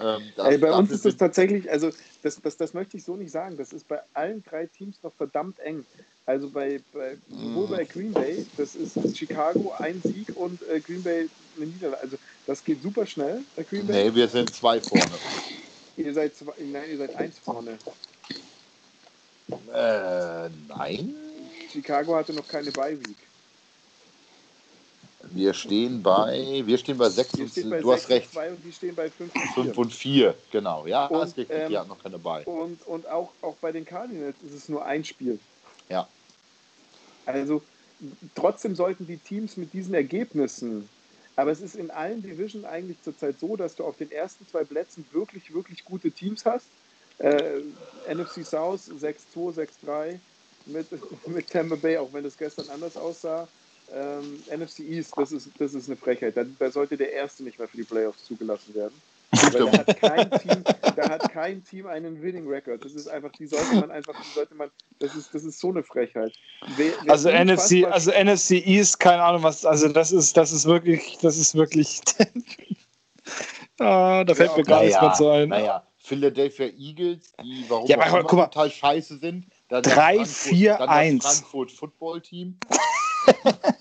Ähm, 0.01 0.33
das- 0.37 0.47
Ey, 0.49 0.59
bei 0.59 0.73
uns 0.73 0.91
ist 0.91 1.05
das 1.05 1.17
tatsächlich, 1.17 1.71
also 1.71 1.91
das, 2.23 2.41
das, 2.41 2.57
das 2.57 2.75
möchte 2.75 2.97
ich 2.97 3.05
so 3.05 3.17
nicht 3.17 3.31
sagen. 3.31 3.57
Das 3.57 3.73
ist 3.73 3.87
bei 3.87 4.01
allen 4.13 4.43
drei 4.43 4.67
Teams 4.67 5.03
noch 5.03 5.15
verdammt 5.15 5.59
eng. 5.61 5.87
Also 6.29 6.51
bei, 6.51 6.79
bei 6.93 7.17
sowohl 7.31 7.69
bei 7.69 7.85
Green 7.85 8.13
Bay, 8.13 8.45
das 8.59 8.75
ist 8.75 8.99
Chicago 9.17 9.73
ein 9.79 9.99
Sieg 10.03 10.37
und 10.37 10.61
äh, 10.69 10.79
Green 10.79 11.03
Bay 11.03 11.27
eine 11.57 11.65
Niederlage. 11.65 12.03
Also 12.03 12.19
das 12.47 12.63
geht 12.63 12.83
super 12.83 13.07
schnell 13.07 13.41
bei 13.57 13.63
Green 13.63 13.87
Bay. 13.87 14.05
Nee, 14.05 14.15
wir 14.15 14.29
sind 14.29 14.55
zwei 14.55 14.79
vorne. 14.79 15.09
Ihr 15.97 16.13
seid 16.13 16.37
zwei, 16.37 16.53
nein, 16.59 16.83
ihr 16.91 16.99
seid 16.99 17.17
eins 17.17 17.39
vorne. 17.39 17.79
Äh, 19.73 20.51
nein. 20.69 21.15
Chicago 21.73 22.17
hatte 22.17 22.35
noch 22.35 22.47
keine 22.47 22.73
Bye-Week. 22.73 23.17
Wir 25.31 25.55
stehen 25.55 26.03
bei, 26.03 26.63
wir 26.63 26.77
stehen 26.77 26.99
bei 26.99 27.09
6 27.09 27.35
Ihr 27.39 27.45
und 27.45 27.71
bei 27.71 27.81
du 27.81 27.93
hast 27.93 28.07
6 28.07 28.11
recht. 28.11 28.27
und 28.27 28.33
2 28.33 28.51
und 28.51 28.65
die 28.67 28.73
stehen 28.73 28.95
bei 28.95 29.09
5 29.09 29.35
und 29.35 29.41
4. 29.41 29.65
5 29.65 29.79
und 29.79 29.95
4, 29.95 30.35
genau. 30.53 30.87
Ja, 30.87 31.07
Und, 31.07 31.27
ist 31.27 31.39
richtig. 31.39 31.57
ähm, 31.59 31.71
die 31.71 31.79
hat 31.79 31.89
noch 31.89 32.03
keine 32.03 32.19
bei. 32.19 32.45
Und, 32.45 32.87
und 32.87 33.09
auch, 33.09 33.31
auch 33.41 33.57
bei 33.63 33.73
den 33.73 33.87
Cardinals 33.87 34.37
ist 34.47 34.53
es 34.53 34.69
nur 34.69 34.85
ein 34.85 35.03
Spiel. 35.07 35.39
Ja. 35.89 36.07
Also 37.29 37.63
trotzdem 38.35 38.75
sollten 38.75 39.07
die 39.07 39.19
Teams 39.19 39.57
mit 39.57 39.73
diesen 39.75 39.95
Ergebnissen, 39.95 40.89
aber 41.37 41.51
es 41.51 41.61
ist 41.61 41.77
in 41.77 41.91
allen 41.91 42.23
Divisionen 42.23 42.65
eigentlich 42.65 43.01
zurzeit 43.03 43.39
so, 43.39 43.55
dass 43.57 43.77
du 43.77 43.85
auf 43.85 43.97
den 43.97 44.11
ersten 44.11 44.47
zwei 44.47 44.65
Plätzen 44.65 45.07
wirklich, 45.13 45.53
wirklich 45.53 45.85
gute 45.85 46.11
Teams 46.11 46.45
hast. 46.47 46.73
Äh, 47.19 47.61
NFC 48.07 48.45
South 48.45 48.89
6-2, 48.89 49.53
6-3 49.85 50.21
mit, 50.65 50.89
mit 51.27 51.51
Tampa 51.51 51.77
Bay, 51.77 51.99
auch 51.99 52.13
wenn 52.13 52.25
das 52.25 52.37
gestern 52.39 52.71
anders 52.71 52.97
aussah. 52.97 53.53
Ähm, 53.91 54.43
NFC 54.47 54.81
East, 54.81 55.13
das 55.17 55.33
ist, 55.33 55.51
das 55.59 55.75
ist 55.75 55.89
eine 55.89 55.97
Frechheit. 55.97 56.37
Da, 56.37 56.45
da 56.45 56.71
sollte 56.71 56.97
der 56.97 57.13
Erste 57.13 57.45
nicht 57.45 57.59
mehr 57.59 57.69
für 57.69 57.77
die 57.77 57.85
Playoffs 57.85 58.25
zugelassen 58.25 58.75
werden. 58.75 59.03
Da 59.31 59.71
hat, 59.73 60.01
kein 60.01 60.31
Team, 60.31 60.65
da 60.97 61.09
hat 61.11 61.31
kein 61.31 61.63
Team 61.65 61.87
einen 61.87 62.23
Winning 62.23 62.49
Record. 62.49 62.83
Das 62.85 62.95
ist 62.95 63.09
einfach, 63.09 63.31
die 63.33 63.47
sollte 63.47 63.75
man 63.75 63.91
einfach, 63.91 64.15
die 64.15 64.35
sollte 64.35 64.55
man, 64.55 64.71
das 65.01 65.15
ist, 65.15 65.35
das 65.35 65.45
ist 65.45 65.61
so 65.61 65.69
eine 65.69 65.83
Frechheit. 65.83 66.33
Wer, 66.77 66.95
wer 67.03 67.13
Also 67.13 67.29
NFC, 67.31 67.85
also 67.85 68.11
NFC 68.11 68.53
East, 68.53 68.99
keine 68.99 69.23
Ahnung 69.23 69.43
was, 69.43 69.67
also 69.67 69.89
das 69.89 70.13
ist, 70.13 70.37
das 70.37 70.53
ist 70.53 70.65
wirklich, 70.65 71.19
das 71.21 71.37
ist 71.37 71.55
wirklich. 71.55 72.01
ah, 73.81 74.25
da 74.25 74.35
fällt 74.35 74.51
Ja, 74.53 74.57
mir 74.57 74.63
gar 74.65 74.83
nichts 74.83 75.01
mehr 75.01 75.13
zu 75.13 75.29
ein. 75.29 75.51
Naja, 75.51 75.87
Philadelphia 75.99 76.67
Eagles, 76.79 77.33
die 77.43 77.67
warum 77.69 77.87
Ja, 77.87 77.97
aber 77.97 78.07
auch 78.07 78.11
immer 78.21 78.23
guck 78.25 78.39
mal. 78.39 78.47
total 78.47 78.71
scheiße 78.71 79.19
sind. 79.19 79.47
Dann 79.69 79.83
das 79.83 79.93
Drei, 79.93 80.15
Frankfurt- 80.17 80.29
vier, 80.49 80.77
dann 80.79 80.89
eins. 80.89 81.23
Das 81.25 81.35
Frankfurt 81.41 81.73
Football 81.73 82.23
Team. 82.23 82.59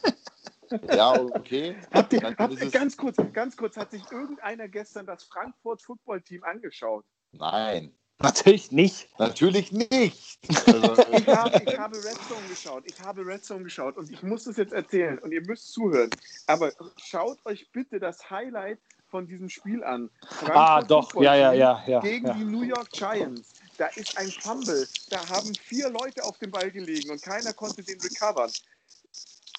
ja, 0.93 1.19
okay. 1.21 1.75
Habt 1.93 2.13
ihr, 2.13 2.21
habt 2.21 2.53
es- 2.61 2.71
ganz 2.71 2.95
kurz, 2.97 3.17
ganz 3.33 3.55
kurz, 3.57 3.77
hat 3.77 3.91
sich 3.91 4.03
irgendeiner 4.11 4.67
gestern 4.67 5.05
das 5.05 5.23
Frankfurt 5.23 5.81
Football 5.81 6.21
Team 6.21 6.43
angeschaut? 6.43 7.05
Nein, 7.31 7.93
Natürlich 8.19 8.71
nicht. 8.71 9.07
natürlich 9.19 9.71
nicht. 9.71 10.39
Also, 10.65 11.03
Ich 11.11 11.27
habe, 11.27 11.61
ich 11.63 11.77
habe 11.77 11.97
Red 11.97 12.17
Zone 12.27 12.47
geschaut. 12.49 12.83
Ich 12.87 12.99
habe 12.99 13.23
Red 13.25 13.45
Zone 13.45 13.63
geschaut 13.63 13.95
und 13.95 14.09
ich 14.11 14.23
muss 14.23 14.45
das 14.45 14.57
jetzt 14.57 14.73
erzählen 14.73 15.19
und 15.19 15.31
ihr 15.31 15.41
müsst 15.45 15.71
zuhören. 15.71 16.09
Aber 16.47 16.71
schaut 16.97 17.37
euch 17.45 17.71
bitte 17.71 17.99
das 17.99 18.27
Highlight 18.31 18.79
von 19.09 19.27
diesem 19.27 19.49
Spiel 19.49 19.83
an. 19.83 20.09
Frankfurt 20.29 20.55
Ah, 20.57 20.81
doch, 20.81 21.11
Football 21.11 21.25
ja, 21.25 21.35
ja, 21.35 21.53
ja, 21.53 21.83
ja. 21.85 21.99
Gegen 21.99 22.25
ja. 22.27 22.33
die 22.33 22.43
New 22.43 22.63
York 22.63 22.89
Giants. 22.89 23.53
Da 23.77 23.85
ist 23.95 24.17
ein 24.17 24.29
Fumble. 24.31 24.87
Da 25.11 25.29
haben 25.29 25.53
vier 25.53 25.89
Leute 25.91 26.23
auf 26.23 26.39
dem 26.39 26.49
Ball 26.49 26.71
gelegen 26.71 27.11
und 27.11 27.21
keiner 27.21 27.53
konnte 27.53 27.83
den 27.83 28.01
recovern. 28.01 28.49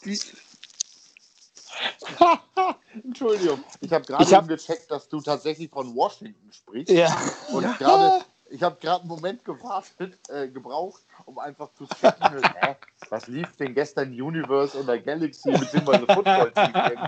Die, 0.04 0.18
Entschuldigung, 3.04 3.62
ich 3.80 3.92
habe 3.92 4.04
gerade 4.04 4.36
hab- 4.36 4.48
gecheckt, 4.48 4.90
dass 4.90 5.08
du 5.08 5.20
tatsächlich 5.20 5.70
von 5.70 5.94
Washington 5.94 6.52
sprichst. 6.52 6.90
Ja. 6.92 7.14
Und 7.52 7.62
Ja. 7.64 7.72
gerade, 7.78 8.24
ich 8.50 8.62
habe 8.62 8.76
gerade 8.80 9.00
einen 9.00 9.08
Moment 9.08 9.44
gewartet, 9.44 10.18
äh, 10.28 10.48
gebraucht, 10.48 11.02
um 11.26 11.38
einfach 11.38 11.72
zu 11.74 11.86
checken, 11.86 12.42
hä, 12.60 12.76
was 13.10 13.26
lief 13.26 13.56
denn 13.56 13.74
gestern 13.74 14.08
Universe 14.10 14.78
oder 14.78 14.98
Galaxy 14.98 15.50
bzw. 15.50 16.12
Football 16.12 16.52
Team? 16.52 16.98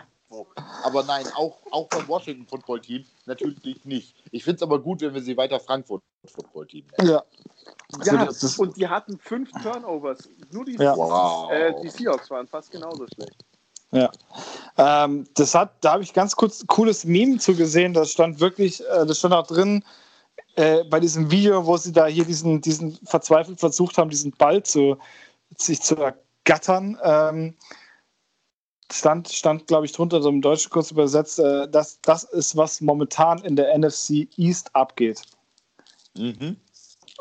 Aber 0.84 1.02
nein, 1.02 1.26
auch, 1.34 1.58
auch 1.72 1.88
beim 1.88 2.06
Washington 2.06 2.46
Football 2.46 2.80
Team 2.80 3.04
natürlich 3.26 3.84
nicht. 3.84 4.14
Ich 4.30 4.44
finde 4.44 4.56
es 4.56 4.62
aber 4.62 4.78
gut, 4.80 5.00
wenn 5.00 5.12
wir 5.12 5.22
sie 5.22 5.36
weiter 5.36 5.58
Frankfurt 5.58 6.02
Football 6.26 6.66
Team 6.68 6.84
nennen. 6.98 7.11
ja. 7.11 7.24
ja, 8.04 8.28
und 8.58 8.76
die 8.76 8.86
hatten 8.86 9.18
fünf 9.18 9.50
Turnovers. 9.62 10.28
Nur 10.52 10.64
die, 10.64 10.76
Ja. 10.76 10.96
Wow. 10.96 11.50
äh, 11.50 11.74
die 11.82 11.88
Seahawks 11.88 12.30
waren 12.30 12.46
fast 12.46 12.70
genauso 12.70 13.06
schlecht. 13.12 13.34
Ähm, 14.78 15.26
das 15.34 15.55
hat, 15.55 15.74
da 15.80 15.93
habe 15.93 16.03
ich 16.03 16.12
ganz 16.12 16.36
kurz 16.36 16.64
cooles 16.66 17.05
Meme 17.05 17.38
zugesehen. 17.38 17.93
Das 17.93 18.12
stand 18.12 18.41
wirklich, 18.41 18.80
äh, 18.88 19.07
das 19.07 19.18
stand 19.18 19.34
auch 19.34 19.47
drin 19.47 19.84
äh, 20.57 20.84
bei 20.84 21.01
diesem 21.01 21.30
Video, 21.30 21.66
wo 21.66 21.76
sie 21.76 21.93
da 21.93 22.07
hier 22.07 22.24
diesen, 22.24 22.61
diesen 22.61 22.99
verzweifelt 23.05 23.61
versucht 23.61 23.99
haben, 23.99 24.11
diesen 24.11 24.32
Ball 24.32 24.62
zu 24.62 24.97
sich 25.57 25.80
zu 25.80 25.97
ergattern. 25.97 26.99
Ähm, 27.03 27.57
stand, 28.93 29.28
stand 29.28 29.66
glaube 29.66 29.86
ich, 29.86 29.93
drunter, 29.93 30.22
so 30.22 30.28
im 30.28 30.43
Deutschen 30.43 30.70
kurz 30.70 30.91
übersetzt, 30.91 31.38
äh, 31.38 31.68
dass 31.68 32.01
das 32.03 32.24
ist, 32.24 32.57
was 32.57 32.80
momentan 32.80 33.38
in 33.43 33.57
der 33.57 33.76
NFC 33.76 34.28
East 34.36 34.74
abgeht. 34.74 35.22
Mhm. 36.16 36.57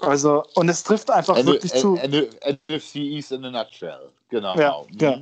Also, 0.02 0.44
und 0.56 0.70
es 0.70 0.84
trifft 0.84 1.10
einfach 1.12 1.38
N 1.38 1.46
wirklich 1.46 1.74
zu. 1.74 1.96
N 1.96 2.14
N 2.42 2.60
NFC 2.70 2.96
East 2.96 3.32
in 3.32 3.44
a 3.46 3.52
nutshell. 3.52 4.12
Genau. 4.30 4.56
Ja, 4.56 4.84
Mhm. 4.90 4.98
ja. 5.00 5.22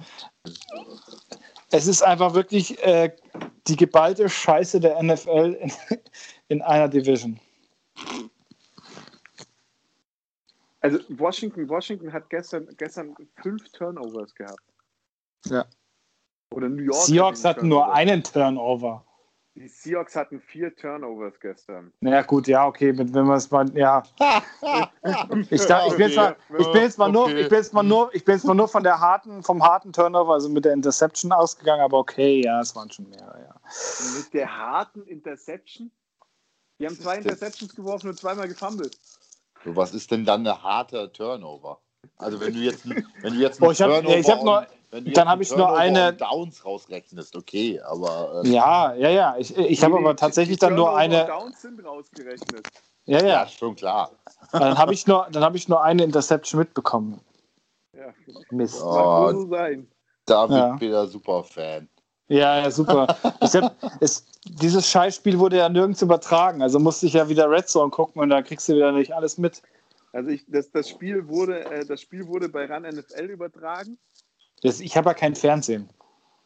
Es 1.71 1.87
ist 1.87 2.01
einfach 2.01 2.33
wirklich 2.33 2.81
äh, 2.83 3.13
die 3.67 3.75
geballte 3.75 4.29
Scheiße 4.29 4.79
der 4.79 5.01
NFL 5.01 5.57
in, 5.59 5.71
in 6.47 6.61
einer 6.61 6.87
Division. 6.87 7.39
Also 10.81 10.99
Washington, 11.09 11.67
Washington 11.67 12.13
hat 12.13 12.29
gestern, 12.29 12.67
gestern 12.77 13.15
fünf 13.41 13.69
Turnovers 13.71 14.33
gehabt. 14.35 14.61
Ja. 15.47 15.65
Oder 16.53 16.69
New 16.69 16.83
York. 16.83 16.97
Seahawks 17.05 17.43
hat 17.43 17.57
hatten 17.57 17.67
nur 17.67 17.91
einen 17.93 18.23
Turnover. 18.23 19.03
Die 19.57 19.67
Seahawks 19.67 20.15
hatten 20.15 20.39
vier 20.39 20.75
Turnovers 20.75 21.39
gestern. 21.39 21.91
Naja, 21.99 22.21
gut, 22.21 22.47
ja, 22.47 22.67
okay, 22.67 22.95
wenn 22.95 23.11
wenn 23.11 23.25
wir 23.25 23.35
es 23.35 23.49
mal, 23.49 23.67
ja. 23.75 24.03
Ich, 25.49 25.65
da, 25.65 25.87
ich, 25.87 25.93
bin 25.93 26.09
jetzt 26.09 26.15
mal, 26.15 26.35
ich 26.59 26.71
bin 26.71 26.81
jetzt 26.81 26.97
mal 26.97 27.11
nur, 27.11 27.29
ich 27.29 27.47
bin 27.47 27.57
jetzt 27.57 27.73
mal 27.73 27.83
nur, 27.83 28.13
ich 28.13 28.23
bin 28.23 28.35
jetzt 28.35 28.43
mal 28.43 28.53
nur 28.53 28.67
von 28.67 28.83
der 28.83 28.99
harten, 28.99 29.41
vom 29.41 29.63
harten 29.63 29.93
Turnover, 29.93 30.33
also 30.33 30.49
mit 30.49 30.65
der 30.65 30.73
Interception 30.73 31.31
ausgegangen, 31.31 31.81
aber 31.81 31.97
okay, 31.97 32.43
ja, 32.43 32.59
es 32.59 32.75
waren 32.75 32.91
schon 32.91 33.09
mehrere, 33.09 33.41
ja. 33.41 33.55
Mit 34.17 34.33
der 34.33 34.55
harten 34.55 35.03
Interception. 35.03 35.91
Die 36.79 36.85
haben 36.85 36.99
zwei? 36.99 37.17
Interceptions 37.17 37.73
geworfen 37.73 38.09
und 38.09 38.19
zweimal 38.19 38.47
gefummelt. 38.47 38.99
So, 39.63 39.75
was 39.75 39.93
ist 39.93 40.11
denn 40.11 40.25
dann 40.25 40.45
eine 40.45 40.61
harte 40.61 41.11
Turnover? 41.11 41.81
Also 42.17 42.39
wenn 42.39 42.53
du 42.53 42.59
jetzt, 42.59 42.87
wenn 42.89 43.33
du 43.33 43.39
jetzt 43.39 43.61
Oh, 43.61 43.71
ich 43.71 43.81
hab- 43.81 43.89
ja, 43.89 44.15
ich 44.15 44.29
hab 44.29 44.43
nur- 44.43 44.65
wenn 44.91 45.05
du 45.05 45.11
dann 45.11 45.27
jetzt 45.27 45.27
hab 45.27 45.27
einen 45.33 45.41
ich 45.41 45.55
nur 45.55 45.77
eine- 45.77 46.13
Downs 46.13 46.65
rausrechnest, 46.65 47.35
okay, 47.35 47.79
aber 47.81 48.41
äh, 48.43 48.47
Ja, 48.49 48.93
ja, 48.95 49.09
ja. 49.09 49.35
Ich, 49.37 49.55
ich 49.55 49.83
habe 49.83 49.97
aber 49.97 50.15
tatsächlich 50.15 50.57
die 50.57 50.65
dann 50.65 50.75
nur 50.75 50.95
eine. 50.95 51.25
Downs 51.25 51.61
sind 51.61 51.83
rausgerechnet. 51.85 52.67
Ja, 53.05 53.19
ja. 53.19 53.27
Ja, 53.27 53.47
schon 53.47 53.75
klar. 53.75 54.11
Dann 54.51 54.77
habe 54.77 54.93
ich, 54.93 55.05
nur- 55.07 55.27
dann 55.31 55.43
hab 55.43 55.55
ich 55.55 55.67
nur 55.67 55.83
eine 55.83 56.03
Interception 56.03 56.59
mitbekommen. 56.59 57.19
Ja, 57.93 58.13
Mist. 58.51 58.81
Oh. 58.83 59.29
so 59.31 59.47
sein. 59.49 59.87
David 60.25 60.57
Ja. 60.57 60.81
wieder 60.81 61.07
super 61.07 61.43
Fan. 61.43 61.87
Ja, 62.29 62.59
ja, 62.59 62.69
super. 62.71 63.15
Ich 63.41 63.55
hab, 63.55 63.73
es, 64.01 64.25
dieses 64.43 64.89
Scheißspiel 64.89 65.39
wurde 65.39 65.57
ja 65.57 65.69
nirgends 65.69 66.01
übertragen. 66.01 66.61
Also 66.61 66.79
musste 66.79 67.05
ich 67.05 67.13
ja 67.13 67.29
wieder 67.29 67.49
Red 67.49 67.69
Zone 67.69 67.89
gucken 67.89 68.21
und 68.21 68.29
da 68.29 68.41
kriegst 68.41 68.67
du 68.67 68.75
wieder 68.75 68.91
nicht 68.91 69.13
alles 69.13 69.37
mit. 69.37 69.61
Also 70.13 70.29
ich, 70.29 70.45
das, 70.47 70.71
das, 70.71 70.89
Spiel 70.89 71.27
wurde, 71.27 71.65
äh, 71.65 71.85
das 71.85 72.01
Spiel 72.01 72.27
wurde 72.27 72.49
bei 72.49 72.65
RAN 72.65 72.83
NFL 72.83 73.25
übertragen. 73.25 73.97
Das, 74.61 74.79
ich 74.79 74.97
habe 74.97 75.09
ja 75.09 75.13
kein 75.13 75.35
Fernsehen. 75.35 75.89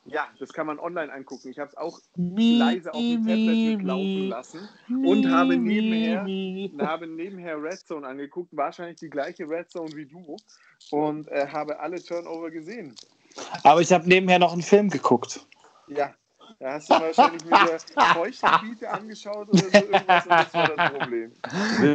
Ja, 0.06 0.28
das 0.40 0.52
kann 0.52 0.66
man 0.66 0.80
online 0.80 1.14
angucken. 1.14 1.50
Ich 1.50 1.60
habe 1.60 1.70
es 1.70 1.78
auch 1.78 2.00
leise 2.16 2.92
auf 2.92 3.00
dem 3.00 3.26
Tablet 3.26 3.78
mitlaufen 3.78 4.30
lassen 4.30 4.70
und 4.90 5.30
habe 5.30 5.58
nebenher, 5.58 6.26
habe 6.88 7.06
nebenher 7.06 7.62
Red 7.62 7.80
Zone 7.88 8.08
angeguckt, 8.08 8.50
wahrscheinlich 8.54 9.00
die 9.00 9.12
gleiche 9.12 9.48
Red 9.48 9.70
Zone 9.70 9.96
wie 9.96 10.08
du 10.08 10.38
und 10.90 11.28
äh, 11.28 11.48
habe 11.48 11.80
alle 11.80 12.02
Turnover 12.02 12.50
gesehen. 12.50 12.96
Aber 13.64 13.82
ich 13.82 13.92
habe 13.94 14.10
nebenher 14.10 14.40
noch 14.40 14.54
einen 14.54 14.64
Film 14.64 14.90
geguckt. 14.90 15.46
Ja, 15.88 16.16
da 16.62 16.74
hast 16.74 16.90
du 16.90 16.94
wahrscheinlich 16.94 17.44
wieder 17.46 17.80
Feuchtgebiete 18.14 18.90
angeschaut 18.90 19.50
oder 19.50 19.58
so 19.58 19.66
irgendwas 19.78 20.24
und 20.26 20.32
das 20.32 20.54
war 20.54 20.68
das 20.76 20.92
Problem. 20.92 21.32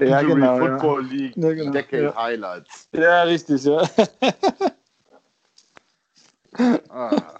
Ja, 0.09 0.23
genau, 0.23 0.59
ja. 0.59 0.67
Football 0.79 1.05
League, 1.07 1.37
Ja, 1.37 1.53
genau. 1.53 1.71
Decade 1.73 2.03
Ja. 2.03 2.17
Highlights. 2.17 2.89
Ja, 2.93 3.23
richtig, 3.23 3.64
ja. 3.64 3.83
Ah. 6.89 7.17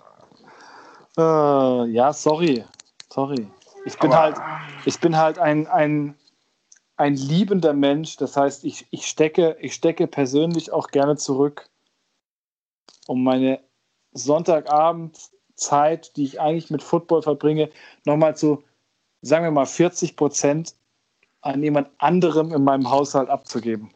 Äh, 1.19 1.87
ja, 1.93 2.13
sorry. 2.13 2.63
Sorry. 3.11 3.49
Ich 3.87 3.99
bin 3.99 4.13
Aber- 4.13 4.21
halt, 4.21 4.37
ich 4.85 5.01
bin 5.01 5.17
halt 5.17 5.39
ein, 5.39 5.67
ein, 5.67 6.15
ein 6.99 7.15
liebender 7.15 7.73
Mensch. 7.73 8.19
Das 8.19 8.37
heißt, 8.37 8.65
ich, 8.65 8.87
ich, 8.91 9.07
stecke, 9.07 9.57
ich 9.61 9.73
stecke 9.73 10.07
persönlich 10.09 10.73
auch 10.75 10.89
gerne 10.89 11.17
zurück, 11.17 11.71
um 13.07 13.25
meine 13.25 13.61
Sonntagabendzeit, 15.57 16.17
die 16.17 16.25
ich 16.25 16.41
eigentlich 16.41 16.71
mit 16.71 16.83
Football 16.83 17.23
verbringe, 17.23 17.71
nochmal 18.05 18.37
zu, 18.37 18.63
sagen 19.23 19.45
wir 19.45 19.51
mal, 19.51 19.67
40 19.67 20.17
Prozent 20.17 20.75
an 21.41 21.63
jemand 21.63 21.89
anderem 21.99 22.53
in 22.53 22.65
meinem 22.65 22.91
Haushalt 22.91 23.29
abzugeben. 23.29 23.91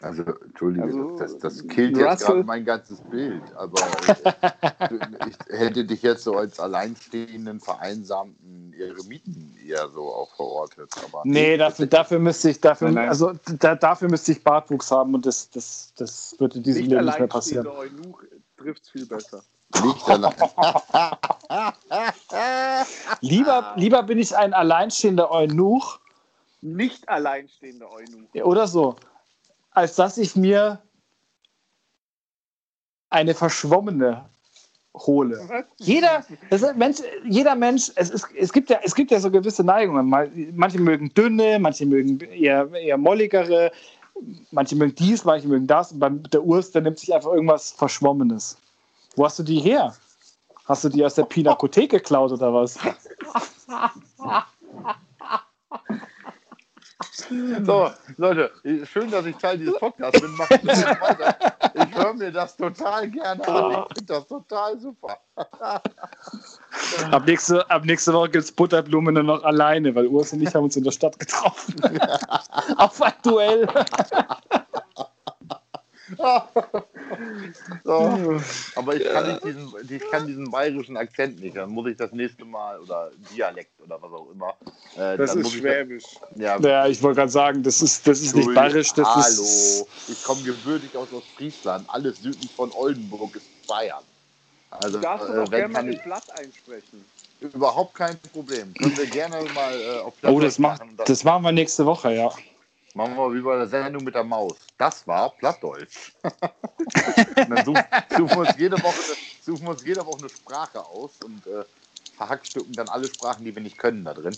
Also, 0.00 0.22
Entschuldige, 0.22 0.84
Also, 0.84 1.16
das, 1.18 1.38
das 1.38 1.66
killt 1.66 1.96
jetzt 1.96 2.06
Russell- 2.22 2.26
gerade 2.28 2.44
mein 2.44 2.64
ganzes 2.64 3.00
Bild. 3.00 3.42
Aber 3.56 3.80
äh, 4.08 5.28
ich 5.28 5.36
hätte 5.58 5.84
dich 5.84 6.02
jetzt 6.02 6.22
so 6.22 6.36
als 6.36 6.60
alleinstehenden, 6.60 7.58
vereinsamten 7.58 8.72
Eremiten 8.78 9.56
eher 9.66 9.88
so 9.88 10.02
auch 10.14 10.32
verortet. 10.36 10.92
Aber 11.04 11.22
Nee, 11.24 11.56
dafür, 11.56 11.86
dafür 11.86 12.20
müsste 12.20 12.50
ich, 12.50 12.60
dafür, 12.60 12.88
Nein, 12.88 12.94
nein. 12.94 13.08
also 13.08 13.32
da, 13.58 13.74
dafür 13.74 14.08
müsste 14.08 14.30
ich 14.32 14.44
Bartwuchs 14.44 14.88
haben 14.92 15.14
und 15.14 15.26
das, 15.26 15.50
das, 15.50 15.92
das 15.96 16.36
wird 16.38 16.54
in 16.54 16.62
diesem 16.62 16.82
Nicht 16.82 16.90
Leben 16.92 17.04
nicht 17.04 17.18
mehr 17.18 17.26
passieren. 17.28 17.66
alleinstehende 17.66 18.06
Eunuch 18.06 18.22
trifft 18.56 18.82
es 18.84 18.90
viel 18.90 19.06
besser. 19.06 19.42
Nicht 19.84 20.08
allein. 20.08 20.32
Lieber, 23.20 23.72
lieber 23.76 24.02
bin 24.02 24.18
ich 24.18 24.36
ein 24.36 24.54
alleinstehender 24.54 25.30
Eunuch 25.30 25.98
Nicht 26.60 27.08
alleinstehende 27.08 27.86
Eunuch. 27.90 28.44
oder 28.44 28.66
so, 28.66 28.96
als 29.78 29.94
dass 29.94 30.18
ich 30.18 30.34
mir 30.34 30.82
eine 33.10 33.34
verschwommene 33.34 34.28
hole. 34.94 35.64
Jeder, 35.76 36.24
Mensch, 36.74 36.98
jeder 37.24 37.54
Mensch, 37.54 37.92
es, 37.94 38.10
ist, 38.10 38.26
es, 38.36 38.52
gibt 38.52 38.70
ja, 38.70 38.80
es 38.82 38.94
gibt 38.94 39.12
ja 39.12 39.20
so 39.20 39.30
gewisse 39.30 39.62
Neigungen. 39.62 40.08
Manche 40.54 40.80
mögen 40.80 41.14
dünne, 41.14 41.58
manche 41.60 41.86
mögen 41.86 42.18
eher, 42.20 42.68
eher 42.72 42.98
molligere, 42.98 43.70
manche 44.50 44.74
mögen 44.74 44.96
dies, 44.96 45.24
manche 45.24 45.46
mögen 45.46 45.68
das. 45.68 45.92
Und 45.92 46.00
beim 46.00 46.22
der 46.24 46.42
Urs, 46.42 46.72
der 46.72 46.82
nimmt 46.82 46.98
sich 46.98 47.14
einfach 47.14 47.32
irgendwas 47.32 47.70
Verschwommenes. 47.70 48.58
Wo 49.14 49.24
hast 49.24 49.38
du 49.38 49.44
die 49.44 49.60
her? 49.60 49.94
Hast 50.64 50.82
du 50.84 50.88
die 50.88 51.04
aus 51.04 51.14
der 51.14 51.24
Pinakothek 51.24 51.92
geklaut 51.92 52.32
oder 52.32 52.52
was? 52.52 52.78
So, 57.64 57.90
Leute, 58.16 58.50
schön, 58.84 59.10
dass 59.10 59.24
ich 59.24 59.36
Teil 59.36 59.58
dieses 59.58 59.78
Podcasts 59.78 60.20
bin. 60.20 60.32
Macht 60.32 60.50
weiter. 60.50 61.36
Ich 61.74 61.96
höre 61.96 62.14
mir 62.14 62.32
das 62.32 62.56
total 62.56 63.08
gerne 63.08 63.46
an. 63.46 63.84
Ich 63.90 63.98
finde 63.98 64.14
das 64.14 64.26
total 64.26 64.80
super. 64.80 65.16
Ab 67.12 67.26
nächste, 67.26 67.70
ab 67.70 67.84
nächste 67.84 68.12
Woche 68.12 68.30
gibt 68.30 68.44
es 68.44 68.52
Butterblume 68.52 69.12
nur 69.12 69.22
noch 69.22 69.44
alleine, 69.44 69.94
weil 69.94 70.08
Urs 70.08 70.32
und 70.32 70.42
ich 70.42 70.52
haben 70.54 70.64
uns 70.64 70.76
in 70.76 70.82
der 70.82 70.90
Stadt 70.90 71.18
getroffen. 71.20 71.76
Auf 72.78 73.00
ein 73.00 73.12
Duell. 73.22 73.68
So. 77.84 78.40
Aber 78.76 78.96
ich 78.96 79.04
kann, 79.04 79.26
nicht 79.28 79.44
diesen, 79.44 79.72
ich 79.88 80.10
kann 80.10 80.26
diesen 80.26 80.50
bayerischen 80.50 80.96
Akzent 80.96 81.40
nicht. 81.40 81.56
Dann 81.56 81.70
muss 81.70 81.88
ich 81.88 81.96
das 81.96 82.12
nächste 82.12 82.44
Mal, 82.44 82.78
oder 82.80 83.10
Dialekt 83.34 83.80
oder 83.80 84.00
was 84.00 84.12
auch 84.12 84.30
immer. 84.32 84.54
Äh, 84.96 85.16
Das 85.16 85.30
dann 85.30 85.38
ist 85.38 85.44
muss 85.44 85.54
ich 85.54 85.60
Schwäbisch. 85.60 86.04
ja, 86.36 86.58
Ja, 86.60 86.86
ich 86.86 87.02
wollte 87.02 87.16
gerade 87.18 87.30
sagen, 87.32 87.62
das 87.62 87.82
ist, 87.82 88.06
das 88.06 88.20
ist 88.20 88.34
nicht 88.34 88.54
bayerisch, 88.54 88.92
das 88.92 89.06
Hallo, 89.06 89.42
ist. 89.42 89.86
ich 90.08 90.22
komme 90.24 90.42
gebürtig 90.42 90.94
aus 90.96 91.12
Ostfriesland. 91.12 91.88
Alles 91.88 92.18
südlich 92.22 92.50
von 92.52 92.70
Oldenburg 92.72 93.36
ist 93.36 93.46
Bayern. 93.66 94.02
Also, 94.70 94.98
Du 94.98 95.02
darfst 95.02 95.28
äh, 95.28 95.34
doch 95.34 95.42
auch 95.44 95.50
wenn 95.50 95.58
gerne 95.60 95.68
mal 95.72 95.78
kann 95.78 95.86
den 95.86 95.94
ich, 95.94 96.02
Blatt 96.02 96.30
einsprechen. 96.38 97.04
überhaupt 97.40 97.94
kein 97.94 98.18
Problem. 98.32 98.74
Können 98.74 98.96
wir 98.96 99.06
gerne 99.06 99.42
mal 99.54 99.72
äh, 99.80 99.98
auf 100.00 100.14
Oh, 100.24 100.40
das, 100.40 100.58
macht, 100.58 100.80
machen. 100.80 100.94
Das 100.96 101.06
das 101.06 101.24
machen 101.24 101.42
wir 101.44 101.52
nächste 101.52 101.86
Woche, 101.86 102.12
ja. 102.12 102.30
Machen 102.94 103.16
wir 103.16 103.32
wie 103.34 103.40
bei 103.40 103.56
der 103.56 103.66
Sendung 103.66 104.04
mit 104.04 104.14
der 104.14 104.24
Maus. 104.24 104.56
Das 104.76 105.06
war 105.06 105.30
Plattdeutsch. 105.30 106.12
Dann 107.36 107.64
suchen, 107.64 107.84
suchen, 108.16 108.30
wir 108.30 108.38
uns 108.38 108.56
jede 108.58 108.76
Woche, 108.82 108.94
eine- 108.96 109.16
suchen 109.42 109.62
wir 109.64 109.70
uns 109.70 109.84
jede 109.84 110.04
Woche 110.06 110.18
eine 110.20 110.28
Sprache 110.28 110.84
aus 110.84 111.12
und 111.24 111.46
äh, 111.46 111.64
verhackstücken 112.16 112.72
dann 112.74 112.88
alle 112.88 113.06
Sprachen, 113.06 113.44
die 113.44 113.54
wir 113.54 113.62
nicht 113.62 113.78
können, 113.78 114.04
da 114.04 114.12
drin. 114.14 114.36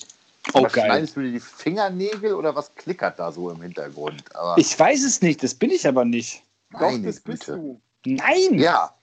Oh, 0.53 0.63
was 0.65 0.73
geil. 0.73 0.87
schneidest 0.87 1.17
du 1.17 1.21
dir 1.23 1.33
die 1.33 1.41
Fingernägel 1.41 2.35
oder 2.35 2.55
was 2.55 2.75
klickert 2.75 3.19
da 3.19 3.31
so 3.33 3.51
im 3.51 3.63
Hintergrund? 3.63 4.23
Aber 4.35 4.59
Ich 4.59 4.79
weiß 4.79 5.03
es 5.05 5.23
nicht, 5.23 5.43
das 5.43 5.55
bin 5.55 5.71
ich 5.71 5.87
aber 5.87 6.05
nicht. 6.05 6.43
Doch, 6.73 6.81
meine 6.81 7.07
das 7.07 7.21
bist 7.21 7.47
Güte. 7.47 7.57
du. 7.59 7.81
Nein! 8.07 8.59
Ja, 8.59 8.95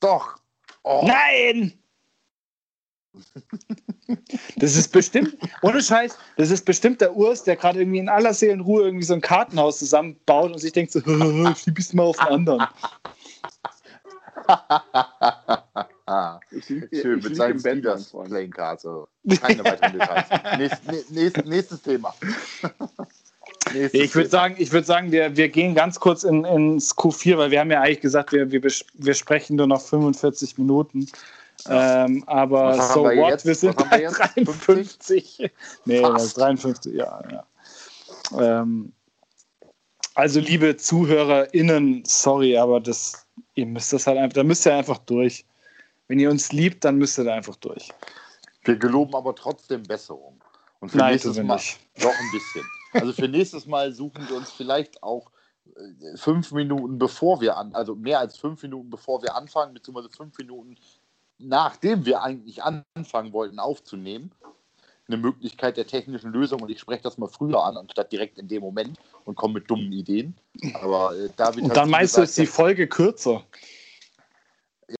doch. 0.00 0.36
Oh, 0.82 1.04
Nein! 1.06 1.78
Das 4.56 4.76
ist 4.76 4.92
bestimmt, 4.92 5.36
ohne 5.62 5.82
Scheiß, 5.82 6.16
das 6.36 6.50
ist 6.50 6.64
bestimmt 6.64 7.00
der 7.00 7.14
Urs, 7.16 7.42
der 7.44 7.56
gerade 7.56 7.80
irgendwie 7.80 7.98
in 7.98 8.08
aller 8.08 8.32
Seelenruhe 8.32 8.84
irgendwie 8.84 9.04
so 9.04 9.14
ein 9.14 9.20
Kartenhaus 9.20 9.78
zusammenbaut 9.78 10.52
und 10.52 10.58
sich 10.58 10.72
denkt 10.72 10.92
so, 10.92 11.00
schieb 11.54 11.94
mal 11.94 12.04
auf 12.04 12.16
den 12.16 12.26
anderen. 12.28 12.66
Ich, 16.50 16.68
lieg- 16.68 16.88
schön 16.92 17.18
ich 17.18 17.24
mit 17.24 17.34
Steelers 17.58 18.08
Freund. 18.08 18.28
Playing 18.30 18.50
Cards. 18.50 18.86
Also 18.86 19.08
keine 19.40 19.64
weiteren 19.64 19.92
Details. 19.98 20.26
Nächst, 20.58 20.82
nä- 20.88 21.04
nächst, 21.10 21.44
nächstes 21.46 21.82
Thema. 21.82 22.14
nächstes 23.72 24.00
Ich 24.00 24.14
würde 24.14 24.28
sagen, 24.28 24.54
ich 24.58 24.70
würde 24.72 24.86
sagen, 24.86 25.10
wir, 25.10 25.36
wir 25.36 25.48
gehen 25.48 25.74
ganz 25.74 25.98
kurz 25.98 26.22
in, 26.22 26.44
ins 26.44 26.96
Q4, 26.96 27.38
weil 27.38 27.50
wir 27.50 27.60
haben 27.60 27.70
ja 27.70 27.80
eigentlich 27.80 28.00
gesagt, 28.00 28.32
wir, 28.32 28.50
wir, 28.52 28.62
wir 28.62 29.14
sprechen 29.14 29.56
nur 29.56 29.66
noch 29.66 29.80
45 29.80 30.58
Minuten. 30.58 31.08
Ähm, 31.68 32.24
aber 32.26 32.80
so 32.80 33.04
wir 33.04 33.16
what, 33.16 33.30
jetzt? 33.30 33.46
wir 33.46 33.54
sind 33.54 33.76
Was 33.76 33.84
wir 33.84 33.90
bei 33.90 34.02
jetzt? 34.02 34.18
53. 34.18 35.50
Nee, 35.84 36.00
Fast. 36.00 36.14
das 36.14 36.24
ist 36.24 36.38
53, 36.38 36.94
ja. 36.94 37.22
ja. 37.30 38.60
Ähm, 38.60 38.92
also, 40.14 40.40
liebe 40.40 40.76
ZuhörerInnen, 40.76 42.04
sorry, 42.06 42.56
aber 42.56 42.80
das, 42.80 43.26
ihr 43.54 43.66
müsst 43.66 43.92
das 43.92 44.06
halt 44.06 44.18
einfach, 44.18 44.34
da 44.34 44.44
müsst 44.44 44.66
ihr 44.66 44.74
einfach 44.74 44.98
durch. 44.98 45.44
Wenn 46.08 46.18
ihr 46.18 46.30
uns 46.30 46.52
liebt, 46.52 46.84
dann 46.84 46.96
müsst 46.96 47.18
ihr 47.18 47.24
da 47.24 47.34
einfach 47.34 47.56
durch. 47.56 47.90
Wir 48.64 48.76
geloben 48.76 49.14
aber 49.14 49.34
trotzdem 49.34 49.82
Besserung. 49.82 50.40
Und 50.80 50.90
für 50.90 50.98
Nein, 50.98 51.12
nächstes 51.12 51.36
Mal 51.36 51.56
nicht. 51.56 51.78
doch 52.00 52.12
ein 52.12 52.30
bisschen. 52.32 52.64
Also 52.92 53.12
für 53.12 53.28
nächstes 53.28 53.66
Mal 53.66 53.92
suchen 53.92 54.28
wir 54.28 54.36
uns 54.36 54.50
vielleicht 54.52 55.02
auch 55.02 55.30
äh, 55.74 56.16
fünf 56.16 56.52
Minuten 56.52 56.98
bevor 56.98 57.40
wir 57.40 57.56
an, 57.56 57.74
also 57.74 57.94
mehr 57.94 58.20
als 58.20 58.38
fünf 58.38 58.62
Minuten 58.62 58.90
bevor 58.90 59.22
wir 59.22 59.34
anfangen, 59.34 59.74
beziehungsweise 59.74 60.10
fünf 60.10 60.36
Minuten 60.38 60.76
nachdem 61.38 62.06
wir 62.06 62.22
eigentlich 62.22 62.62
anfangen 62.62 63.32
wollten 63.32 63.58
aufzunehmen, 63.58 64.32
eine 65.08 65.16
Möglichkeit 65.18 65.76
der 65.76 65.86
technischen 65.86 66.32
Lösung 66.32 66.62
und 66.62 66.70
ich 66.70 66.80
spreche 66.80 67.02
das 67.02 67.16
mal 67.18 67.28
früher 67.28 67.62
an, 67.62 67.76
anstatt 67.76 68.10
direkt 68.10 68.38
in 68.38 68.48
dem 68.48 68.62
Moment 68.62 68.98
und 69.24 69.36
komme 69.36 69.54
mit 69.54 69.70
dummen 69.70 69.92
Ideen. 69.92 70.36
Aber 70.74 71.16
äh, 71.16 71.30
David 71.36 71.64
Und 71.64 71.76
dann 71.76 71.90
meinst 71.90 72.16
du, 72.16 72.22
ist 72.22 72.36
die 72.36 72.42
gesagt, 72.42 72.56
Folge 72.56 72.88
kürzer? 72.88 73.44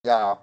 ja, 0.05 0.43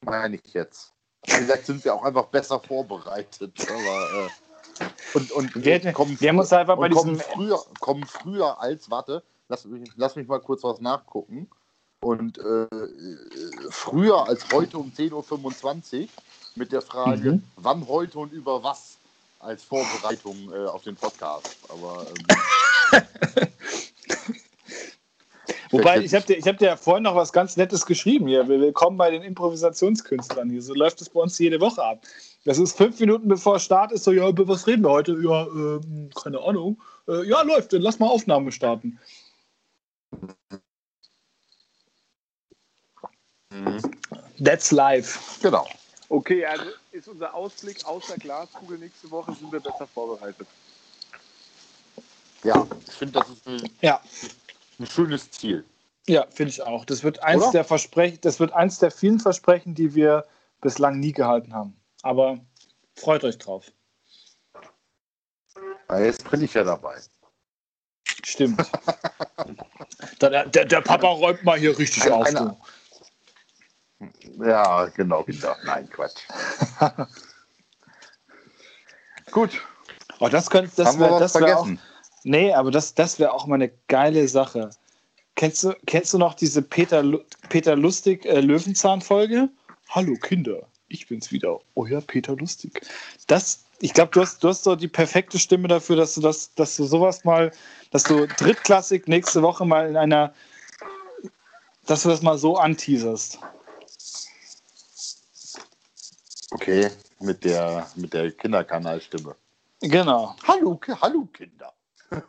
meine 0.00 0.36
ich 0.36 0.54
jetzt. 0.54 0.92
Vielleicht 1.26 1.66
sind 1.66 1.84
wir 1.84 1.94
auch 1.94 2.04
einfach 2.04 2.26
besser 2.26 2.60
vorbereitet. 2.60 3.66
Aber, 3.68 4.28
äh, 4.28 4.84
und, 5.14 5.32
und 5.32 5.64
Wir, 5.64 5.92
kommen, 5.92 6.20
wir 6.20 6.28
haben 6.28 6.38
uns 6.38 6.52
einfach 6.52 6.76
bei 6.76 6.86
und 6.86 6.94
kommen, 6.94 7.14
diesem. 7.14 7.32
früher, 7.32 7.64
kommen 7.80 8.06
früher 8.06 8.60
als, 8.60 8.90
warte, 8.90 9.24
lass 9.48 9.66
lass 9.96 10.16
mich 10.16 10.28
mal 10.28 10.40
kurz 10.40 10.62
was 10.64 10.80
nachgucken. 10.80 11.48
Und 12.04 12.36
äh, 12.38 12.66
früher 13.70 14.28
als 14.28 14.50
heute 14.52 14.76
um 14.78 14.92
10.25 14.94 16.02
Uhr 16.02 16.08
mit 16.54 16.70
der 16.70 16.82
Frage, 16.82 17.32
Mhm. 17.32 17.42
wann 17.56 17.88
heute 17.88 18.18
und 18.18 18.32
über 18.32 18.62
was. 18.62 18.98
als 19.40 19.62
Vorbereitung 19.64 20.52
äh, 20.52 20.66
auf 20.66 20.82
den 20.82 20.96
Podcast. 20.96 21.56
Aber 21.68 22.06
ähm, 22.08 22.26
Wobei, 25.70 26.00
ich 26.00 26.14
habe 26.14 26.24
dir, 26.26 26.38
ich 26.38 26.46
hab 26.46 26.58
dir 26.58 26.66
ja 26.66 26.76
vorhin 26.76 27.02
noch 27.04 27.16
was 27.16 27.32
ganz 27.32 27.56
Nettes 27.56 27.84
geschrieben 27.84 28.26
hier. 28.26 28.46
Willkommen 28.48 28.96
bei 28.96 29.10
den 29.10 29.22
Improvisationskünstlern 29.22 30.50
hier. 30.50 30.62
So 30.62 30.74
läuft 30.74 31.00
es 31.02 31.10
bei 31.10 31.20
uns 31.20 31.38
jede 31.38 31.60
Woche 31.60 31.82
ab. 31.82 32.02
Das 32.44 32.58
ist 32.58 32.76
fünf 32.76 33.00
Minuten 33.00 33.28
bevor 33.28 33.58
Start 33.58 33.92
ist, 33.92 34.04
so, 34.04 34.12
ja, 34.12 34.28
über 34.28 34.46
was 34.48 34.66
reden 34.66 34.84
wir 34.84 34.90
heute? 34.90 35.18
Ja, 35.22 35.46
ähm, 35.46 36.10
keine 36.14 36.40
Ahnung. 36.40 36.80
Äh, 37.08 37.26
ja, 37.28 37.42
läuft, 37.42 37.72
dann 37.72 37.82
lass 37.82 37.98
mal 37.98 38.08
Aufnahme 38.08 38.52
starten. 38.52 38.98
That's 44.42 44.70
live. 44.72 45.38
genau. 45.42 45.68
Okay, 46.08 46.44
also 46.44 46.64
ist 46.92 47.08
unser 47.08 47.34
Ausblick 47.34 47.84
aus 47.86 48.06
der 48.06 48.18
Glaskugel 48.18 48.78
nächste 48.78 49.10
Woche, 49.10 49.32
sind 49.34 49.50
wir 49.50 49.60
besser 49.60 49.86
vorbereitet. 49.86 50.46
Ja, 52.42 52.66
ich 52.86 52.92
finde, 52.92 53.20
das 53.20 53.28
ist 53.30 53.46
ein, 53.48 53.70
Ja, 53.80 54.00
ein 54.78 54.86
schönes 54.86 55.30
Ziel. 55.30 55.64
ja, 56.06 56.26
finde 56.30 56.50
ich 56.50 56.62
auch. 56.62 56.84
Das 56.84 57.02
wird 57.02 57.22
eins 57.22 57.42
Oder? 57.42 57.52
der 57.52 57.64
Versprechen, 57.64 58.18
das 58.20 58.38
wird 58.38 58.52
eins 58.52 58.78
der 58.78 58.90
vielen 58.90 59.18
Versprechen, 59.18 59.74
die 59.74 59.94
wir 59.94 60.26
bislang 60.60 61.00
nie 61.00 61.12
gehalten 61.12 61.54
haben. 61.54 61.74
Aber 62.02 62.38
freut 62.96 63.24
euch 63.24 63.38
drauf. 63.38 63.64
Ja, 65.88 66.00
jetzt 66.00 66.30
bin 66.30 66.42
ich 66.42 66.52
ja 66.54 66.64
dabei. 66.64 67.00
Stimmt. 68.24 68.60
der, 70.20 70.46
der, 70.46 70.64
der 70.66 70.80
Papa 70.82 71.08
räumt 71.08 71.44
mal 71.44 71.58
hier 71.58 71.76
richtig 71.78 72.04
Eine- 72.04 72.14
auf. 72.14 72.26
eine-. 72.26 72.56
Ja, 74.38 74.86
genau, 74.86 75.22
Kinder. 75.22 75.56
Nein, 75.64 75.88
Quatsch. 75.90 76.22
Gut, 79.30 79.60
Oh, 80.20 80.28
das 80.28 80.48
könnte, 80.50 80.70
das 80.76 80.86
haben 80.88 81.00
wir 81.00 81.10
wäre, 81.10 81.18
das 81.20 81.34
wäre 81.34 81.56
auch, 81.58 81.64
vergessen? 81.64 81.80
nee, 82.22 82.52
aber 82.52 82.70
das, 82.70 82.94
das 82.94 83.18
wäre 83.18 83.32
auch 83.32 83.46
mal 83.46 83.56
eine 83.56 83.70
geile 83.88 84.26
Sache. 84.28 84.70
Kennst 85.34 85.64
du, 85.64 85.74
kennst 85.86 86.14
du 86.14 86.18
noch 86.18 86.34
diese 86.34 86.62
Peter, 86.62 87.02
Peter 87.48 87.74
Lustig 87.76 88.24
äh, 88.24 88.40
Löwenzahn-Folge? 88.40 89.48
Hallo 89.90 90.14
Kinder, 90.14 90.62
ich 90.88 91.08
bin's 91.08 91.32
wieder, 91.32 91.58
euer 91.74 92.00
Peter 92.00 92.36
Lustig. 92.36 92.80
Das, 93.26 93.64
ich 93.80 93.92
glaube, 93.92 94.12
du 94.12 94.20
hast, 94.20 94.42
du 94.44 94.48
hast 94.48 94.62
so 94.64 94.76
die 94.76 94.88
perfekte 94.88 95.38
Stimme 95.38 95.66
dafür, 95.66 95.96
dass 95.96 96.14
du 96.14 96.20
das, 96.20 96.54
dass 96.54 96.76
du 96.76 96.84
sowas 96.84 97.24
mal, 97.24 97.50
dass 97.90 98.04
du 98.04 98.26
drittklassig 98.26 99.08
nächste 99.08 99.42
Woche 99.42 99.64
mal 99.64 99.88
in 99.88 99.96
einer, 99.96 100.32
dass 101.86 102.04
du 102.04 102.08
das 102.08 102.22
mal 102.22 102.38
so 102.38 102.56
anteaserst. 102.56 103.40
Okay, 106.54 106.88
mit 107.18 107.42
der, 107.42 107.84
mit 107.96 108.14
der 108.14 108.30
Kinderkanalstimme. 108.30 109.34
Genau. 109.80 110.36
Hallo, 110.46 110.78
hallo 111.02 111.28
Kinder. 111.32 111.72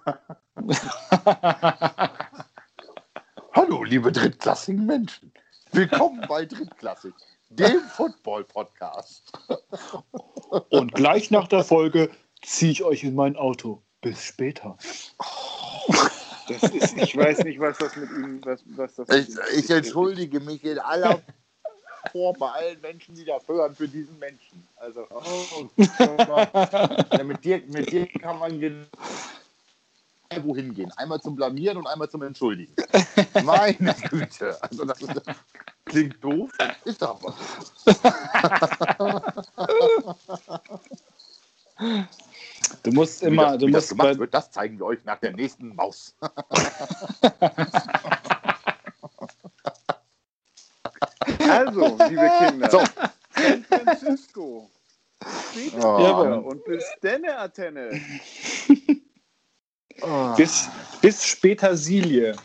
hallo, 3.53 3.83
liebe 3.83 4.11
drittklassigen 4.11 4.87
Menschen. 4.87 5.31
Willkommen 5.73 6.25
bei 6.27 6.43
Drittklassig, 6.43 7.13
dem 7.49 7.81
Football-Podcast. 7.81 9.31
Und 10.69 10.95
gleich 10.95 11.29
nach 11.29 11.47
der 11.47 11.63
Folge 11.63 12.09
ziehe 12.41 12.71
ich 12.71 12.83
euch 12.83 13.03
in 13.03 13.13
mein 13.13 13.35
Auto. 13.35 13.83
Bis 14.01 14.23
später. 14.23 14.75
Das 16.47 16.63
ist, 16.63 16.97
ich 16.97 17.15
weiß 17.15 17.43
nicht, 17.43 17.59
was 17.59 17.77
das 17.77 17.95
mit 17.95 18.09
ihm, 18.09 18.43
was, 18.43 18.63
was 18.75 18.95
das 18.95 19.07
Ich, 19.09 19.35
ich 19.55 19.69
entschuldige 19.69 20.39
mich 20.39 20.63
in 20.63 20.79
aller 20.79 21.21
Form 22.11 22.35
bei 22.39 22.51
allen 22.51 22.81
Menschen, 22.81 23.15
die 23.15 23.25
das 23.25 23.47
hören, 23.47 23.75
für 23.75 23.87
diesen 23.87 24.17
Menschen. 24.19 24.67
Also, 24.77 25.07
Oh, 25.09 25.69
ja, 25.77 27.23
mit, 27.23 27.43
dir, 27.43 27.61
mit 27.67 27.91
dir 27.91 28.07
kann 28.07 28.39
man 28.39 28.59
genau 28.59 28.85
wohin 30.41 30.73
gehen. 30.73 30.91
Einmal 30.97 31.21
zum 31.21 31.35
Blamieren 31.35 31.77
und 31.77 31.87
einmal 31.87 32.09
zum 32.09 32.23
Entschuldigen. 32.23 32.73
Meine 33.43 33.93
Güte. 34.09 34.57
Also 34.61 34.85
das 34.85 35.01
ist, 35.01 35.21
klingt 35.85 36.23
doof, 36.23 36.51
ist 36.83 37.03
aber. 37.03 37.33
Du 42.83 42.91
musst 42.91 43.21
Wie 43.21 43.27
immer, 43.27 43.51
das, 43.51 43.59
du 43.59 43.67
wie 43.67 43.71
das 43.71 43.83
musst 43.83 43.89
gemacht 43.89 44.13
bei, 44.13 44.19
wird, 44.19 44.33
das 44.33 44.51
zeigen 44.51 44.79
wir 44.79 44.85
euch 44.85 45.03
nach 45.05 45.19
der 45.19 45.33
nächsten 45.33 45.75
Maus. 45.75 46.15
Also, 51.55 51.97
liebe 52.09 52.31
Kinder, 52.39 52.69
So. 52.71 52.83
San 53.35 53.63
Francisco. 53.65 54.69
Später 55.51 55.77
Oh. 55.95 55.97
wieder 55.99 56.45
und 56.45 56.63
bis 56.65 56.83
denne, 57.01 57.37
Antenne. 57.37 57.99
bis, 60.37 60.67
bis 61.01 61.25
später 61.25 61.75
Silie. 61.77 62.35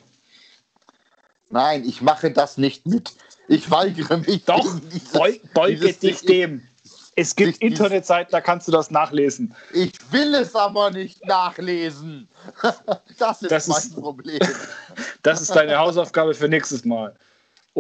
Nein, 1.50 1.84
ich 1.84 2.00
mache 2.00 2.30
das 2.30 2.56
nicht 2.58 2.86
mit. 2.86 3.12
Ich 3.48 3.70
weigere 3.70 4.18
mich. 4.18 4.44
Doch, 4.44 4.78
dieses- 4.88 5.08
Beu, 5.12 5.34
beuge 5.52 5.76
dieses 5.80 5.98
dich 5.98 6.20
dem. 6.22 6.62
Es 7.16 7.34
gibt 7.34 7.58
Internetseiten, 7.58 8.30
da 8.30 8.40
kannst 8.40 8.68
du 8.68 8.72
das 8.72 8.90
nachlesen. 8.92 9.54
Ich 9.74 9.92
will 10.12 10.32
es 10.36 10.54
aber 10.54 10.90
nicht 10.90 11.26
nachlesen. 11.26 12.28
Das 13.18 13.42
ist 13.42 13.50
Das 13.50 13.66
mein 13.66 13.78
ist- 13.78 13.94
Problem. 13.96 14.38
Das 15.22 15.42
ist 15.42 15.50
deine 15.54 15.76
Hausaufgabe 15.78 16.32
für 16.34 16.48
nächstes 16.48 16.84
Mal. 16.84 17.14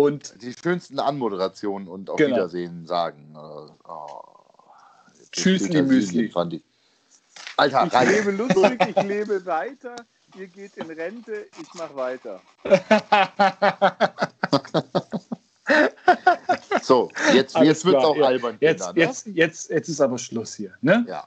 Und 0.00 0.42
Die 0.42 0.52
schönsten 0.54 0.98
Anmoderationen 0.98 1.86
und 1.88 2.08
auf 2.10 2.16
Genau. 2.16 2.36
Wiedersehen 2.36 2.86
sagen. 2.86 3.34
Äh, 3.34 3.72
Oh, 3.88 4.22
Tschüss, 5.32 5.64
Peter 5.68 5.82
Müsli. 5.82 6.28
Fand 6.30 6.54
ich. 6.54 6.62
Alter, 7.56 7.86
Ich 7.86 7.92
rein. 7.92 8.08
lebe 8.08 8.30
lustig, 8.32 8.80
ich 8.96 9.02
lebe 9.02 9.44
weiter. 9.46 9.96
Ihr 10.38 10.46
geht 10.46 10.76
in 10.76 10.90
Rente, 10.90 11.46
ich 11.60 11.74
mache 11.74 11.94
weiter. 11.96 12.40
So, 16.82 17.10
jetzt, 17.34 17.54
Alles 17.56 17.68
jetzt 17.68 17.84
wird 17.84 17.96
es 17.98 18.04
auch 18.04 18.16
ja. 18.16 18.24
albern. 18.26 18.56
jetzt, 18.60 18.78
Kinder, 18.86 18.92
ne? 18.94 19.00
jetzt, 19.00 19.26
jetzt, 19.26 19.70
jetzt 19.70 19.88
ist 19.88 20.00
aber 20.00 20.18
Schluss 20.18 20.54
hier. 20.54 20.72
Ne? 20.80 21.04
Ja. 21.08 21.26